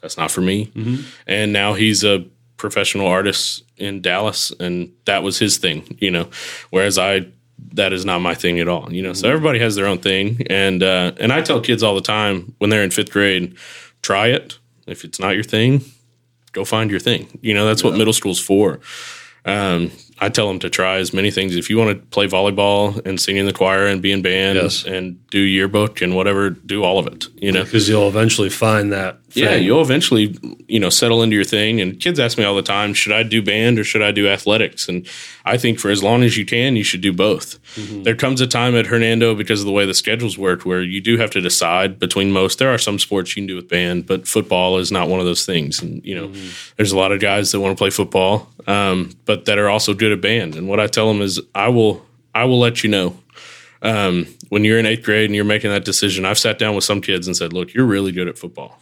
that's 0.00 0.16
not 0.16 0.30
for 0.30 0.40
me. 0.40 0.70
And 1.26 1.52
now 1.52 1.74
he's 1.74 2.04
a 2.04 2.24
professional 2.56 3.06
artist 3.06 3.62
in 3.76 4.00
Dallas, 4.00 4.52
and 4.60 4.90
that 5.04 5.22
was 5.22 5.38
his 5.38 5.58
thing. 5.58 5.96
You 6.00 6.10
know, 6.10 6.28
whereas 6.70 6.96
I 6.98 7.26
that 7.74 7.92
is 7.92 8.04
not 8.04 8.20
my 8.20 8.34
thing 8.34 8.60
at 8.60 8.68
all. 8.68 8.92
You 8.92 9.02
know, 9.02 9.12
so 9.12 9.28
everybody 9.28 9.58
has 9.60 9.74
their 9.74 9.86
own 9.86 9.98
thing, 9.98 10.42
and 10.50 10.82
uh, 10.82 11.12
and 11.20 11.32
I 11.32 11.42
tell 11.42 11.60
kids 11.60 11.82
all 11.82 11.94
the 11.94 12.00
time 12.00 12.54
when 12.58 12.70
they're 12.70 12.82
in 12.84 12.90
fifth 12.90 13.10
grade, 13.10 13.56
try 14.02 14.28
it. 14.28 14.58
If 14.86 15.04
it's 15.04 15.20
not 15.20 15.34
your 15.34 15.44
thing, 15.44 15.82
go 16.52 16.64
find 16.64 16.90
your 16.90 17.00
thing. 17.00 17.28
You 17.42 17.54
know, 17.54 17.66
that's 17.66 17.84
what 17.84 17.94
middle 17.96 18.12
school's 18.14 18.40
for. 18.40 18.80
Um, 19.44 19.92
I 20.18 20.28
tell 20.28 20.48
them 20.48 20.58
to 20.60 20.68
try 20.68 20.96
as 20.98 21.14
many 21.14 21.30
things. 21.30 21.56
If 21.56 21.70
you 21.70 21.78
want 21.78 21.90
to 21.98 22.06
play 22.06 22.26
volleyball 22.26 23.00
and 23.06 23.20
sing 23.20 23.36
in 23.36 23.46
the 23.46 23.52
choir 23.52 23.86
and 23.86 24.02
be 24.02 24.12
in 24.12 24.20
band 24.20 24.56
Yes. 24.58 24.84
and 24.84 25.24
do 25.30 25.38
yearbook 25.38 26.02
and 26.02 26.14
whatever, 26.16 26.50
do 26.50 26.82
all 26.84 26.98
of 26.98 27.06
it. 27.06 27.26
You 27.36 27.52
know, 27.52 27.64
Because 27.64 27.88
you'll 27.88 28.08
eventually 28.08 28.50
find 28.50 28.92
that. 28.92 29.18
Yeah, 29.34 29.48
thing. 29.48 29.64
you'll 29.64 29.82
eventually, 29.82 30.36
you 30.68 30.80
know, 30.80 30.90
settle 30.90 31.22
into 31.22 31.36
your 31.36 31.44
thing. 31.44 31.80
And 31.80 32.00
kids 32.00 32.18
ask 32.18 32.38
me 32.38 32.44
all 32.44 32.54
the 32.54 32.62
time, 32.62 32.94
should 32.94 33.12
I 33.12 33.22
do 33.22 33.42
band 33.42 33.78
or 33.78 33.84
should 33.84 34.02
I 34.02 34.10
do 34.10 34.28
athletics? 34.28 34.88
And 34.88 35.06
I 35.44 35.58
think 35.58 35.78
for 35.78 35.90
as 35.90 36.02
long 36.02 36.22
as 36.22 36.36
you 36.36 36.46
can, 36.46 36.76
you 36.76 36.82
should 36.82 37.00
do 37.00 37.12
both. 37.12 37.58
There 38.04 38.16
comes 38.16 38.40
a 38.40 38.46
time 38.46 38.74
at 38.74 38.86
Hernando 38.86 39.34
because 39.34 39.60
of 39.60 39.66
the 39.66 39.72
way 39.72 39.86
the 39.86 39.94
schedules 39.94 40.38
work 40.38 40.64
where 40.64 40.82
you 40.82 41.00
do 41.00 41.18
have 41.18 41.30
to 41.32 41.40
decide 41.40 41.98
between 41.98 42.32
most. 42.32 42.58
There 42.58 42.72
are 42.72 42.78
some 42.78 42.98
sports 42.98 43.36
you 43.36 43.42
can 43.42 43.46
do 43.46 43.56
with 43.56 43.68
band, 43.68 44.06
but 44.06 44.26
football 44.26 44.78
is 44.78 44.90
not 44.90 45.08
one 45.08 45.20
of 45.20 45.26
those 45.26 45.44
things. 45.44 45.82
And, 45.82 46.04
you 46.04 46.14
know, 46.14 46.32
there's 46.76 46.92
a 46.92 46.96
lot 46.98 47.12
of 47.12 47.20
guys 47.20 47.52
that 47.52 47.60
want 47.60 47.76
to 47.76 47.80
play 47.80 47.90
football, 47.90 48.48
um, 48.66 49.10
but 49.26 49.44
that 49.44 49.58
are 49.58 49.68
also 49.68 49.94
good 49.94 50.12
at 50.12 50.20
band. 50.20 50.56
And 50.56 50.68
what 50.68 50.80
I 50.80 50.86
tell 50.86 51.08
them 51.08 51.20
is 51.20 51.40
I 51.54 51.68
will, 51.68 52.04
I 52.34 52.44
will 52.44 52.58
let 52.58 52.82
you 52.82 52.90
know 52.90 53.16
um, 53.82 54.26
when 54.48 54.64
you're 54.64 54.78
in 54.78 54.86
eighth 54.86 55.04
grade 55.04 55.26
and 55.26 55.34
you're 55.34 55.44
making 55.44 55.70
that 55.70 55.84
decision, 55.84 56.24
I've 56.24 56.38
sat 56.38 56.58
down 56.58 56.74
with 56.74 56.84
some 56.84 57.00
kids 57.00 57.26
and 57.26 57.36
said, 57.36 57.52
"Look, 57.52 57.74
you're 57.74 57.86
really 57.86 58.12
good 58.12 58.28
at 58.28 58.38
football. 58.38 58.78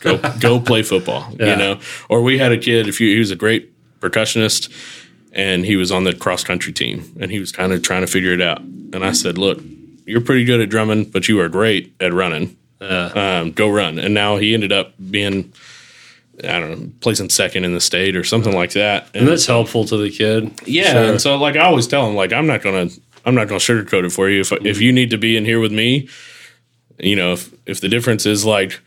Go 0.00 0.18
go 0.40 0.60
play 0.60 0.82
football." 0.82 1.32
Yeah. 1.38 1.46
You 1.52 1.56
know. 1.56 1.80
Or 2.08 2.22
we 2.22 2.38
had 2.38 2.52
a 2.52 2.58
kid. 2.58 2.88
If 2.88 3.00
you, 3.00 3.12
he 3.12 3.18
was 3.18 3.30
a 3.30 3.36
great 3.36 3.70
percussionist, 4.00 4.68
and 5.32 5.64
he 5.64 5.76
was 5.76 5.92
on 5.92 6.04
the 6.04 6.14
cross 6.14 6.42
country 6.44 6.72
team, 6.72 7.04
and 7.20 7.30
he 7.30 7.38
was 7.38 7.52
kind 7.52 7.72
of 7.72 7.82
trying 7.82 8.00
to 8.00 8.06
figure 8.06 8.32
it 8.32 8.40
out. 8.42 8.60
And 8.60 9.04
I 9.04 9.12
said, 9.12 9.38
"Look, 9.38 9.60
you're 10.06 10.20
pretty 10.20 10.44
good 10.44 10.60
at 10.60 10.68
drumming, 10.70 11.04
but 11.04 11.28
you 11.28 11.40
are 11.40 11.48
great 11.48 11.92
at 12.00 12.12
running. 12.12 12.56
Um, 12.80 13.52
go 13.52 13.68
run." 13.70 13.98
And 13.98 14.14
now 14.14 14.36
he 14.36 14.54
ended 14.54 14.72
up 14.72 14.94
being. 15.10 15.52
I 16.42 16.58
don't 16.58 16.70
know, 16.70 16.90
placing 17.00 17.28
second 17.28 17.64
in 17.66 17.74
the 17.74 17.80
state 17.82 18.16
or 18.16 18.24
something 18.24 18.54
like 18.54 18.72
that. 18.72 19.08
and 19.12 19.28
that's 19.28 19.44
helpful 19.44 19.84
to 19.84 19.98
the 19.98 20.08
kid. 20.08 20.50
Yeah, 20.64 20.92
Sure. 20.92 21.02
and 21.02 21.20
so 21.20 21.36
like 21.36 21.54
I 21.56 21.66
always 21.66 21.86
tell 21.86 22.08
him, 22.08 22.16
like 22.16 22.32
I'm 22.32 22.46
not 22.46 22.62
gonna 22.62 22.88
I'm 23.26 23.34
not 23.34 23.46
gonna 23.46 23.60
sugarcoat 23.60 24.06
it 24.06 24.10
for 24.12 24.30
you. 24.30 24.40
If 24.40 24.50
if 24.64 24.80
you 24.80 24.90
need 24.90 25.10
to 25.10 25.18
be 25.18 25.36
in 25.36 25.44
here 25.44 25.60
with 25.60 25.70
me, 25.72 26.08
you 26.98 27.14
know, 27.14 27.34
if 27.34 27.52
if 27.66 27.82
the 27.82 27.90
difference 27.90 28.24
is 28.24 28.46
like 28.46 28.80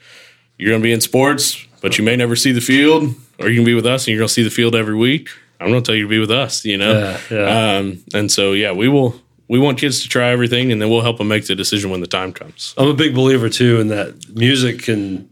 you're 0.63 0.71
gonna 0.73 0.83
be 0.83 0.93
in 0.93 1.01
sports, 1.01 1.65
but 1.81 1.97
you 1.97 2.03
may 2.03 2.15
never 2.15 2.35
see 2.35 2.51
the 2.53 2.61
field, 2.61 3.13
or 3.39 3.49
you 3.49 3.55
can 3.55 3.65
be 3.65 3.73
with 3.73 3.85
us 3.85 4.07
and 4.07 4.13
you're 4.13 4.19
gonna 4.21 4.29
see 4.29 4.43
the 4.43 4.49
field 4.49 4.75
every 4.75 4.95
week. 4.95 5.29
I'm 5.59 5.67
gonna 5.67 5.81
tell 5.81 5.95
you 5.95 6.03
to 6.03 6.09
be 6.09 6.19
with 6.19 6.31
us. 6.31 6.63
You 6.65 6.77
know, 6.77 6.93
Yeah, 6.93 7.19
yeah. 7.29 7.77
Um, 7.77 8.03
and 8.13 8.31
so 8.31 8.53
yeah, 8.53 8.71
we 8.71 8.87
will. 8.87 9.19
We 9.49 9.59
want 9.59 9.77
kids 9.77 10.01
to 10.01 10.09
try 10.09 10.29
everything, 10.31 10.71
and 10.71 10.81
then 10.81 10.89
we'll 10.89 11.01
help 11.01 11.17
them 11.17 11.27
make 11.27 11.45
the 11.45 11.53
decision 11.55 11.91
when 11.91 11.99
the 11.99 12.07
time 12.07 12.31
comes. 12.31 12.73
I'm 12.77 12.87
a 12.87 12.93
big 12.93 13.13
believer 13.13 13.49
too 13.49 13.79
in 13.81 13.89
that 13.89 14.33
music 14.35 14.81
can 14.83 15.29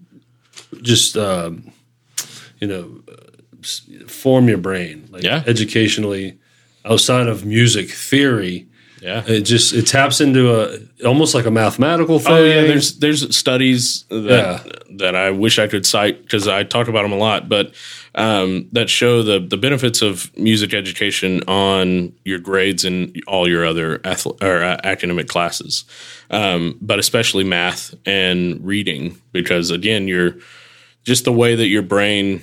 just 0.82 1.15
um, 1.17 1.72
you 2.60 2.67
know 2.67 3.02
form 4.08 4.48
your 4.50 4.58
brain 4.58 5.08
like 5.12 5.24
Yeah. 5.24 5.44
educationally 5.48 6.38
outside 6.86 7.28
of 7.28 7.46
music 7.46 7.89
theory 7.89 8.67
Yeah. 9.02 9.24
It 9.26 9.42
just 9.42 9.74
it 9.74 9.88
taps 9.88 10.22
into 10.22 10.54
a 10.54 10.78
almost 11.08 11.34
like 11.34 11.46
a 11.48 11.52
mathematical 11.52 12.20
thing. 12.20 12.32
Oh 12.34 12.44
yeah, 12.44 12.62
there's 12.62 13.00
there's 13.00 13.36
studies 13.36 14.04
that 14.10 14.26
Yeah. 14.30 14.64
that 14.98 15.16
I 15.16 15.32
wish 15.32 15.58
I 15.58 15.68
could 15.68 15.86
cite 15.88 16.22
because 16.22 16.48
I 16.48 16.64
talk 16.64 16.88
about 16.88 17.02
them 17.02 17.12
a 17.12 17.18
lot, 17.18 17.50
but 17.50 17.74
um, 18.14 18.68
that 18.74 18.90
show 18.92 19.24
the 19.24 19.40
the 19.40 19.58
benefits 19.58 20.04
of 20.04 20.30
music 20.38 20.74
education 20.76 21.42
on 21.48 22.14
your 22.26 22.38
grades 22.38 22.86
and 22.86 23.20
all 23.28 23.48
your 23.50 23.66
other 23.66 23.98
athl- 24.00 24.40
or 24.44 24.64
uh, 24.64 24.78
academic 24.84 25.28
classes, 25.28 25.84
um, 26.30 26.78
but 26.80 27.00
especially 27.00 27.44
math 27.44 27.96
and 28.06 28.64
reading 28.64 29.20
because 29.32 29.72
again, 29.72 30.08
you're 30.08 30.36
just 31.04 31.24
the 31.26 31.34
way 31.34 31.56
that 31.56 31.68
your 31.70 31.82
brain 31.82 32.42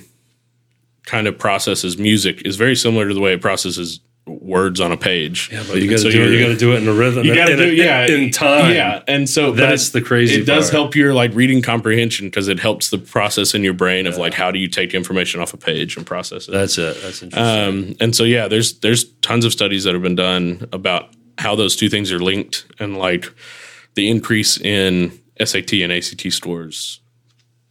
kind 1.05 1.25
of 1.27 1.37
processes 1.39 1.97
music 1.97 2.41
is 2.45 2.57
very 2.57 2.75
similar 2.75 3.07
to 3.07 3.13
the 3.13 3.21
way 3.21 3.31
it 3.33 3.41
processes 3.41 4.01
words 4.29 4.79
on 4.79 4.91
a 4.91 4.97
page. 4.97 5.49
Yeah, 5.51 5.63
but 5.67 5.81
you 5.81 5.89
got 5.89 5.97
to 5.97 6.01
So 6.03 6.09
do 6.11 6.21
it. 6.21 6.29
you're- 6.31 6.39
got 6.41 6.47
to 6.49 6.57
do 6.57 6.73
it 6.73 6.81
in 6.81 6.87
a 6.87 6.93
rhythm. 6.93 7.25
you 7.25 7.33
got 7.35 7.47
to 7.47 7.55
do 7.55 7.69
in- 7.69 7.75
yeah 7.75 8.05
in 8.07 8.29
time. 8.31 8.73
yeah 8.75 9.01
and 9.07 9.29
so 9.29 9.51
That's 9.51 9.89
it- 9.89 9.93
the 9.93 10.01
crazy 10.01 10.41
it 10.41 10.45
does 10.45 10.69
help 10.69 10.95
your 10.95 11.13
like 11.13 11.33
reading 11.33 11.61
comprehension 11.61 12.27
because 12.27 12.47
it 12.47 12.59
helps 12.59 12.89
the 12.89 12.97
process 12.97 13.53
in 13.53 13.63
your 13.63 13.73
brain 13.73 14.07
of 14.07 14.17
like 14.17 14.33
how 14.33 14.51
do 14.51 14.59
you 14.59 14.67
take 14.67 14.93
information 14.93 15.41
off 15.41 15.53
a 15.53 15.57
page 15.57 15.97
and 15.97 16.05
process 16.05 16.47
it 16.47 16.51
That's 16.51 16.77
it. 16.77 17.01
That's 17.01 17.21
interesting. 17.23 17.33
um, 17.89 17.95
and 17.99 18.15
so 18.15 18.23
yeah 18.23 18.47
there's 18.47 18.79
there's 18.79 19.05
tons 19.21 19.45
of 19.45 19.51
studies 19.51 19.83
that 19.83 19.93
have 19.93 20.03
been 20.03 20.15
done 20.15 20.67
about 20.71 21.09
how 21.37 21.55
those 21.55 21.75
two 21.75 21.89
things 21.89 22.11
are 22.11 22.19
linked 22.19 22.65
and 22.79 22.97
like 22.97 23.25
the 23.95 24.09
increase 24.09 24.59
in 24.59 25.11
SAT 25.43 25.73
and 25.81 25.91
ACT 25.91 26.31
scores 26.31 26.99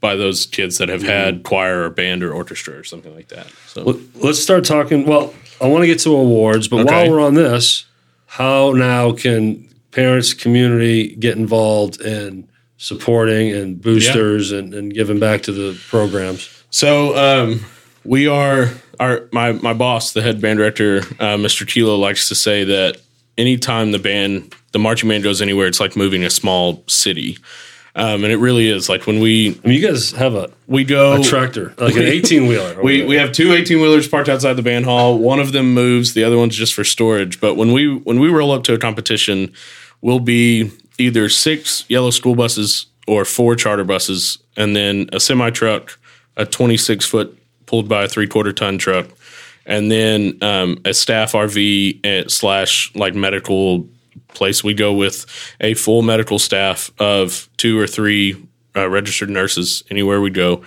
by 0.01 0.15
those 0.17 0.47
kids 0.47 0.79
that 0.79 0.89
have 0.89 1.03
had 1.03 1.43
choir 1.43 1.83
or 1.85 1.91
band 1.91 2.23
or 2.23 2.33
orchestra 2.33 2.75
or 2.75 2.85
something 2.85 3.15
like 3.15 3.29
that 3.29 3.47
so 3.67 3.99
let's 4.15 4.39
start 4.39 4.65
talking. 4.65 5.05
Well, 5.05 5.35
I 5.61 5.67
want 5.67 5.83
to 5.83 5.87
get 5.87 5.99
to 6.01 6.15
awards, 6.15 6.69
but 6.69 6.81
Okay. 6.81 6.93
while 6.93 7.11
we're 7.11 7.21
on 7.21 7.35
this, 7.35 7.85
how 8.27 8.73
now 8.73 9.13
can 9.13 9.69
parents, 9.91 10.35
community 10.35 11.15
get 11.17 11.37
involved 11.37 12.01
in 12.01 12.49
supporting 12.77 13.51
and 13.53 13.81
boosters 13.81 14.53
and, 14.53 14.73
and 14.75 14.95
giving 14.95 15.19
back 15.19 15.43
to 15.43 15.53
the 15.53 15.79
programs? 15.89 16.49
So 16.71 17.17
um, 17.17 17.65
we 18.05 18.29
are 18.29 18.69
our 19.01 19.29
my 19.33 19.53
my 19.53 19.73
boss, 19.73 20.13
the 20.13 20.23
head 20.23 20.41
band 20.41 20.59
director, 20.59 20.99
uh, 21.19 21.37
Mr. 21.37 21.67
Kilo, 21.67 21.97
likes 21.97 22.29
to 22.29 22.35
say 22.35 22.65
that 22.65 23.01
anytime 23.37 23.93
the 23.93 23.99
band, 23.99 24.55
the 24.73 24.79
marching 24.79 25.09
band 25.09 25.23
goes 25.25 25.41
anywhere, 25.41 25.67
it's 25.67 25.81
like 25.81 25.97
moving 25.97 26.25
a 26.25 26.31
small 26.31 26.83
city, 26.89 27.39
um, 27.99 28.23
and 28.23 28.33
it 28.33 28.37
really 28.37 28.69
is. 28.69 28.89
Like 28.89 29.07
when 29.07 29.19
we 29.19 29.59
I 29.65 29.67
mean, 29.67 29.81
you 29.81 29.87
guys 29.87 30.13
have 30.13 30.35
a, 30.35 30.51
we 30.69 30.85
go 30.85 31.21
a 31.21 31.23
tractor, 31.23 31.75
like 31.79 31.97
an 31.97 32.03
18 32.03 32.47
wheeler. 32.47 32.81
we, 32.81 33.05
we 33.05 33.17
have 33.17 33.33
two 33.33 33.53
18 33.53 33.81
wheelers 33.81 34.07
parked 34.07 34.29
outside 34.29 34.53
the 34.55 34.63
band 34.63 34.85
hall. 34.85 35.19
One 35.19 35.41
of 35.41 35.51
them 35.51 35.75
moves, 35.75 36.15
the 36.15 36.23
other 36.23 36.39
one's 36.39 36.55
just 36.55 36.75
for 36.75 36.85
storage. 36.85 37.41
But 37.41 37.57
when 37.57 37.73
we 37.73 37.97
when 37.97 38.21
we 38.21 38.29
roll 38.29 38.53
up 38.53 38.63
to 38.65 38.75
a 38.75 38.79
competition, 38.79 39.53
we'll 40.01 40.21
be 40.21 40.71
either 40.99 41.29
six 41.29 41.85
yellow 41.89 42.11
school 42.11 42.37
buses 42.37 42.87
or 43.09 43.25
four 43.25 43.57
charter 43.57 43.85
buses, 43.85 44.39
and 44.57 44.77
then 44.77 45.09
a 45.13 45.19
semi 45.19 45.51
truck, 45.51 45.99
a 46.37 46.47
26 46.47 47.05
foot 47.05 47.37
pulled 47.67 47.89
by 47.89 48.05
a 48.05 48.09
three 48.09 48.29
quarter 48.29 48.53
ton 48.53 48.79
truck, 48.79 49.09
and 49.67 49.91
then 49.91 50.39
um, 50.41 50.79
a 50.85 50.95
staff 50.95 51.33
RV 51.33 52.31
slash 52.31 52.95
like 52.95 53.17
medical 53.17 53.89
place. 54.35 54.63
We 54.63 54.75
go 54.75 54.93
with 54.93 55.27
a 55.61 55.75
full 55.75 56.03
medical 56.03 56.39
staff 56.39 56.91
of 56.99 57.49
two 57.57 57.79
or 57.79 57.87
three 57.87 58.37
uh, 58.77 58.89
registered 58.89 59.31
nurses 59.31 59.83
anywhere 59.91 60.21
we 60.21 60.31
go 60.31 60.63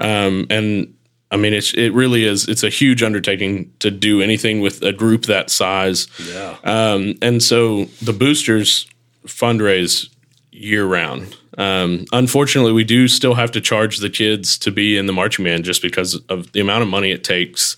um, 0.00 0.46
and 0.50 0.94
I 1.30 1.36
mean, 1.36 1.52
it's 1.52 1.72
it 1.74 1.90
really 1.90 2.24
is. 2.24 2.48
It's 2.48 2.64
a 2.64 2.70
huge 2.70 3.02
undertaking 3.02 3.72
to 3.78 3.90
do 3.90 4.20
anything 4.20 4.60
with 4.60 4.82
a 4.82 4.92
group 4.92 5.26
that 5.26 5.50
size. 5.50 6.08
Yeah. 6.26 6.56
Um, 6.64 7.14
and 7.22 7.40
so 7.40 7.84
the 8.02 8.12
boosters 8.12 8.88
fundraise 9.26 10.08
year 10.50 10.84
round. 10.86 11.36
Um, 11.56 12.06
unfortunately, 12.12 12.72
we 12.72 12.84
do 12.84 13.06
still 13.06 13.34
have 13.34 13.52
to 13.52 13.60
charge 13.60 13.98
the 13.98 14.10
kids 14.10 14.58
to 14.58 14.72
be 14.72 14.96
in 14.96 15.06
the 15.06 15.12
marching 15.12 15.44
band 15.44 15.64
just 15.64 15.82
because 15.82 16.16
of 16.28 16.50
the 16.52 16.60
amount 16.60 16.82
of 16.82 16.88
money 16.88 17.12
it 17.12 17.22
takes 17.22 17.76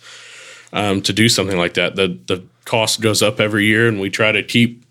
um, 0.72 1.02
to 1.02 1.12
do 1.12 1.28
something 1.28 1.58
like 1.58 1.74
that. 1.74 1.96
The 1.96 2.18
the 2.26 2.42
cost 2.64 3.02
goes 3.02 3.22
up 3.22 3.38
every 3.38 3.66
year, 3.66 3.86
and 3.86 4.00
we 4.00 4.08
try 4.08 4.32
to 4.32 4.42
keep 4.42 4.81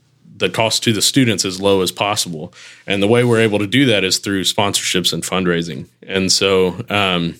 the 0.41 0.49
cost 0.49 0.83
to 0.83 0.91
the 0.91 1.01
students 1.01 1.45
as 1.45 1.61
low 1.61 1.81
as 1.81 1.91
possible. 1.91 2.53
And 2.85 3.01
the 3.01 3.07
way 3.07 3.23
we're 3.23 3.39
able 3.39 3.59
to 3.59 3.67
do 3.67 3.85
that 3.85 4.03
is 4.03 4.17
through 4.17 4.43
sponsorships 4.43 5.13
and 5.13 5.23
fundraising. 5.23 5.87
And 6.05 6.29
so, 6.29 6.83
um, 6.89 7.35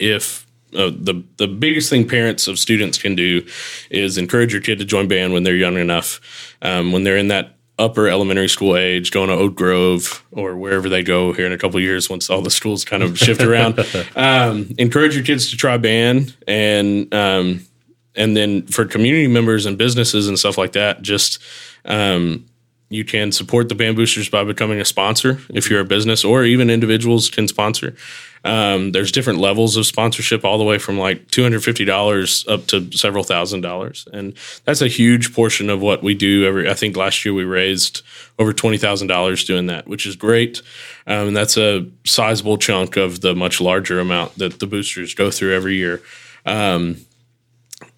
if 0.00 0.44
uh, 0.74 0.90
the 0.90 1.22
the 1.36 1.46
biggest 1.46 1.88
thing 1.88 2.08
parents 2.08 2.48
of 2.48 2.58
students 2.58 2.98
can 2.98 3.14
do 3.14 3.46
is 3.88 4.18
encourage 4.18 4.52
your 4.52 4.60
kid 4.60 4.78
to 4.78 4.84
join 4.84 5.06
band 5.06 5.32
when 5.32 5.44
they're 5.44 5.54
young 5.54 5.76
enough, 5.76 6.20
um, 6.60 6.90
when 6.90 7.04
they're 7.04 7.16
in 7.16 7.28
that 7.28 7.52
upper 7.78 8.08
elementary 8.08 8.48
school 8.48 8.76
age, 8.76 9.10
going 9.10 9.28
to 9.28 9.34
Oak 9.34 9.54
Grove 9.54 10.24
or 10.32 10.56
wherever 10.56 10.88
they 10.88 11.02
go 11.02 11.32
here 11.32 11.46
in 11.46 11.52
a 11.52 11.58
couple 11.58 11.76
of 11.76 11.82
years 11.82 12.08
once 12.08 12.30
all 12.30 12.40
the 12.40 12.50
schools 12.50 12.84
kind 12.84 13.02
of 13.02 13.18
shift 13.18 13.42
around. 13.42 13.78
Um, 14.16 14.74
encourage 14.78 15.14
your 15.14 15.24
kids 15.24 15.50
to 15.50 15.56
try 15.56 15.76
band 15.76 16.34
and 16.46 17.12
um, 17.14 17.66
and 18.14 18.36
then 18.36 18.66
for 18.66 18.84
community 18.84 19.28
members 19.28 19.66
and 19.66 19.76
businesses 19.76 20.26
and 20.26 20.38
stuff 20.38 20.56
like 20.56 20.72
that, 20.72 21.02
just 21.02 21.38
um, 21.86 22.46
you 22.88 23.04
can 23.04 23.32
support 23.32 23.68
the 23.68 23.74
band 23.74 23.96
boosters 23.96 24.28
by 24.28 24.44
becoming 24.44 24.80
a 24.80 24.84
sponsor 24.84 25.40
if 25.50 25.68
you're 25.68 25.80
a 25.80 25.84
business 25.84 26.24
or 26.24 26.44
even 26.44 26.70
individuals 26.70 27.28
can 27.30 27.48
sponsor. 27.48 27.96
Um, 28.44 28.92
there's 28.92 29.10
different 29.10 29.40
levels 29.40 29.76
of 29.76 29.86
sponsorship, 29.86 30.44
all 30.44 30.56
the 30.56 30.62
way 30.62 30.78
from 30.78 30.98
like 30.98 31.28
two 31.32 31.42
hundred 31.42 31.64
fifty 31.64 31.84
dollars 31.84 32.46
up 32.46 32.66
to 32.68 32.92
several 32.92 33.24
thousand 33.24 33.62
dollars, 33.62 34.06
and 34.12 34.34
that's 34.64 34.82
a 34.82 34.86
huge 34.86 35.34
portion 35.34 35.68
of 35.68 35.80
what 35.80 36.04
we 36.04 36.14
do. 36.14 36.46
Every 36.46 36.70
I 36.70 36.74
think 36.74 36.96
last 36.96 37.24
year 37.24 37.34
we 37.34 37.42
raised 37.42 38.02
over 38.38 38.52
twenty 38.52 38.78
thousand 38.78 39.08
dollars 39.08 39.44
doing 39.44 39.66
that, 39.66 39.88
which 39.88 40.06
is 40.06 40.14
great, 40.14 40.62
um, 41.08 41.28
and 41.28 41.36
that's 41.36 41.56
a 41.56 41.90
sizable 42.04 42.56
chunk 42.56 42.96
of 42.96 43.20
the 43.20 43.34
much 43.34 43.60
larger 43.60 43.98
amount 43.98 44.38
that 44.38 44.60
the 44.60 44.66
boosters 44.68 45.12
go 45.12 45.32
through 45.32 45.52
every 45.52 45.74
year. 45.74 46.00
Um, 46.44 46.98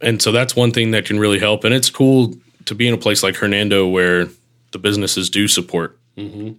and 0.01 0.23
so 0.23 0.33
that's 0.33 0.57
one 0.57 0.71
thing 0.71 0.93
that 0.93 1.05
can 1.05 1.19
really 1.19 1.41
help, 1.41 1.65
and 1.65 1.75
it's 1.75 1.91
cool 1.91 2.33
to 2.69 2.75
be 2.75 2.87
in 2.87 2.95
a 2.95 2.99
place 2.99 3.23
like 3.23 3.37
Hernando 3.37 3.87
where 3.87 4.29
the 4.71 4.79
businesses 4.79 5.29
do 5.31 5.49
support, 5.49 5.99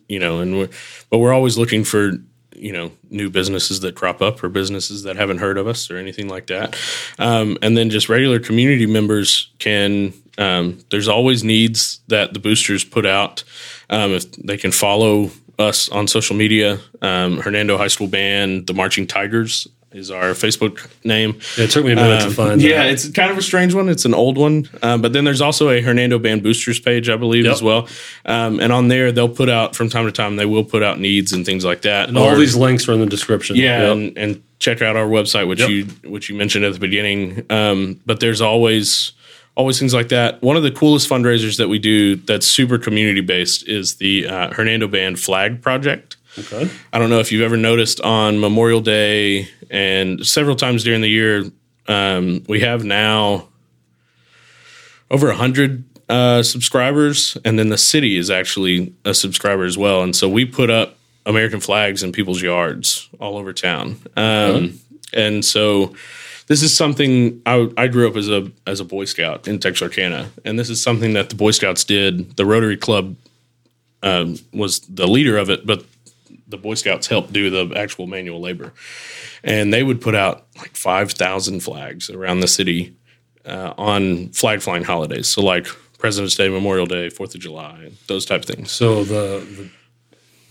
you 0.07 0.19
know, 0.19 0.39
and 0.39 0.57
we're, 0.57 0.69
but 1.09 1.19
we're 1.19 1.33
always 1.33 1.57
looking 1.57 1.83
for 1.83 2.13
you 2.55 2.73
know 2.73 2.91
new 3.09 3.29
businesses 3.29 3.79
that 3.79 3.95
crop 3.95 4.21
up 4.21 4.43
or 4.43 4.49
businesses 4.49 5.03
that 5.03 5.15
haven't 5.15 5.37
heard 5.37 5.57
of 5.57 5.67
us 5.67 5.89
or 5.89 5.97
anything 5.97 6.27
like 6.27 6.47
that. 6.47 6.75
Um, 7.17 7.57
and 7.61 7.77
then 7.77 7.89
just 7.89 8.09
regular 8.09 8.39
community 8.39 8.85
members 8.85 9.51
can 9.59 10.13
um, 10.37 10.79
there's 10.89 11.07
always 11.07 11.43
needs 11.43 11.99
that 12.07 12.33
the 12.33 12.39
boosters 12.39 12.83
put 12.83 13.05
out 13.05 13.43
um, 13.89 14.11
if 14.11 14.31
they 14.33 14.57
can 14.57 14.71
follow 14.71 15.31
us 15.57 15.89
on 15.89 16.07
social 16.07 16.35
media 16.35 16.79
um, 17.01 17.37
hernando 17.37 17.77
high 17.77 17.89
school 17.89 18.07
band 18.07 18.65
the 18.65 18.73
marching 18.73 19.05
tigers 19.05 19.67
is 19.91 20.11
our 20.11 20.33
facebook 20.33 20.87
name 21.03 21.33
Yeah, 21.57 21.63
It 21.65 21.71
took 21.71 21.83
me 21.83 21.93
a 21.93 21.95
minute 21.95 22.19
to 22.21 22.27
um, 22.27 22.33
find 22.33 22.61
yeah, 22.61 22.83
that. 22.83 22.91
it's 22.91 23.09
kind 23.09 23.31
of 23.31 23.37
a 23.37 23.41
strange 23.41 23.73
one. 23.73 23.89
It's 23.89 24.05
an 24.05 24.13
old 24.13 24.37
one, 24.37 24.69
um, 24.83 25.01
but 25.01 25.13
then 25.13 25.23
there's 25.23 25.41
also 25.41 25.69
a 25.69 25.81
Hernando 25.81 26.19
Band 26.19 26.43
Boosters 26.43 26.79
page, 26.79 27.09
I 27.09 27.15
believe, 27.15 27.45
Yep. 27.45 27.53
as 27.53 27.63
well. 27.63 27.87
Um, 28.25 28.59
and 28.59 28.71
on 28.71 28.87
there, 28.87 29.11
they'll 29.11 29.27
put 29.29 29.49
out 29.49 29.75
from 29.75 29.89
time 29.89 30.05
to 30.05 30.11
time. 30.11 30.35
They 30.35 30.45
will 30.45 30.63
put 30.63 30.83
out 30.83 30.99
needs 30.99 31.33
and 31.33 31.43
things 31.45 31.65
like 31.65 31.81
that. 31.81 32.07
And 32.07 32.17
all 32.17 32.29
Or- 32.29 32.37
these 32.37 32.55
links 32.55 32.87
are 32.87 32.93
in 32.93 32.99
the 32.99 33.07
description. 33.07 33.55
yeah, 33.55 33.81
Yep. 33.87 33.91
and, 33.91 34.17
and 34.17 34.43
check 34.59 34.81
out 34.83 34.95
our 34.95 35.07
website, 35.07 35.47
which 35.47 35.59
Yep. 35.59 35.69
you 35.69 35.85
which 36.03 36.29
you 36.29 36.35
mentioned 36.35 36.65
at 36.65 36.73
the 36.73 36.79
beginning. 36.79 37.45
Um, 37.49 37.99
but 38.05 38.19
there's 38.19 38.41
always 38.41 39.13
always 39.55 39.79
things 39.79 39.93
like 39.93 40.09
that. 40.09 40.41
One 40.41 40.55
of 40.55 40.63
the 40.63 40.71
coolest 40.71 41.09
fundraisers 41.09 41.57
that 41.57 41.67
we 41.67 41.79
do 41.79 42.15
that's 42.15 42.45
super 42.47 42.77
community 42.77 43.21
based 43.21 43.67
is 43.67 43.95
the 43.95 44.27
uh, 44.27 44.53
Hernando 44.53 44.87
Band 44.87 45.19
Flag 45.19 45.61
Project. 45.61 46.15
Okay. 46.39 46.69
I 46.93 46.99
don't 46.99 47.09
know 47.09 47.19
if 47.19 47.31
you've 47.31 47.41
ever 47.41 47.57
noticed 47.57 48.01
on 48.01 48.39
Memorial 48.39 48.81
Day 48.81 49.49
and 49.69 50.25
several 50.25 50.55
times 50.55 50.83
during 50.83 51.01
the 51.01 51.09
year, 51.09 51.51
um, 51.87 52.43
we 52.47 52.61
have 52.61 52.83
now 52.83 53.49
over 55.11 55.29
a 55.29 55.35
hundred 55.35 55.83
uh, 56.07 56.43
subscribers, 56.43 57.37
and 57.43 57.57
then 57.59 57.69
the 57.69 57.77
city 57.77 58.17
is 58.17 58.29
actually 58.29 58.93
a 59.05 59.13
subscriber 59.13 59.63
as 59.65 59.77
well. 59.77 60.01
And 60.03 60.15
so 60.15 60.29
we 60.29 60.45
put 60.45 60.69
up 60.69 60.97
American 61.25 61.59
flags 61.59 62.03
in 62.03 62.11
people's 62.11 62.41
yards 62.41 63.09
all 63.19 63.37
over 63.37 63.53
town. 63.53 63.97
Um, 64.15 64.79
And 65.13 65.43
so 65.43 65.95
this 66.47 66.61
is 66.61 66.75
something 66.75 67.41
I, 67.45 67.69
I 67.77 67.87
grew 67.87 68.07
up 68.07 68.15
as 68.15 68.29
a 68.29 68.51
as 68.65 68.79
a 68.79 68.85
Boy 68.85 69.05
Scout 69.05 69.47
in 69.47 69.59
Texarkana, 69.59 70.29
and 70.45 70.57
this 70.59 70.69
is 70.69 70.81
something 70.83 71.13
that 71.13 71.29
the 71.29 71.35
Boy 71.35 71.51
Scouts 71.51 71.83
did. 71.83 72.37
The 72.37 72.45
Rotary 72.45 72.77
Club 72.77 73.15
um, 74.03 74.37
was 74.53 74.79
the 74.81 75.07
leader 75.07 75.37
of 75.37 75.49
it, 75.49 75.65
but 75.65 75.83
the 76.49 76.57
Boy 76.57 76.73
Scouts 76.73 77.07
helped 77.07 77.31
do 77.31 77.49
the 77.49 77.75
actual 77.77 78.07
manual 78.07 78.41
labor, 78.41 78.73
and 79.43 79.73
they 79.73 79.83
would 79.83 80.01
put 80.01 80.15
out 80.15 80.47
like 80.57 80.75
five 80.75 81.11
thousand 81.11 81.61
flags 81.61 82.09
around 82.09 82.41
the 82.41 82.47
city 82.47 82.95
uh, 83.45 83.73
on 83.77 84.29
flag 84.29 84.61
flying 84.61 84.83
holidays. 84.83 85.27
So 85.27 85.41
like 85.41 85.67
President's 85.97 86.35
Day, 86.35 86.49
Memorial 86.49 86.85
Day, 86.85 87.09
Fourth 87.09 87.35
of 87.35 87.41
July, 87.41 87.91
those 88.07 88.25
type 88.25 88.41
of 88.41 88.45
things. 88.45 88.71
So 88.71 89.03
the, 89.03 89.69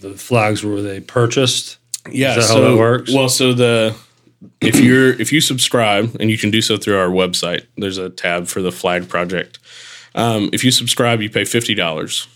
the 0.00 0.08
the 0.08 0.16
flags 0.16 0.62
were 0.64 0.80
they 0.80 1.00
purchased? 1.00 1.78
Yeah, 2.10 2.30
Is 2.30 2.46
that 2.48 2.54
how 2.54 2.60
so 2.60 2.70
that 2.70 2.78
works? 2.78 3.12
well, 3.12 3.28
so 3.28 3.52
the 3.52 3.96
if 4.60 4.78
you're 4.80 5.10
if 5.20 5.32
you 5.32 5.40
subscribe 5.40 6.16
and 6.20 6.30
you 6.30 6.38
can 6.38 6.50
do 6.50 6.62
so 6.62 6.76
through 6.76 6.96
our 6.98 7.08
website, 7.08 7.66
there's 7.76 7.98
a 7.98 8.08
tab 8.08 8.46
for 8.46 8.62
the 8.62 8.72
flag 8.72 9.08
project. 9.08 9.58
Um, 10.14 10.50
if 10.52 10.64
you 10.64 10.70
subscribe, 10.70 11.20
you 11.20 11.28
pay 11.30 11.44
fifty 11.44 11.74
dollars. 11.74 12.28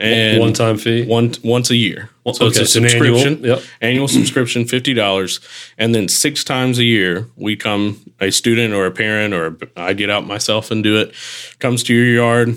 And 0.00 0.38
One 0.38 0.52
time 0.52 0.78
fee. 0.78 1.04
one 1.06 1.34
once 1.42 1.70
a 1.70 1.76
year. 1.76 2.08
So 2.32 2.46
okay, 2.46 2.46
it's 2.46 2.58
a 2.58 2.62
it's 2.62 2.76
an 2.76 2.84
annual, 2.84 3.18
subscription. 3.18 3.44
yep. 3.44 3.62
Annual 3.80 4.08
subscription, 4.08 4.64
fifty 4.64 4.94
dollars, 4.94 5.40
and 5.76 5.92
then 5.94 6.06
six 6.08 6.44
times 6.44 6.78
a 6.78 6.84
year 6.84 7.26
we 7.36 7.56
come 7.56 8.00
a 8.20 8.30
student 8.30 8.74
or 8.74 8.86
a 8.86 8.92
parent 8.92 9.34
or 9.34 9.56
I 9.76 9.94
get 9.94 10.08
out 10.08 10.24
myself 10.26 10.70
and 10.70 10.84
do 10.84 10.98
it. 11.00 11.14
Comes 11.58 11.82
to 11.84 11.94
your 11.94 12.06
yard 12.06 12.56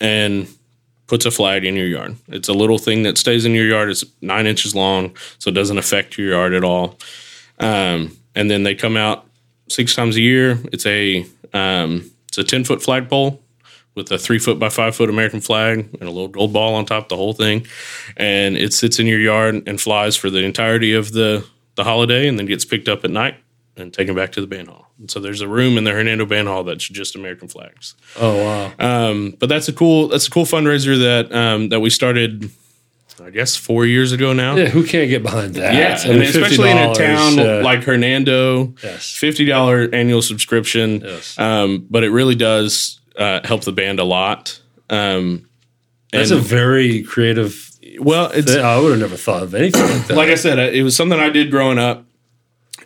and 0.00 0.48
puts 1.06 1.26
a 1.26 1.30
flag 1.30 1.64
in 1.66 1.76
your 1.76 1.86
yard. 1.86 2.16
It's 2.28 2.48
a 2.48 2.54
little 2.54 2.78
thing 2.78 3.02
that 3.02 3.18
stays 3.18 3.44
in 3.44 3.52
your 3.52 3.66
yard. 3.66 3.90
It's 3.90 4.04
nine 4.22 4.46
inches 4.46 4.74
long, 4.74 5.14
so 5.38 5.50
it 5.50 5.54
doesn't 5.54 5.76
affect 5.76 6.16
your 6.16 6.30
yard 6.30 6.54
at 6.54 6.64
all. 6.64 6.98
Um, 7.58 8.16
and 8.34 8.50
then 8.50 8.62
they 8.62 8.74
come 8.74 8.96
out 8.96 9.26
six 9.68 9.94
times 9.94 10.16
a 10.16 10.20
year. 10.22 10.58
It's 10.72 10.86
a 10.86 11.26
um, 11.52 12.10
it's 12.28 12.38
a 12.38 12.44
ten 12.44 12.64
foot 12.64 12.82
flagpole 12.82 13.42
with 13.94 14.10
a 14.10 14.18
three 14.18 14.38
foot 14.38 14.58
by 14.58 14.68
five 14.68 14.94
foot 14.96 15.08
American 15.08 15.40
flag 15.40 15.78
and 15.78 16.02
a 16.02 16.10
little 16.10 16.28
gold 16.28 16.52
ball 16.52 16.74
on 16.74 16.84
top, 16.86 17.08
the 17.08 17.16
whole 17.16 17.32
thing. 17.32 17.66
And 18.16 18.56
it 18.56 18.72
sits 18.72 18.98
in 18.98 19.06
your 19.06 19.20
yard 19.20 19.62
and 19.66 19.80
flies 19.80 20.16
for 20.16 20.30
the 20.30 20.40
entirety 20.44 20.92
of 20.94 21.12
the, 21.12 21.46
the 21.76 21.84
holiday 21.84 22.26
and 22.28 22.38
then 22.38 22.46
gets 22.46 22.64
picked 22.64 22.88
up 22.88 23.04
at 23.04 23.10
night 23.10 23.36
and 23.76 23.92
taken 23.92 24.14
back 24.14 24.32
to 24.32 24.40
the 24.40 24.46
band 24.46 24.68
hall. 24.68 24.90
And 24.98 25.10
so 25.10 25.18
there's 25.20 25.40
a 25.40 25.48
room 25.48 25.76
in 25.78 25.84
the 25.84 25.90
Hernando 25.90 26.24
Band 26.26 26.46
Hall 26.48 26.62
that's 26.62 26.86
just 26.88 27.16
American 27.16 27.48
flags. 27.48 27.94
Oh 28.16 28.36
wow. 28.36 28.72
Um, 29.10 29.34
but 29.38 29.48
that's 29.48 29.66
a 29.68 29.72
cool 29.72 30.06
that's 30.08 30.28
a 30.28 30.30
cool 30.30 30.44
fundraiser 30.44 30.98
that 31.00 31.34
um, 31.34 31.68
that 31.70 31.80
we 31.80 31.90
started 31.90 32.50
I 33.22 33.30
guess 33.30 33.54
four 33.56 33.86
years 33.86 34.10
ago 34.12 34.32
now. 34.32 34.56
yeah, 34.56 34.66
who 34.66 34.84
can't 34.84 35.08
get 35.08 35.22
behind 35.22 35.54
that? 35.54 35.72
Yeah, 35.74 35.98
I 36.02 36.12
mean, 36.14 36.22
and 36.22 36.28
especially 36.30 36.70
in 36.70 36.78
a 36.78 36.92
town 36.94 37.38
uh, 37.38 37.62
like 37.64 37.84
Hernando, 37.84 38.74
Yes. 38.82 39.10
fifty 39.12 39.44
dollar 39.44 39.88
annual 39.92 40.20
subscription. 40.22 41.00
Yes. 41.00 41.38
Um, 41.38 41.86
but 41.90 42.02
it 42.04 42.10
really 42.10 42.34
does 42.34 43.00
uh, 43.18 43.40
help 43.44 43.64
the 43.64 43.72
band 43.72 44.00
a 44.00 44.04
lot. 44.04 44.60
Um, 44.90 45.48
that's 46.12 46.30
a 46.30 46.38
very 46.38 47.02
creative. 47.02 47.70
well, 47.98 48.30
it's 48.32 48.52
Thing. 48.52 48.64
I 48.64 48.78
would 48.78 48.92
have 48.92 49.00
never 49.00 49.16
thought 49.16 49.42
of 49.42 49.54
anything 49.54 49.82
like 49.82 50.06
that. 50.06 50.16
like 50.16 50.28
I 50.28 50.36
said, 50.36 50.58
it 50.58 50.82
was 50.82 50.96
something 50.96 51.18
I 51.18 51.28
did 51.28 51.50
growing 51.50 51.78
up, 51.78 52.04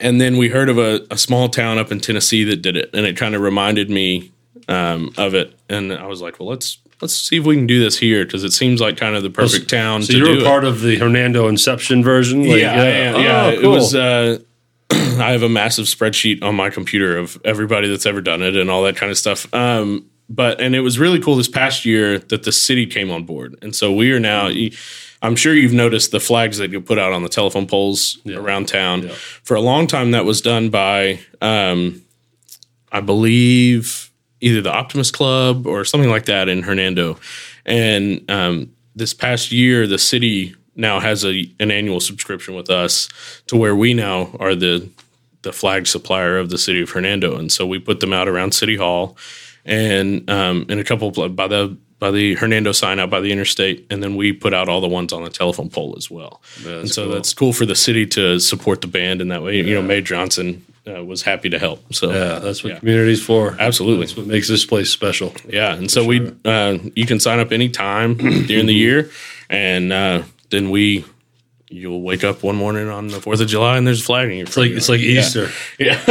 and 0.00 0.20
then 0.20 0.36
we 0.36 0.48
heard 0.48 0.68
of 0.68 0.78
a, 0.78 1.06
a 1.10 1.18
small 1.18 1.48
town 1.48 1.78
up 1.78 1.92
in 1.92 2.00
Tennessee 2.00 2.44
that 2.44 2.62
did 2.62 2.76
it, 2.76 2.90
and 2.94 3.04
it 3.04 3.16
kind 3.16 3.34
of 3.34 3.42
reminded 3.42 3.90
me 3.90 4.32
um, 4.68 5.12
of 5.18 5.34
it, 5.34 5.58
and 5.68 5.92
I 5.92 6.06
was 6.06 6.22
like, 6.22 6.40
well, 6.40 6.48
let's 6.48 6.78
let's 7.00 7.14
see 7.14 7.36
if 7.36 7.44
we 7.44 7.56
can 7.56 7.66
do 7.66 7.80
this 7.80 7.98
here 7.98 8.24
because 8.24 8.44
it 8.44 8.52
seems 8.52 8.80
like 8.80 8.96
kind 8.96 9.14
of 9.14 9.22
the 9.22 9.30
perfect 9.30 9.70
town 9.70 10.02
so 10.02 10.12
to 10.12 10.18
you 10.18 10.24
were 10.24 10.38
it. 10.38 10.44
part 10.44 10.64
of 10.64 10.80
the 10.80 10.96
Hernando 10.96 11.48
Inception 11.48 12.02
version. 12.02 12.48
Like, 12.48 12.60
yeah, 12.60 12.72
am. 12.72 13.20
yeah. 13.20 13.44
Oh, 13.44 13.50
It 13.50 13.66
was. 13.66 13.94
Uh, 13.94 14.38
I 14.90 15.32
have 15.32 15.42
a 15.42 15.48
massive 15.50 15.84
spreadsheet 15.84 16.42
on 16.42 16.54
my 16.54 16.70
computer 16.70 17.18
of 17.18 17.38
everybody 17.44 17.88
that's 17.88 18.06
ever 18.06 18.22
done 18.22 18.40
it 18.40 18.56
and 18.56 18.70
all 18.70 18.84
that 18.84 18.96
kind 18.96 19.10
of 19.10 19.18
stuff. 19.18 19.52
Um, 19.52 20.08
but 20.28 20.60
and 20.60 20.74
it 20.74 20.80
was 20.80 20.98
really 20.98 21.20
cool 21.20 21.36
this 21.36 21.48
past 21.48 21.84
year 21.84 22.18
that 22.18 22.42
the 22.42 22.52
city 22.52 22.86
came 22.86 23.10
on 23.10 23.24
board, 23.24 23.56
and 23.62 23.74
so 23.74 23.92
we 23.92 24.12
are 24.12 24.20
now. 24.20 24.50
I'm 25.20 25.34
sure 25.34 25.52
you've 25.52 25.72
noticed 25.72 26.12
the 26.12 26.20
flags 26.20 26.58
that 26.58 26.70
you 26.70 26.80
put 26.80 26.98
out 26.98 27.12
on 27.12 27.24
the 27.24 27.28
telephone 27.28 27.66
poles 27.66 28.18
around 28.28 28.68
town. 28.68 29.02
Yeah. 29.02 29.14
For 29.42 29.56
a 29.56 29.60
long 29.60 29.88
time, 29.88 30.12
that 30.12 30.24
was 30.24 30.40
done 30.40 30.70
by, 30.70 31.18
um, 31.40 32.02
I 32.92 33.00
believe, 33.00 34.12
either 34.40 34.60
the 34.60 34.72
Optimist 34.72 35.14
Club 35.14 35.66
or 35.66 35.84
something 35.84 36.10
like 36.10 36.26
that 36.26 36.48
in 36.48 36.62
Hernando. 36.62 37.18
And 37.66 38.30
um, 38.30 38.70
this 38.94 39.12
past 39.12 39.50
year, 39.50 39.88
the 39.88 39.98
city 39.98 40.54
now 40.76 41.00
has 41.00 41.24
a 41.24 41.50
an 41.58 41.70
annual 41.70 42.00
subscription 42.00 42.54
with 42.54 42.70
us 42.70 43.08
to 43.48 43.56
where 43.56 43.74
we 43.74 43.94
now 43.94 44.30
are 44.38 44.54
the 44.54 44.88
the 45.42 45.52
flag 45.52 45.86
supplier 45.86 46.38
of 46.38 46.50
the 46.50 46.58
city 46.58 46.80
of 46.80 46.90
Hernando, 46.90 47.36
and 47.36 47.50
so 47.50 47.66
we 47.66 47.78
put 47.78 48.00
them 48.00 48.12
out 48.12 48.28
around 48.28 48.52
City 48.52 48.76
Hall 48.76 49.16
and 49.64 50.28
um, 50.30 50.66
in 50.68 50.78
a 50.78 50.84
couple 50.84 51.08
of, 51.22 51.36
by 51.36 51.48
the 51.48 51.76
by 51.98 52.12
the 52.12 52.34
Hernando 52.36 52.70
sign 52.70 53.00
out 53.00 53.10
by 53.10 53.20
the 53.20 53.32
interstate, 53.32 53.84
and 53.90 54.00
then 54.02 54.14
we 54.14 54.32
put 54.32 54.54
out 54.54 54.68
all 54.68 54.80
the 54.80 54.86
ones 54.88 55.12
on 55.12 55.24
the 55.24 55.30
telephone 55.30 55.68
pole 55.68 55.94
as 55.96 56.08
well. 56.10 56.40
and 56.64 56.88
so 56.88 57.04
cool. 57.04 57.12
that's 57.12 57.34
cool 57.34 57.52
for 57.52 57.66
the 57.66 57.74
city 57.74 58.06
to 58.06 58.38
support 58.38 58.80
the 58.82 58.86
band 58.86 59.20
in 59.20 59.28
that 59.28 59.42
way. 59.42 59.56
You 59.56 59.74
know, 59.74 59.82
May 59.82 60.00
Johnson 60.00 60.64
uh, 60.88 61.04
was 61.04 61.22
happy 61.22 61.48
to 61.50 61.58
help. 61.58 61.92
So 61.92 62.12
yeah, 62.12 62.38
that's 62.38 62.62
what 62.62 62.74
Yeah. 62.74 62.78
community's 62.78 63.20
for. 63.24 63.56
Absolutely. 63.58 64.06
that's 64.06 64.16
what 64.16 64.26
makes 64.26 64.46
this 64.48 64.64
place 64.64 64.90
special. 64.90 65.34
Yeah, 65.48 65.74
and 65.74 65.90
so 65.90 66.04
we 66.04 66.32
uh, 66.44 66.78
you 66.94 67.04
can 67.04 67.18
sign 67.18 67.40
up 67.40 67.50
anytime 67.50 68.14
during 68.46 68.66
the 68.66 68.74
year, 68.74 69.10
and 69.50 69.92
uh, 69.92 70.22
then 70.50 70.70
we 70.70 71.04
you'll 71.70 72.00
wake 72.02 72.24
up 72.24 72.42
one 72.42 72.56
morning 72.56 72.88
on 72.88 73.08
the 73.08 73.20
Fourth 73.20 73.40
of 73.40 73.48
July 73.48 73.76
and 73.76 73.86
there's 73.86 74.00
a 74.00 74.04
flag 74.04 74.30
in 74.30 74.38
your 74.38 74.46
It's 74.46 74.56
like 74.56 74.70
it's 74.70 74.88
like 74.88 75.00
Easter. 75.00 75.50
yeah. 75.78 76.02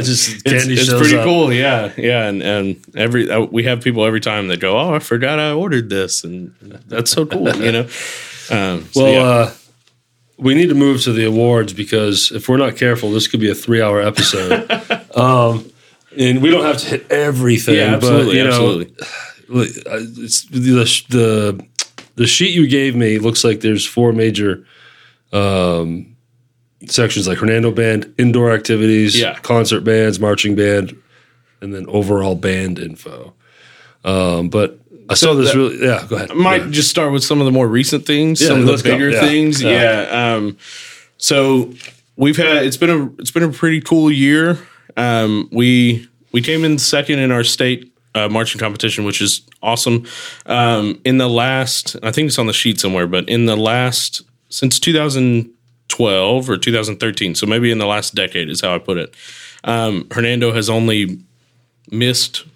just 0.00 0.34
It's, 0.34 0.42
candy 0.42 0.74
it's 0.74 0.86
shows 0.86 1.00
pretty 1.00 1.16
up. 1.18 1.24
cool, 1.24 1.52
yeah, 1.52 1.92
yeah, 1.96 2.26
and 2.26 2.42
and 2.42 2.76
every 2.96 3.30
uh, 3.30 3.40
we 3.40 3.64
have 3.64 3.82
people 3.82 4.04
every 4.06 4.20
time 4.20 4.48
that 4.48 4.60
go, 4.60 4.78
oh, 4.78 4.94
I 4.94 4.98
forgot 4.98 5.38
I 5.38 5.52
ordered 5.52 5.90
this, 5.90 6.24
and 6.24 6.54
that's 6.88 7.10
so 7.10 7.26
cool, 7.26 7.54
you 7.56 7.72
know. 7.72 7.88
Um, 8.48 8.86
so, 8.92 9.02
Well, 9.02 9.12
yeah. 9.12 9.20
uh, 9.22 9.52
we 10.38 10.54
need 10.54 10.68
to 10.68 10.76
move 10.76 11.02
to 11.02 11.12
the 11.12 11.24
awards 11.24 11.72
because 11.72 12.30
if 12.30 12.48
we're 12.48 12.58
not 12.58 12.76
careful, 12.76 13.10
this 13.10 13.26
could 13.26 13.40
be 13.40 13.50
a 13.50 13.56
three-hour 13.56 14.00
episode. 14.00 14.70
um, 15.16 15.68
and 16.16 16.40
we 16.40 16.50
don't 16.52 16.64
have 16.64 16.78
to 16.78 16.86
hit 16.86 17.10
everything. 17.10 17.74
yeah, 17.74 17.94
absolutely, 17.96 18.26
but, 18.26 18.34
you 18.36 18.44
know, 18.44 18.50
absolutely. 18.50 18.94
uh, 19.90 20.22
it's 20.22 20.42
the 20.44 21.04
the 21.08 21.66
the 22.14 22.26
sheet 22.28 22.54
you 22.54 22.68
gave 22.68 22.94
me 22.94 23.18
looks 23.18 23.42
like 23.42 23.62
there's 23.62 23.84
four 23.84 24.12
major 24.12 24.64
um, 25.32 26.16
sections 26.86 27.26
like 27.28 27.38
Hernando 27.38 27.70
band, 27.70 28.12
indoor 28.18 28.52
activities, 28.52 29.18
Yeah. 29.18 29.34
concert 29.42 29.82
bands, 29.82 30.20
marching 30.20 30.54
band, 30.54 30.96
and 31.60 31.74
then 31.74 31.86
overall 31.88 32.34
band 32.34 32.78
info. 32.78 33.32
Um, 34.04 34.48
but 34.48 34.78
I 35.08 35.14
saw 35.14 35.34
this 35.34 35.52
that- 35.52 35.56
really. 35.58 35.82
Yeah, 35.84 36.04
go 36.08 36.16
ahead. 36.16 36.34
might 36.34 36.64
Yeah. 36.66 36.70
just 36.70 36.90
start 36.90 37.12
with 37.12 37.24
some 37.24 37.40
of 37.40 37.44
the 37.44 37.52
more 37.52 37.66
recent 37.68 38.06
things, 38.06 38.40
Yeah, 38.40 38.48
some 38.48 38.60
of 38.60 38.66
the 38.66 38.82
bigger 38.90 39.10
Yeah. 39.10 39.20
things. 39.20 39.62
Yeah. 39.62 39.70
Yeah. 40.02 40.34
Um, 40.36 40.56
so 41.18 41.72
we've 42.16 42.36
had 42.36 42.64
it's 42.64 42.76
been 42.76 42.90
a 42.90 43.10
it's 43.20 43.30
been 43.30 43.42
a 43.44 43.48
pretty 43.50 43.80
cool 43.80 44.10
year. 44.10 44.58
Um, 44.96 45.48
we 45.52 46.06
we 46.32 46.40
came 46.42 46.64
in 46.64 46.78
second 46.78 47.18
in 47.20 47.30
our 47.32 47.44
state 47.44 47.92
uh, 48.14 48.28
marching 48.28 48.58
competition, 48.58 49.04
which 49.04 49.20
is 49.20 49.42
awesome. 49.62 50.04
Um, 50.46 50.98
in 51.04 51.18
the 51.18 51.28
last, 51.28 51.96
I 52.02 52.10
think 52.12 52.28
it's 52.28 52.38
on 52.38 52.46
the 52.46 52.52
sheet 52.52 52.80
somewhere, 52.80 53.06
but 53.06 53.28
in 53.28 53.44
the 53.46 53.56
last 53.56 54.22
since 54.56 54.80
2012 54.80 56.48
or 56.48 56.56
2013, 56.56 57.34
so 57.34 57.46
maybe 57.46 57.70
in 57.70 57.76
the 57.76 57.84
last 57.84 58.14
decade 58.14 58.48
is 58.48 58.62
how 58.62 58.74
I 58.74 58.78
put 58.78 58.96
it. 58.96 59.14
Um, 59.64 60.06
Hernando 60.10 60.50
has 60.52 60.70
only 60.70 61.18
missed 61.90 62.46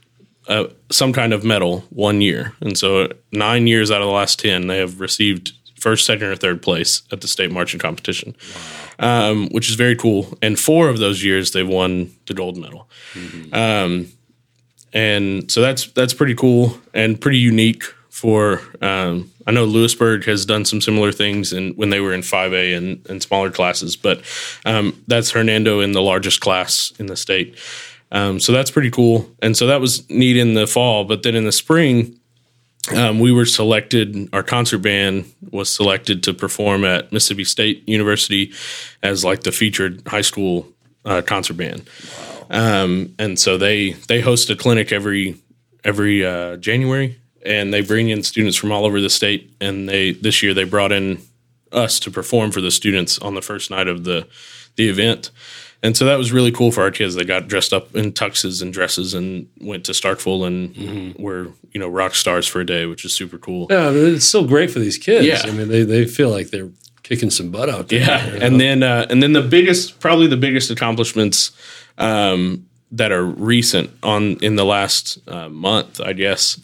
uh, 0.48 0.68
some 0.90 1.12
kind 1.12 1.34
of 1.34 1.44
medal 1.44 1.84
one 1.90 2.22
year. 2.22 2.54
And 2.62 2.78
so 2.78 3.12
nine 3.32 3.66
years 3.66 3.90
out 3.90 4.00
of 4.00 4.06
the 4.06 4.14
last 4.14 4.40
10, 4.40 4.66
they 4.66 4.78
have 4.78 4.98
received 4.98 5.52
first, 5.78 6.06
second, 6.06 6.28
or 6.28 6.36
third 6.36 6.62
place 6.62 7.02
at 7.12 7.20
the 7.20 7.28
state 7.28 7.52
marching 7.52 7.78
competition, 7.78 8.34
um, 8.98 9.50
which 9.50 9.68
is 9.68 9.74
very 9.74 9.94
cool. 9.94 10.38
And 10.40 10.58
four 10.58 10.88
of 10.88 11.00
those 11.00 11.22
years, 11.22 11.50
they've 11.50 11.68
won 11.68 12.10
the 12.28 12.32
gold 12.32 12.56
medal. 12.56 12.88
Um, 13.52 14.08
and 14.94 15.52
so 15.52 15.60
that's 15.60 15.86
that's 15.92 16.14
pretty 16.14 16.34
cool 16.34 16.78
and 16.94 17.20
pretty 17.20 17.38
unique 17.38 17.84
for. 18.10 18.60
Um, 18.82 19.30
I 19.46 19.52
know 19.52 19.64
Lewisburg 19.64 20.24
has 20.24 20.44
done 20.44 20.64
some 20.64 20.80
similar 20.80 21.12
things 21.12 21.52
in, 21.52 21.72
when 21.74 21.90
they 21.90 22.00
were 22.00 22.12
in 22.12 22.20
5A 22.20 22.76
and, 22.76 23.06
and 23.08 23.22
smaller 23.22 23.50
classes, 23.50 23.96
but 23.96 24.22
um, 24.64 25.02
that's 25.08 25.30
Hernando 25.30 25.80
in 25.80 25.92
the 25.92 26.02
largest 26.02 26.40
class 26.40 26.92
in 26.98 27.06
the 27.06 27.16
state. 27.16 27.56
Um, 28.12 28.40
so 28.40 28.52
that's 28.52 28.70
pretty 28.70 28.90
cool. 28.90 29.28
And 29.40 29.56
so 29.56 29.66
that 29.66 29.80
was 29.80 30.08
neat 30.10 30.36
in 30.36 30.54
the 30.54 30.66
fall. 30.66 31.04
But 31.04 31.22
then 31.22 31.34
in 31.34 31.44
the 31.44 31.52
spring, 31.52 32.18
um, 32.94 33.20
we 33.20 33.30
were 33.30 33.44
selected, 33.44 34.28
our 34.32 34.42
concert 34.42 34.78
band 34.78 35.32
was 35.50 35.72
selected 35.72 36.22
to 36.24 36.34
perform 36.34 36.84
at 36.84 37.12
Mississippi 37.12 37.44
State 37.44 37.88
University 37.88 38.52
as 39.02 39.24
like 39.24 39.42
the 39.42 39.52
featured 39.52 40.02
high 40.06 40.22
school 40.22 40.66
uh, 41.04 41.22
concert 41.22 41.54
band. 41.54 41.88
Um, 42.50 43.14
and 43.18 43.38
so 43.38 43.56
they 43.56 43.92
they 44.08 44.20
host 44.20 44.50
a 44.50 44.56
clinic 44.56 44.90
every 44.90 45.36
every 45.84 46.24
uh, 46.24 46.56
January, 46.56 47.19
and 47.44 47.72
they 47.72 47.80
bring 47.80 48.08
in 48.08 48.22
students 48.22 48.56
from 48.56 48.72
all 48.72 48.84
over 48.84 49.00
the 49.00 49.10
state. 49.10 49.54
And 49.60 49.88
they 49.88 50.12
this 50.12 50.42
year 50.42 50.54
they 50.54 50.64
brought 50.64 50.92
in 50.92 51.22
us 51.72 52.00
to 52.00 52.10
perform 52.10 52.50
for 52.50 52.60
the 52.60 52.70
students 52.70 53.18
on 53.18 53.34
the 53.34 53.42
first 53.42 53.70
night 53.70 53.88
of 53.88 54.04
the 54.04 54.26
the 54.76 54.88
event. 54.88 55.30
And 55.82 55.96
so 55.96 56.04
that 56.04 56.18
was 56.18 56.30
really 56.30 56.52
cool 56.52 56.72
for 56.72 56.82
our 56.82 56.90
kids. 56.90 57.14
They 57.14 57.24
got 57.24 57.48
dressed 57.48 57.72
up 57.72 57.96
in 57.96 58.12
tuxes 58.12 58.60
and 58.60 58.70
dresses 58.70 59.14
and 59.14 59.48
went 59.60 59.84
to 59.84 59.92
Starkville 59.92 60.46
and 60.46 61.14
were 61.16 61.48
you 61.72 61.80
know 61.80 61.88
rock 61.88 62.14
stars 62.14 62.46
for 62.46 62.60
a 62.60 62.66
day, 62.66 62.86
which 62.86 63.04
is 63.04 63.14
super 63.14 63.38
cool. 63.38 63.66
Yeah, 63.70 63.88
I 63.88 63.90
mean, 63.90 64.14
it's 64.14 64.26
still 64.26 64.46
great 64.46 64.70
for 64.70 64.78
these 64.78 64.98
kids. 64.98 65.26
Yeah. 65.26 65.40
I 65.44 65.52
mean, 65.52 65.68
they, 65.68 65.84
they 65.84 66.04
feel 66.04 66.30
like 66.30 66.50
they're 66.50 66.70
kicking 67.02 67.30
some 67.30 67.50
butt 67.50 67.70
out 67.70 67.88
there. 67.88 68.00
Yeah, 68.00 68.26
you 68.26 68.38
know? 68.38 68.46
and 68.46 68.60
then 68.60 68.82
uh, 68.82 69.06
and 69.08 69.22
then 69.22 69.32
the 69.32 69.42
biggest, 69.42 70.00
probably 70.00 70.26
the 70.26 70.36
biggest 70.36 70.70
accomplishments 70.70 71.52
um, 71.96 72.66
that 72.92 73.10
are 73.10 73.24
recent 73.24 73.90
on 74.02 74.36
in 74.36 74.56
the 74.56 74.64
last 74.64 75.18
uh, 75.28 75.48
month, 75.48 76.00
I 76.00 76.12
guess. 76.12 76.60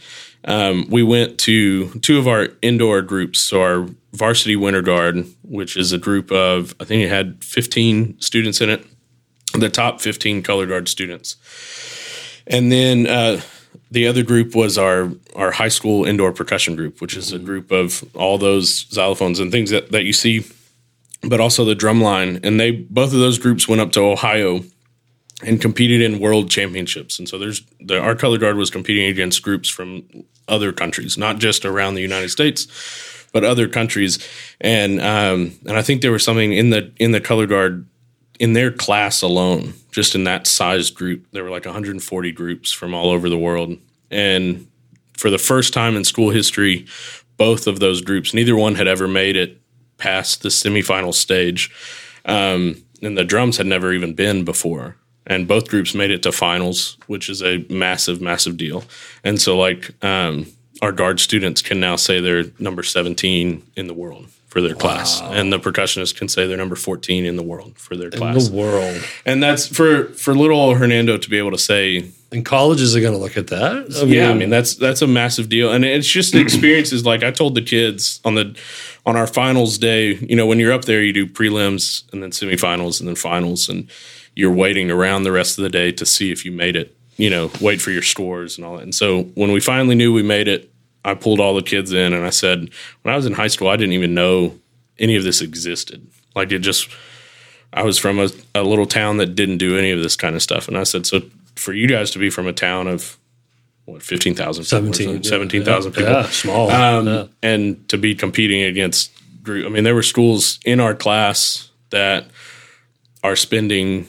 Um, 0.47 0.87
we 0.89 1.03
went 1.03 1.39
to 1.41 1.91
two 2.01 2.19
of 2.19 2.29
our 2.29 2.49
indoor 2.63 3.03
groups. 3.03 3.41
So 3.41 3.63
our 3.63 3.89
varsity 4.13 4.57
winter 4.57 4.81
guard, 4.81 5.27
which 5.43 5.77
is 5.77 5.93
a 5.93 5.99
group 5.99 6.31
of 6.31 6.75
I 6.81 6.85
think 6.85 7.03
it 7.03 7.09
had 7.09 7.43
15 7.45 8.21
students 8.21 8.61
in 8.61 8.71
it, 8.71 8.87
the 9.55 9.69
top 9.69 10.01
15 10.01 10.43
color 10.43 10.67
guard 10.67 10.89
students, 10.89 11.37
and 12.47 12.71
then 12.71 13.07
uh, 13.07 13.41
the 13.91 14.07
other 14.07 14.23
group 14.23 14.55
was 14.55 14.79
our 14.79 15.11
our 15.35 15.51
high 15.51 15.69
school 15.69 16.05
indoor 16.05 16.33
percussion 16.33 16.77
group, 16.77 17.01
which 17.01 17.17
is 17.17 17.33
a 17.33 17.39
group 17.39 17.71
of 17.73 18.05
all 18.15 18.39
those 18.39 18.85
xylophones 18.87 19.41
and 19.41 19.51
things 19.51 19.71
that, 19.71 19.91
that 19.93 20.05
you 20.05 20.13
see, 20.13 20.45
but 21.23 21.41
also 21.41 21.65
the 21.65 21.75
drum 21.75 22.01
line. 22.01 22.41
And 22.43 22.59
they 22.61 22.71
both 22.71 23.13
of 23.13 23.19
those 23.19 23.39
groups 23.39 23.69
went 23.69 23.81
up 23.81 23.93
to 23.93 24.01
Ohio 24.01 24.63
and 25.45 25.61
competed 25.61 26.01
in 26.01 26.19
world 26.19 26.51
championships. 26.51 27.19
And 27.19 27.29
so 27.29 27.37
there's 27.39 27.63
the 27.81 28.01
our 28.01 28.15
color 28.15 28.39
guard 28.39 28.57
was 28.57 28.71
competing 28.71 29.07
against 29.07 29.43
groups 29.43 29.69
from 29.69 30.05
other 30.49 30.73
countries, 30.73 31.19
not 31.19 31.39
just 31.39 31.65
around 31.65 31.95
the 31.95 32.03
United 32.03 32.31
States, 32.31 32.67
but 33.33 33.45
other 33.45 33.69
countries. 33.69 34.19
And 34.61 35.01
um, 35.01 35.59
and 35.67 35.77
I 35.77 35.83
think 35.83 36.03
there 36.03 36.13
was 36.13 36.25
something 36.25 36.53
in 36.53 36.71
the 36.71 36.93
in 36.99 37.13
the 37.13 37.21
color 37.21 37.47
guard 37.47 37.87
in 38.39 38.53
their 38.53 38.71
class 38.71 39.23
alone, 39.23 39.75
just 39.91 40.15
in 40.15 40.25
that 40.25 40.47
size 40.47 40.91
group, 40.91 41.27
there 41.33 41.45
were 41.45 41.51
like 41.51 41.65
140 41.65 42.33
groups 42.33 42.73
from 42.73 42.95
all 42.95 43.11
over 43.11 43.29
the 43.29 43.39
world. 43.39 43.79
And 44.11 44.69
for 45.17 45.31
the 45.31 45.39
first 45.39 45.73
time 45.73 45.97
in 45.97 46.05
school 46.05 46.31
history, 46.31 46.87
both 47.37 47.67
of 47.67 47.81
those 47.81 48.03
groups, 48.03 48.35
neither 48.35 48.57
one 48.57 48.75
had 48.75 48.89
ever 48.89 49.09
made 49.09 49.37
it 49.37 49.61
past 49.99 50.43
the 50.43 50.49
semifinal 50.49 51.15
stage. 51.15 51.71
Um, 52.25 52.83
and 53.03 53.17
the 53.17 53.25
drums 53.25 53.57
had 53.57 53.67
never 53.67 53.93
even 53.93 54.15
been 54.15 54.45
before. 54.45 54.97
And 55.27 55.49
both 55.49 55.69
groups 55.69 55.95
made 55.95 56.11
it 56.11 56.23
to 56.23 56.33
finals, 56.33 56.97
which 57.07 57.29
is 57.29 57.43
a 57.43 57.65
massive, 57.69 58.21
massive 58.21 58.57
deal. 58.57 58.85
And 59.25 59.41
so, 59.41 59.59
like, 59.59 59.93
um, 60.05 60.47
our 60.83 60.93
guard 60.93 61.21
students 61.21 61.63
can 61.63 61.81
now 61.81 61.97
say 61.97 62.21
they're 62.21 62.45
number 62.59 62.83
17 62.83 63.63
in 63.77 63.87
the 63.87 63.95
world 63.95 64.29
for 64.57 64.63
their 64.63 64.75
class, 64.75 65.21
and 65.21 65.53
the 65.53 65.59
percussionist 65.59 66.17
can 66.17 66.29
say 66.29 66.47
they're 66.47 66.57
number 66.57 66.77
14 66.77 67.27
in 67.27 67.37
the 67.37 67.43
world 67.43 67.77
for 67.77 67.95
their 67.95 68.11
class. 68.11 68.49
the 68.49 68.57
world. 68.57 69.03
and 69.27 69.43
that's 69.43 69.67
for 69.67 70.05
for 70.15 70.35
little 70.35 70.59
old 70.59 70.79
Hernando 70.79 71.19
to 71.19 71.29
be 71.29 71.37
able 71.37 71.51
to 71.51 71.59
say, 71.59 72.11
And 72.33 72.43
colleges 72.43 72.97
are 72.97 73.01
going 73.01 73.13
to 73.13 73.19
look 73.19 73.37
at 73.37 73.49
that. 73.49 73.95
I 74.01 74.05
yeah, 74.05 74.31
I 74.31 74.35
mean 74.35 74.49
that's 74.49 74.75
that's 74.75 75.03
a 75.03 75.07
massive 75.07 75.51
deal, 75.51 75.73
and 75.73 75.85
it's 75.85 76.09
just 76.09 76.33
the 76.33 76.41
experiences. 76.41 77.05
like 77.05 77.23
I 77.23 77.33
told 77.33 77.55
the 77.55 77.61
kids 77.61 78.21
on 78.25 78.35
the 78.35 78.57
on 79.05 79.15
our 79.15 79.27
finals 79.27 79.77
day, 79.77 80.15
you 80.15 80.37
know, 80.37 80.47
when 80.47 80.59
you're 80.59 80.73
up 80.73 80.87
there, 80.87 81.03
you 81.03 81.13
do 81.13 81.27
prelims 81.27 82.11
and 82.13 82.23
then 82.23 82.31
semifinals 82.31 82.99
and 82.99 83.09
then 83.09 83.17
finals, 83.17 83.69
and 83.69 83.91
you're 84.37 84.53
waiting 84.53 84.91
around 84.91 85.25
the 85.25 85.33
rest 85.33 85.59
of 85.59 85.63
the 85.65 85.71
day 85.71 85.91
to 85.91 86.07
see 86.07 86.31
if 86.31 86.45
you 86.45 86.53
made 86.53 86.77
it. 86.77 86.95
You 87.17 87.31
know, 87.31 87.51
wait 87.61 87.81
for 87.81 87.91
your 87.91 88.03
scores 88.03 88.59
and 88.59 88.65
all 88.67 88.77
that. 88.77 88.83
And 88.83 88.95
so 88.95 89.23
when 89.35 89.51
we 89.51 89.59
finally 89.61 89.95
knew 89.95 90.13
we 90.13 90.23
made 90.23 90.47
it, 90.49 90.71
I 91.05 91.15
pulled 91.15 91.41
all 91.41 91.55
the 91.55 91.63
kids 91.63 91.93
in 91.93 92.13
and 92.13 92.25
I 92.27 92.31
said, 92.31 92.69
when 93.03 93.13
I 93.15 93.17
was 93.17 93.25
in 93.27 93.33
high 93.33 93.47
school, 93.49 93.69
I 93.69 93.77
didn't 93.77 93.95
even 93.95 94.13
know 94.13 94.55
any 94.99 95.17
of 95.17 95.25
this 95.25 95.41
existed. 95.41 96.07
Like 96.35 96.53
it 96.53 96.59
just, 96.59 96.89
I 97.73 97.83
was 97.85 97.99
from 97.99 98.19
a, 98.19 98.29
a 98.55 98.63
little 98.63 98.85
town 98.87 99.17
that 99.17 99.35
didn't 99.35 99.59
do 99.59 99.79
any 99.79 99.91
of 99.93 100.03
this 100.03 100.15
kind 100.17 100.37
of 100.37 100.43
stuff. 100.43 100.69
And 100.69 100.77
I 100.77 100.83
said, 100.83 101.07
so 101.07 101.23
for 101.55 101.73
you 101.73 101.89
guys 101.89 102.11
to 102.11 102.19
be 102.19 102.29
from 102.29 102.47
a 102.47 102.53
town 102.53 102.87
of 102.87 103.17
what, 103.87 104.03
15,000 104.03 104.65
people, 104.65 104.93
17. 104.93 105.23
17,000 105.23 105.93
people, 105.93 106.11
Yeah, 106.13 106.29
small. 106.29 106.71
um, 106.71 107.07
Yeah. 107.07 107.25
and 107.43 107.89
to 107.89 107.97
be 107.97 108.15
competing 108.15 108.63
against 108.63 109.11
group. 109.43 109.65
I 109.65 109.69
mean, 109.71 109.85
there 109.85 109.95
were 109.95 110.03
schools 110.03 110.59
in 110.67 110.81
our 110.81 110.95
class 110.95 111.71
that 111.91 112.27
are 113.23 113.37
spending 113.37 114.07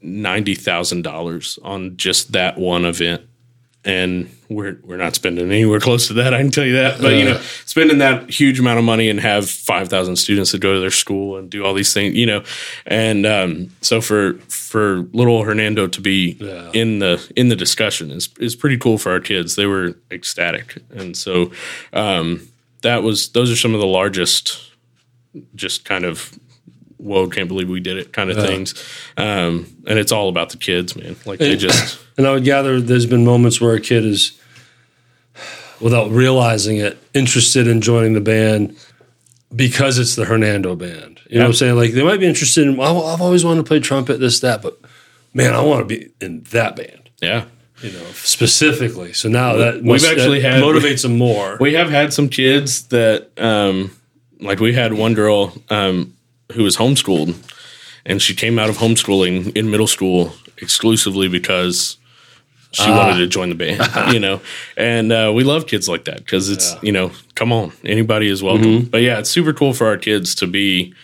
ninety 0.00 0.54
thousand 0.54 1.02
dollars 1.02 1.58
on 1.62 1.96
just 1.96 2.32
that 2.32 2.56
one 2.58 2.84
event, 2.84 3.22
and 3.84 4.28
we're 4.48 4.78
we're 4.82 4.96
not 4.96 5.14
spending 5.14 5.50
anywhere 5.50 5.80
close 5.80 6.06
to 6.08 6.14
that. 6.14 6.32
I 6.34 6.38
can 6.38 6.50
tell 6.50 6.64
you 6.64 6.74
that. 6.74 7.00
But 7.00 7.14
you 7.16 7.24
know, 7.24 7.40
spending 7.66 7.98
that 7.98 8.30
huge 8.30 8.58
amount 8.58 8.78
of 8.78 8.84
money 8.84 9.08
and 9.10 9.20
have 9.20 9.48
five 9.50 9.88
thousand 9.88 10.16
students 10.16 10.52
that 10.52 10.60
go 10.60 10.74
to 10.74 10.80
their 10.80 10.90
school 10.90 11.36
and 11.36 11.50
do 11.50 11.64
all 11.64 11.74
these 11.74 11.92
things, 11.92 12.14
you 12.14 12.26
know, 12.26 12.42
and 12.86 13.26
um, 13.26 13.70
so 13.82 14.00
for 14.00 14.34
for 14.48 15.00
little 15.12 15.42
Hernando 15.42 15.86
to 15.86 16.00
be 16.00 16.36
Yeah. 16.40 16.70
in 16.72 16.98
the 17.00 17.20
in 17.36 17.48
the 17.48 17.56
discussion 17.56 18.10
is 18.10 18.28
is 18.38 18.56
pretty 18.56 18.78
cool 18.78 18.98
for 18.98 19.12
our 19.12 19.20
kids. 19.20 19.56
They 19.56 19.66
were 19.66 19.94
ecstatic, 20.10 20.78
and 20.90 21.16
so 21.16 21.50
um, 21.92 22.48
that 22.82 23.02
was 23.02 23.30
those 23.30 23.50
are 23.50 23.56
some 23.56 23.74
of 23.74 23.80
the 23.80 23.86
largest, 23.86 24.72
just 25.54 25.84
kind 25.84 26.04
of 26.04 26.38
whoa, 26.98 27.28
can't 27.28 27.48
believe 27.48 27.68
we 27.68 27.80
did 27.80 27.96
it 27.96 28.12
kind 28.12 28.30
of 28.30 28.36
things. 28.36 28.74
Um, 29.16 29.66
and 29.86 29.98
it's 29.98 30.12
all 30.12 30.28
about 30.28 30.50
the 30.50 30.56
kids, 30.58 30.94
man. 30.96 31.16
Like 31.24 31.38
they 31.38 31.56
just 31.56 31.98
And 32.16 32.26
I 32.26 32.32
would 32.32 32.44
gather 32.44 32.80
there's 32.80 33.06
been 33.06 33.24
moments 33.24 33.60
where 33.60 33.74
a 33.74 33.80
kid 33.80 34.04
is, 34.04 34.38
without 35.80 36.10
realizing 36.10 36.78
it, 36.78 36.98
interested 37.14 37.66
in 37.68 37.80
joining 37.80 38.12
the 38.14 38.20
band 38.20 38.76
because 39.54 39.98
it's 39.98 40.16
the 40.16 40.24
Hernando 40.24 40.74
band. 40.74 41.20
You 41.30 41.38
know 41.38 41.44
what 41.44 41.48
I'm 41.50 41.54
saying? 41.54 41.76
Like 41.76 41.92
they 41.92 42.02
might 42.02 42.20
be 42.20 42.26
interested 42.26 42.66
in, 42.66 42.80
I've 42.80 43.20
always 43.20 43.44
wanted 43.44 43.58
to 43.62 43.68
play 43.68 43.80
trumpet, 43.80 44.18
this, 44.18 44.40
that, 44.40 44.60
but 44.62 44.78
man, 45.32 45.54
I 45.54 45.62
want 45.62 45.80
to 45.80 45.84
be 45.86 46.10
in 46.20 46.42
that 46.50 46.74
band, 46.76 47.10
yeah. 47.22 47.44
you 47.82 47.92
know, 47.92 48.04
specifically. 48.12 49.12
So 49.12 49.28
now 49.28 49.54
that 49.56 49.76
We've 49.76 49.84
must- 49.84 50.06
actually 50.06 50.40
that 50.40 50.54
had- 50.54 50.62
motivates 50.62 51.02
them 51.02 51.16
more. 51.16 51.56
We 51.60 51.74
have 51.74 51.90
had 51.90 52.12
some 52.12 52.28
kids 52.28 52.88
that, 52.88 53.28
um, 53.38 53.92
like 54.40 54.58
we 54.60 54.72
had 54.72 54.92
one 54.92 55.14
girl 55.14 55.52
um, 55.70 56.14
who 56.52 56.62
was 56.62 56.76
homeschooled, 56.76 57.34
and 58.04 58.20
she 58.22 58.34
came 58.34 58.58
out 58.58 58.70
of 58.70 58.78
homeschooling 58.78 59.56
in 59.56 59.70
middle 59.70 59.86
school 59.86 60.32
exclusively 60.58 61.28
because 61.28 61.96
she 62.72 62.90
wanted 62.90 63.18
to 63.18 63.26
join 63.26 63.48
the 63.48 63.54
band, 63.54 63.80
you 64.12 64.20
know. 64.20 64.40
And 64.76 65.12
uh, 65.12 65.32
we 65.34 65.44
love 65.44 65.66
kids 65.66 65.88
like 65.88 66.04
that 66.04 66.18
because 66.18 66.50
it's 66.50 66.76
you 66.82 66.92
know, 66.92 67.12
come 67.34 67.52
on, 67.52 67.72
anybody 67.84 68.28
is 68.28 68.42
welcome. 68.42 68.84
But 68.84 69.02
yeah, 69.02 69.18
it's 69.18 69.30
super 69.30 69.52
cool 69.52 69.72
for 69.72 69.86
our 69.86 69.98
kids 69.98 70.34
to 70.36 70.46
be 70.46 70.94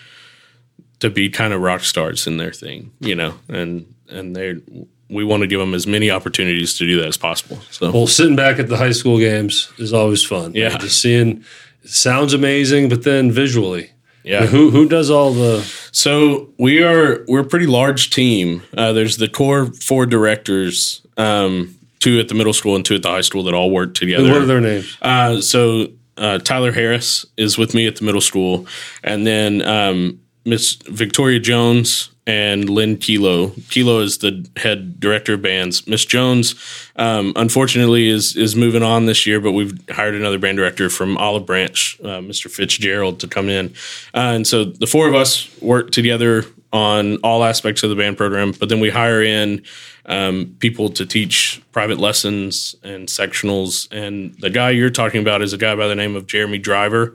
to 1.00 1.10
be 1.10 1.28
kind 1.28 1.52
of 1.52 1.60
rock 1.60 1.80
stars 1.80 2.26
in 2.26 2.36
their 2.36 2.52
thing, 2.52 2.92
you 3.00 3.14
know, 3.14 3.34
and 3.48 3.86
and 4.08 4.34
they 4.36 4.60
we 5.08 5.24
want 5.24 5.42
to 5.42 5.46
give 5.46 5.60
them 5.60 5.74
as 5.74 5.86
many 5.86 6.10
opportunities 6.10 6.76
to 6.78 6.86
do 6.86 6.98
that 6.98 7.06
as 7.06 7.16
possible. 7.16 7.58
So 7.70 7.90
Well, 7.90 8.06
sitting 8.06 8.36
back 8.36 8.58
at 8.58 8.68
the 8.68 8.76
high 8.76 8.92
school 8.92 9.18
games 9.18 9.72
is 9.78 9.92
always 9.92 10.24
fun. 10.24 10.54
Yeah. 10.54 10.68
Right? 10.68 10.80
Just 10.80 11.00
seeing, 11.00 11.44
it 11.82 11.90
sounds 11.90 12.32
amazing, 12.32 12.88
but 12.88 13.04
then 13.04 13.30
visually, 13.30 13.90
yeah, 14.24 14.46
who 14.46 14.70
who 14.70 14.88
does 14.88 15.10
all 15.10 15.32
the 15.32 15.60
So 15.92 16.48
we 16.58 16.82
are 16.82 17.24
we're 17.28 17.40
a 17.40 17.44
pretty 17.44 17.66
large 17.66 18.10
team. 18.10 18.62
Uh, 18.76 18.92
there's 18.92 19.18
the 19.18 19.28
core 19.28 19.66
four 19.66 20.06
directors, 20.06 21.02
um, 21.16 21.76
two 22.00 22.18
at 22.18 22.28
the 22.28 22.34
middle 22.34 22.54
school 22.54 22.74
and 22.74 22.84
two 22.84 22.94
at 22.94 23.02
the 23.02 23.10
high 23.10 23.20
school 23.20 23.44
that 23.44 23.54
all 23.54 23.70
work 23.70 23.94
together. 23.94 24.28
what 24.28 24.42
are 24.42 24.46
their 24.46 24.60
names? 24.60 24.96
Uh, 25.02 25.40
so 25.40 25.88
uh, 26.16 26.38
Tyler 26.38 26.72
Harris 26.72 27.26
is 27.36 27.58
with 27.58 27.74
me 27.74 27.86
at 27.86 27.96
the 27.96 28.04
middle 28.04 28.20
school, 28.20 28.66
and 29.02 29.26
then 29.26 29.62
um, 29.62 30.20
Miss 30.44 30.74
Victoria 30.86 31.38
Jones 31.38 32.10
and 32.26 32.70
Lynn 32.70 32.96
Kilo. 32.96 33.50
Kilo 33.68 34.00
is 34.00 34.18
the 34.18 34.48
head 34.56 34.98
director 34.98 35.34
of 35.34 35.42
bands. 35.42 35.86
Miss 35.86 36.04
Jones, 36.04 36.54
um, 36.96 37.32
unfortunately, 37.36 38.08
is 38.08 38.36
is 38.36 38.56
moving 38.56 38.82
on 38.82 39.06
this 39.06 39.26
year, 39.26 39.40
but 39.40 39.52
we've 39.52 39.78
hired 39.90 40.14
another 40.14 40.38
band 40.38 40.56
director 40.56 40.88
from 40.88 41.16
Olive 41.18 41.46
Branch, 41.46 42.00
uh, 42.02 42.20
Mr. 42.20 42.50
Fitzgerald, 42.50 43.20
to 43.20 43.28
come 43.28 43.48
in, 43.48 43.66
uh, 44.14 44.32
and 44.34 44.46
so 44.46 44.64
the 44.64 44.86
four 44.86 45.08
of 45.08 45.14
us 45.14 45.48
work 45.60 45.90
together 45.90 46.44
on 46.74 47.18
all 47.18 47.44
aspects 47.44 47.84
of 47.84 47.90
the 47.90 47.96
band 47.96 48.16
program. 48.16 48.50
But 48.50 48.68
then 48.68 48.80
we 48.80 48.90
hire 48.90 49.22
in 49.22 49.62
um, 50.06 50.56
people 50.58 50.88
to 50.90 51.06
teach 51.06 51.62
private 51.70 51.98
lessons 51.98 52.74
and 52.82 53.06
sectionals. 53.06 53.86
And 53.92 54.34
the 54.40 54.50
guy 54.50 54.70
you're 54.70 54.90
talking 54.90 55.20
about 55.20 55.40
is 55.40 55.52
a 55.52 55.56
guy 55.56 55.76
by 55.76 55.86
the 55.86 55.94
name 55.94 56.16
of 56.16 56.26
Jeremy 56.26 56.58
Driver, 56.58 57.14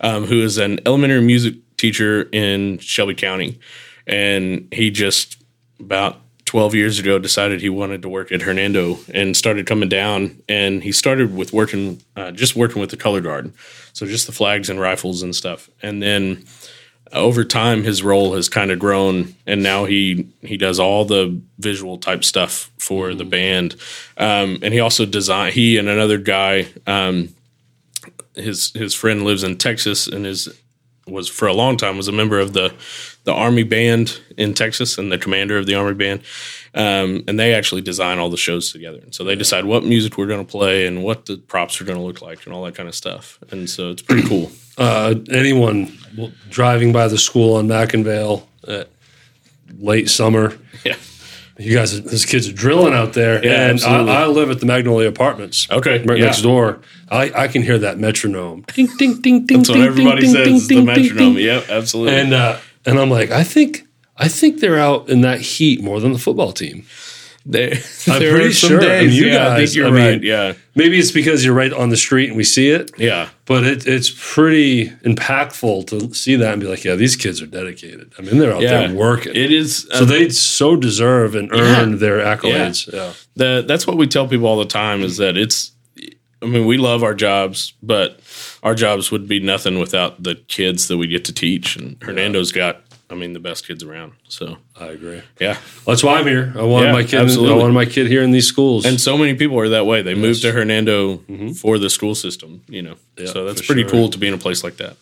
um, 0.00 0.26
who 0.26 0.42
is 0.42 0.58
an 0.58 0.80
elementary 0.84 1.22
music 1.22 1.54
teacher 1.78 2.28
in 2.32 2.78
Shelby 2.78 3.14
County. 3.14 3.58
And 4.08 4.68
he 4.72 4.90
just 4.90 5.36
about 5.78 6.20
12 6.46 6.74
years 6.74 6.98
ago 6.98 7.18
decided 7.18 7.60
he 7.60 7.68
wanted 7.68 8.00
to 8.02 8.08
work 8.08 8.32
at 8.32 8.40
Hernando 8.40 8.98
and 9.12 9.36
started 9.36 9.66
coming 9.66 9.88
down. 9.88 10.42
And 10.48 10.82
he 10.82 10.92
started 10.92 11.36
with 11.36 11.52
working, 11.52 12.02
uh, 12.16 12.30
just 12.30 12.56
working 12.56 12.80
with 12.80 12.90
the 12.90 12.96
color 12.96 13.20
guard. 13.20 13.52
So 13.92 14.06
just 14.06 14.26
the 14.26 14.32
flags 14.32 14.70
and 14.70 14.80
rifles 14.80 15.22
and 15.22 15.36
stuff. 15.36 15.68
And 15.82 16.02
then 16.02 16.46
over 17.12 17.44
time 17.44 17.84
his 17.84 18.02
role 18.02 18.34
has 18.34 18.48
kind 18.48 18.70
of 18.70 18.78
grown 18.78 19.34
and 19.46 19.62
now 19.62 19.84
he 19.84 20.28
he 20.42 20.56
does 20.56 20.78
all 20.78 21.04
the 21.04 21.40
visual 21.58 21.98
type 21.98 22.24
stuff 22.24 22.70
for 22.78 23.14
the 23.14 23.24
band 23.24 23.74
um, 24.18 24.58
and 24.62 24.74
he 24.74 24.80
also 24.80 25.06
design 25.06 25.50
he 25.52 25.78
and 25.78 25.88
another 25.88 26.18
guy 26.18 26.66
um, 26.86 27.34
his 28.34 28.72
his 28.72 28.94
friend 28.94 29.24
lives 29.24 29.42
in 29.42 29.56
Texas 29.56 30.06
and 30.06 30.26
is 30.26 30.48
was 31.06 31.28
for 31.28 31.48
a 31.48 31.54
long 31.54 31.76
time 31.76 31.96
was 31.96 32.08
a 32.08 32.12
member 32.12 32.38
of 32.38 32.52
the 32.52 32.74
the 33.28 33.34
army 33.34 33.62
band 33.62 34.18
in 34.38 34.54
Texas 34.54 34.96
and 34.96 35.12
the 35.12 35.18
commander 35.18 35.58
of 35.58 35.66
the 35.66 35.74
army 35.74 35.92
band 35.92 36.22
um, 36.74 37.22
and 37.28 37.38
they 37.38 37.52
actually 37.52 37.82
design 37.82 38.18
all 38.18 38.30
the 38.30 38.38
shows 38.38 38.72
together 38.72 39.00
and 39.00 39.14
so 39.14 39.22
they 39.22 39.36
decide 39.36 39.66
what 39.66 39.84
music 39.84 40.16
we're 40.16 40.26
going 40.26 40.42
to 40.42 40.50
play 40.50 40.86
and 40.86 41.04
what 41.04 41.26
the 41.26 41.36
props 41.36 41.78
are 41.78 41.84
going 41.84 41.98
to 41.98 42.02
look 42.02 42.22
like 42.22 42.46
and 42.46 42.54
all 42.54 42.64
that 42.64 42.74
kind 42.74 42.88
of 42.88 42.94
stuff 42.94 43.38
and 43.50 43.68
so 43.68 43.90
it's 43.90 44.00
pretty 44.00 44.26
cool 44.26 44.50
uh, 44.78 45.14
anyone 45.30 45.92
driving 46.48 46.90
by 46.90 47.06
the 47.06 47.18
school 47.18 47.56
on 47.56 47.68
McIngvale 47.68 48.44
at 48.66 48.88
late 49.78 50.08
summer. 50.08 50.56
yeah 50.86 50.96
You 51.58 51.74
guys, 51.74 52.00
those 52.02 52.24
kids 52.24 52.48
are 52.48 52.52
drilling 52.52 52.94
out 52.94 53.14
there, 53.14 53.44
Yeah, 53.44 53.68
and. 53.68 53.80
I, 53.82 54.22
I 54.22 54.26
live 54.26 54.48
at 54.48 54.60
the 54.60 54.66
Magnolia 54.66 55.08
Apartments. 55.08 55.68
Okay, 55.68 56.04
right 56.04 56.16
yeah. 56.16 56.26
next 56.26 56.42
door. 56.42 56.80
I, 57.10 57.32
I 57.34 57.48
can 57.48 57.62
hear 57.62 57.78
that 57.78 57.98
metronome. 57.98 58.62
Ding 58.74 58.86
ding 58.96 59.20
ding 59.20 59.44
ding. 59.44 59.58
That's 59.58 59.68
what 59.68 59.74
ding, 59.74 59.84
everybody 59.84 60.20
ding, 60.20 60.32
says. 60.32 60.68
ding, 60.68 60.84
the 60.84 60.86
metronome. 60.86 61.34
ding, 61.34 61.44
Yep, 61.44 61.68
absolutely. 61.68 62.14
And 62.14 62.32
uh, 62.32 62.60
and 62.88 62.98
I'm 62.98 63.10
like, 63.10 63.30
I 63.30 63.44
think 63.44 63.86
I 64.16 64.28
think 64.28 64.60
they're 64.60 64.78
out 64.78 65.08
in 65.08 65.20
that 65.20 65.40
heat 65.40 65.82
more 65.82 66.00
than 66.00 66.12
the 66.12 66.18
football 66.18 66.52
team. 66.52 66.86
There, 67.46 67.70
I'm 68.06 68.20
there 68.20 68.34
pretty 68.34 68.52
sure. 68.52 68.80
I 68.82 69.00
mean, 69.04 69.12
you 69.12 69.26
yeah, 69.26 69.48
I 69.48 69.58
guys, 69.58 69.70
think 69.70 69.76
you're 69.76 69.86
I 69.86 69.90
mean, 69.90 70.12
right. 70.12 70.22
Yeah, 70.22 70.52
Maybe 70.74 70.98
it's 70.98 71.12
because 71.12 71.44
you're 71.44 71.54
right 71.54 71.72
on 71.72 71.88
the 71.88 71.96
street 71.96 72.28
and 72.28 72.36
we 72.36 72.44
see 72.44 72.68
it, 72.68 72.90
yeah, 72.98 73.28
but 73.46 73.64
it, 73.64 73.86
it's 73.86 74.10
pretty 74.10 74.90
impactful 74.90 75.86
to 75.88 76.14
see 76.14 76.36
that 76.36 76.52
and 76.52 76.60
be 76.60 76.68
like, 76.68 76.84
yeah, 76.84 76.94
these 76.94 77.16
kids 77.16 77.40
are 77.40 77.46
dedicated. 77.46 78.12
I 78.18 78.22
mean, 78.22 78.38
they're 78.38 78.52
out 78.52 78.62
yeah. 78.62 78.86
there 78.86 78.94
working. 78.94 79.34
It 79.34 79.52
is. 79.52 79.86
so 79.90 80.02
um, 80.02 80.08
they 80.08 80.28
so 80.30 80.76
deserve 80.76 81.34
and 81.34 81.52
earn 81.52 81.98
their 81.98 82.18
accolades. 82.18 82.92
Yeah. 82.92 83.12
the 83.34 83.64
that's 83.66 83.86
what 83.86 83.96
we 83.96 84.06
tell 84.06 84.28
people 84.28 84.46
all 84.46 84.58
the 84.58 84.64
time 84.64 85.02
is 85.02 85.16
that 85.18 85.36
it's 85.36 85.72
I 86.42 86.46
mean 86.46 86.66
we 86.66 86.76
love 86.76 87.02
our 87.02 87.14
jobs 87.14 87.72
but 87.82 88.20
our 88.62 88.74
jobs 88.74 89.10
would 89.10 89.28
be 89.28 89.40
nothing 89.40 89.78
without 89.78 90.22
the 90.22 90.34
kids 90.48 90.88
that 90.88 90.96
we 90.96 91.06
get 91.06 91.24
to 91.26 91.32
teach 91.32 91.76
and 91.76 91.96
Hernando's 92.02 92.52
got 92.52 92.80
I 93.10 93.14
mean 93.14 93.32
the 93.32 93.40
best 93.40 93.66
kids 93.66 93.82
around 93.82 94.12
so 94.28 94.58
I 94.78 94.86
agree. 94.88 95.22
yeah 95.40 95.56
That's 95.86 96.02
why 96.04 96.18
I'm 96.18 96.26
here. 96.26 96.52
I 96.56 96.62
wanted 96.62 96.86
Yeah, 96.88 96.92
my 96.92 97.02
kid. 97.04 97.20
absolutely. 97.20 97.54
I 97.54 97.58
wanted 97.58 97.72
my 97.74 97.86
kid 97.86 98.06
here 98.08 98.22
in 98.22 98.32
these 98.32 98.46
schools. 98.46 98.84
and 98.84 99.00
so 99.00 99.16
many 99.16 99.34
people 99.34 99.58
are 99.58 99.68
that 99.70 99.86
way 99.86 100.02
they 100.02 100.14
moved 100.14 100.42
to 100.42 100.52
Hernando 100.52 101.18
for 101.60 101.78
the 101.78 101.88
school 101.90 102.14
system 102.14 102.62
you 102.68 102.82
know 102.82 102.96
so 103.26 103.44
that's 103.44 103.64
pretty 103.66 103.82
sure. 103.82 103.90
cool 103.90 104.08
to 104.10 104.18
be 104.18 104.26
in 104.28 104.34
a 104.34 104.38
place 104.38 104.62
like 104.64 104.76
that 104.76 104.96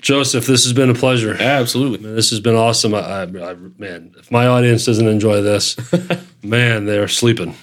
Joseph, 0.00 0.46
this 0.46 0.64
has 0.64 0.72
been 0.72 0.90
a 0.90 0.94
pleasure. 0.94 1.36
absolutely 1.38 2.12
This 2.12 2.30
has 2.30 2.40
been 2.40 2.56
awesome. 2.56 2.92
I, 2.92 2.98
I, 2.98 3.22
I 3.22 3.54
man, 3.78 4.12
if 4.18 4.32
my 4.32 4.48
audience 4.48 4.84
doesn't 4.84 5.06
enjoy 5.06 5.42
this, 5.42 5.76
man, 6.42 6.86
they're 6.86 7.06
sleeping. 7.06 7.54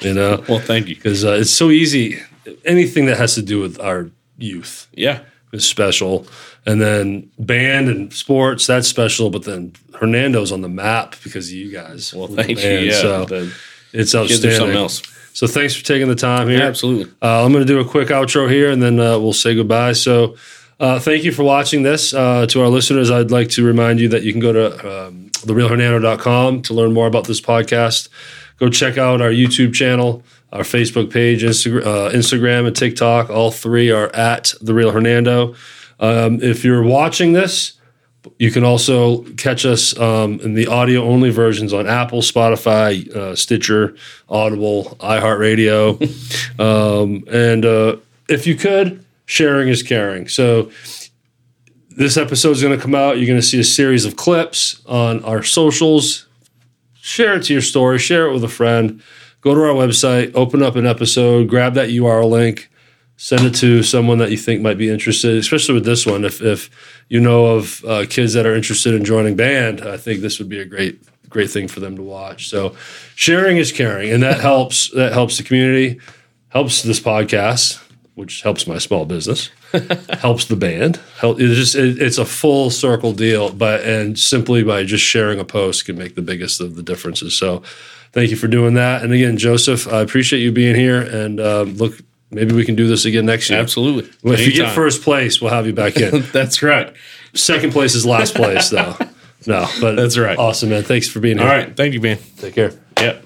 You 0.00 0.12
know, 0.12 0.42
well 0.48 0.58
thank 0.58 0.88
you 0.88 0.96
because 0.96 1.24
uh, 1.24 1.34
it's 1.40 1.52
so 1.52 1.70
easy. 1.70 2.18
Anything 2.64 3.06
that 3.06 3.16
has 3.18 3.36
to 3.36 3.42
do 3.42 3.60
with 3.60 3.78
our 3.78 4.10
youth 4.38 4.88
yeah 4.92 5.20
is 5.52 5.64
special, 5.64 6.26
and 6.66 6.80
then 6.80 7.30
band 7.38 7.88
and 7.88 8.12
sports 8.12 8.66
that's 8.66 8.88
special. 8.88 9.30
But 9.30 9.44
then 9.44 9.72
Hernando's 10.00 10.50
on 10.52 10.62
the 10.62 10.68
map 10.68 11.14
because 11.22 11.48
of 11.48 11.54
you 11.54 11.70
guys. 11.72 12.12
well 12.14 12.26
thank 12.28 12.62
you 12.62 12.70
yeah 12.70 13.00
so 13.00 13.24
the 13.24 13.54
it's 13.92 14.14
outstanding. 14.14 14.58
something 14.58 14.76
else 14.76 15.02
So 15.34 15.46
thanks 15.46 15.74
for 15.76 15.84
taking 15.84 16.08
the 16.08 16.16
time 16.16 16.48
here. 16.48 16.58
yeah, 16.58 16.66
absolutely 16.66 17.12
Uh, 17.22 17.44
I'm 17.44 17.52
going 17.52 17.64
to 17.66 17.72
do 17.72 17.78
a 17.80 17.84
quick 17.84 18.08
outro 18.08 18.50
here 18.50 18.70
and 18.70 18.82
then 18.82 18.98
uh, 18.98 19.18
we'll 19.18 19.32
say 19.32 19.54
goodbye. 19.54 19.92
So, 19.92 20.36
uh, 20.80 20.98
thank 20.98 21.22
you 21.24 21.30
for 21.32 21.44
watching 21.44 21.84
this. 21.84 22.12
Uh, 22.12 22.46
to 22.48 22.60
our 22.62 22.68
listeners, 22.68 23.08
I'd 23.10 23.30
like 23.30 23.48
to 23.50 23.64
remind 23.64 24.00
you 24.00 24.08
that 24.08 24.22
you 24.24 24.32
can 24.32 24.40
go 24.40 24.52
to 24.52 24.66
um, 25.06 25.30
therealhernando.com 25.46 26.62
to 26.62 26.74
learn 26.74 26.92
more 26.92 27.06
about 27.06 27.26
this 27.26 27.40
podcast. 27.40 28.08
Go 28.58 28.68
check 28.68 28.98
out 28.98 29.20
our 29.20 29.30
YouTube 29.30 29.74
channel, 29.74 30.22
our 30.54 30.62
Facebook 30.62 31.12
page, 31.12 31.42
Instagram, 31.42 31.84
uh, 31.84 32.10
Instagram 32.12 32.66
and 32.66 32.74
TikTok. 32.74 33.28
All 33.28 33.50
three 33.50 33.90
are 33.90 34.14
at 34.14 34.54
The 34.60 34.72
Real 34.72 34.92
Hernando. 34.92 35.54
Um, 35.98 36.40
if 36.42 36.64
you're 36.64 36.84
watching 36.84 37.32
this, 37.32 37.72
you 38.38 38.50
can 38.50 38.64
also 38.64 39.22
catch 39.34 39.66
us 39.66 39.98
um, 39.98 40.40
in 40.40 40.54
the 40.54 40.68
audio 40.68 41.02
only 41.02 41.30
versions 41.30 41.72
on 41.72 41.86
Apple, 41.86 42.20
Spotify, 42.20 43.06
uh, 43.14 43.36
Stitcher, 43.36 43.96
Audible, 44.28 44.96
iHeartRadio. 45.00 46.00
um, 46.60 47.24
and 47.30 47.64
uh, 47.64 47.96
if 48.28 48.46
you 48.46 48.54
could, 48.54 49.04
sharing 49.26 49.68
is 49.68 49.82
caring. 49.82 50.28
So 50.28 50.70
this 51.90 52.16
episode 52.16 52.52
is 52.52 52.62
going 52.62 52.76
to 52.76 52.82
come 52.82 52.94
out. 52.94 53.18
You're 53.18 53.26
going 53.26 53.40
to 53.40 53.46
see 53.46 53.60
a 53.60 53.64
series 53.64 54.04
of 54.04 54.16
clips 54.16 54.80
on 54.86 55.22
our 55.24 55.42
socials. 55.42 56.26
Share 56.94 57.34
it 57.34 57.42
to 57.44 57.52
your 57.52 57.62
story, 57.62 57.98
share 57.98 58.26
it 58.26 58.32
with 58.32 58.44
a 58.44 58.48
friend. 58.48 59.02
Go 59.44 59.54
to 59.54 59.60
our 59.60 59.74
website, 59.74 60.34
open 60.34 60.62
up 60.62 60.74
an 60.74 60.86
episode, 60.86 61.50
grab 61.50 61.74
that 61.74 61.90
URL 61.90 62.30
link, 62.30 62.70
send 63.18 63.42
it 63.42 63.54
to 63.56 63.82
someone 63.82 64.16
that 64.16 64.30
you 64.30 64.38
think 64.38 64.62
might 64.62 64.78
be 64.78 64.88
interested, 64.88 65.36
especially 65.36 65.74
with 65.74 65.84
this 65.84 66.06
one. 66.06 66.24
If, 66.24 66.40
if 66.40 66.70
you 67.10 67.20
know 67.20 67.44
of 67.46 67.84
uh, 67.84 68.06
kids 68.08 68.32
that 68.32 68.46
are 68.46 68.54
interested 68.54 68.94
in 68.94 69.04
joining 69.04 69.36
band, 69.36 69.82
I 69.82 69.98
think 69.98 70.22
this 70.22 70.38
would 70.38 70.48
be 70.48 70.60
a 70.60 70.64
great 70.64 70.98
great 71.28 71.50
thing 71.50 71.68
for 71.68 71.80
them 71.80 71.94
to 71.96 72.02
watch. 72.02 72.48
So 72.48 72.74
sharing 73.16 73.58
is 73.58 73.70
caring, 73.70 74.10
and 74.10 74.22
that 74.22 74.40
helps 74.40 74.88
that 74.92 75.12
helps 75.12 75.36
the 75.36 75.42
community, 75.42 76.00
helps 76.48 76.82
this 76.82 77.00
podcast, 77.00 77.82
which 78.14 78.40
helps 78.40 78.66
my 78.66 78.78
small 78.78 79.04
business, 79.04 79.50
helps 80.20 80.46
the 80.46 80.56
band. 80.56 81.00
Help, 81.18 81.38
it's 81.38 81.54
just 81.54 81.74
it, 81.74 82.00
it's 82.00 82.16
a 82.16 82.24
full 82.24 82.70
circle 82.70 83.12
deal. 83.12 83.52
But 83.52 83.82
and 83.82 84.18
simply 84.18 84.62
by 84.62 84.84
just 84.84 85.04
sharing 85.04 85.38
a 85.38 85.44
post 85.44 85.84
can 85.84 85.98
make 85.98 86.14
the 86.14 86.22
biggest 86.22 86.62
of 86.62 86.76
the 86.76 86.82
differences. 86.82 87.36
So. 87.36 87.62
Thank 88.14 88.30
you 88.30 88.36
for 88.36 88.46
doing 88.46 88.74
that. 88.74 89.02
And 89.02 89.12
again, 89.12 89.36
Joseph, 89.36 89.92
I 89.92 90.00
appreciate 90.00 90.40
you 90.40 90.52
being 90.52 90.76
here. 90.76 91.00
And 91.00 91.40
um, 91.40 91.74
look, 91.74 91.98
maybe 92.30 92.54
we 92.54 92.64
can 92.64 92.76
do 92.76 92.86
this 92.86 93.04
again 93.04 93.26
next 93.26 93.50
year. 93.50 93.58
absolutely 93.58 94.08
Well, 94.22 94.34
if 94.34 94.46
you 94.46 94.52
get 94.52 94.72
first 94.72 95.02
place, 95.02 95.40
we'll 95.40 95.50
have 95.50 95.66
you 95.66 95.72
back 95.72 95.96
in. 95.96 96.22
that's 96.32 96.62
right 96.62 96.94
Second 97.34 97.72
place 97.72 97.96
is 97.96 98.06
last 98.06 98.34
place, 98.34 98.70
though. 98.70 98.96
No, 99.46 99.68
but 99.78 99.94
That's 99.94 100.16
right. 100.16 100.38
Awesome, 100.38 100.70
man. 100.70 100.84
Thanks 100.84 101.06
for 101.06 101.20
being 101.20 101.36
here. 101.36 101.46
all 101.46 101.52
right 101.52 101.76
thank 101.76 101.92
you 101.92 102.00
man 102.00 102.16
Take 102.38 102.54
care. 102.54 102.72
Yep. 102.98 103.23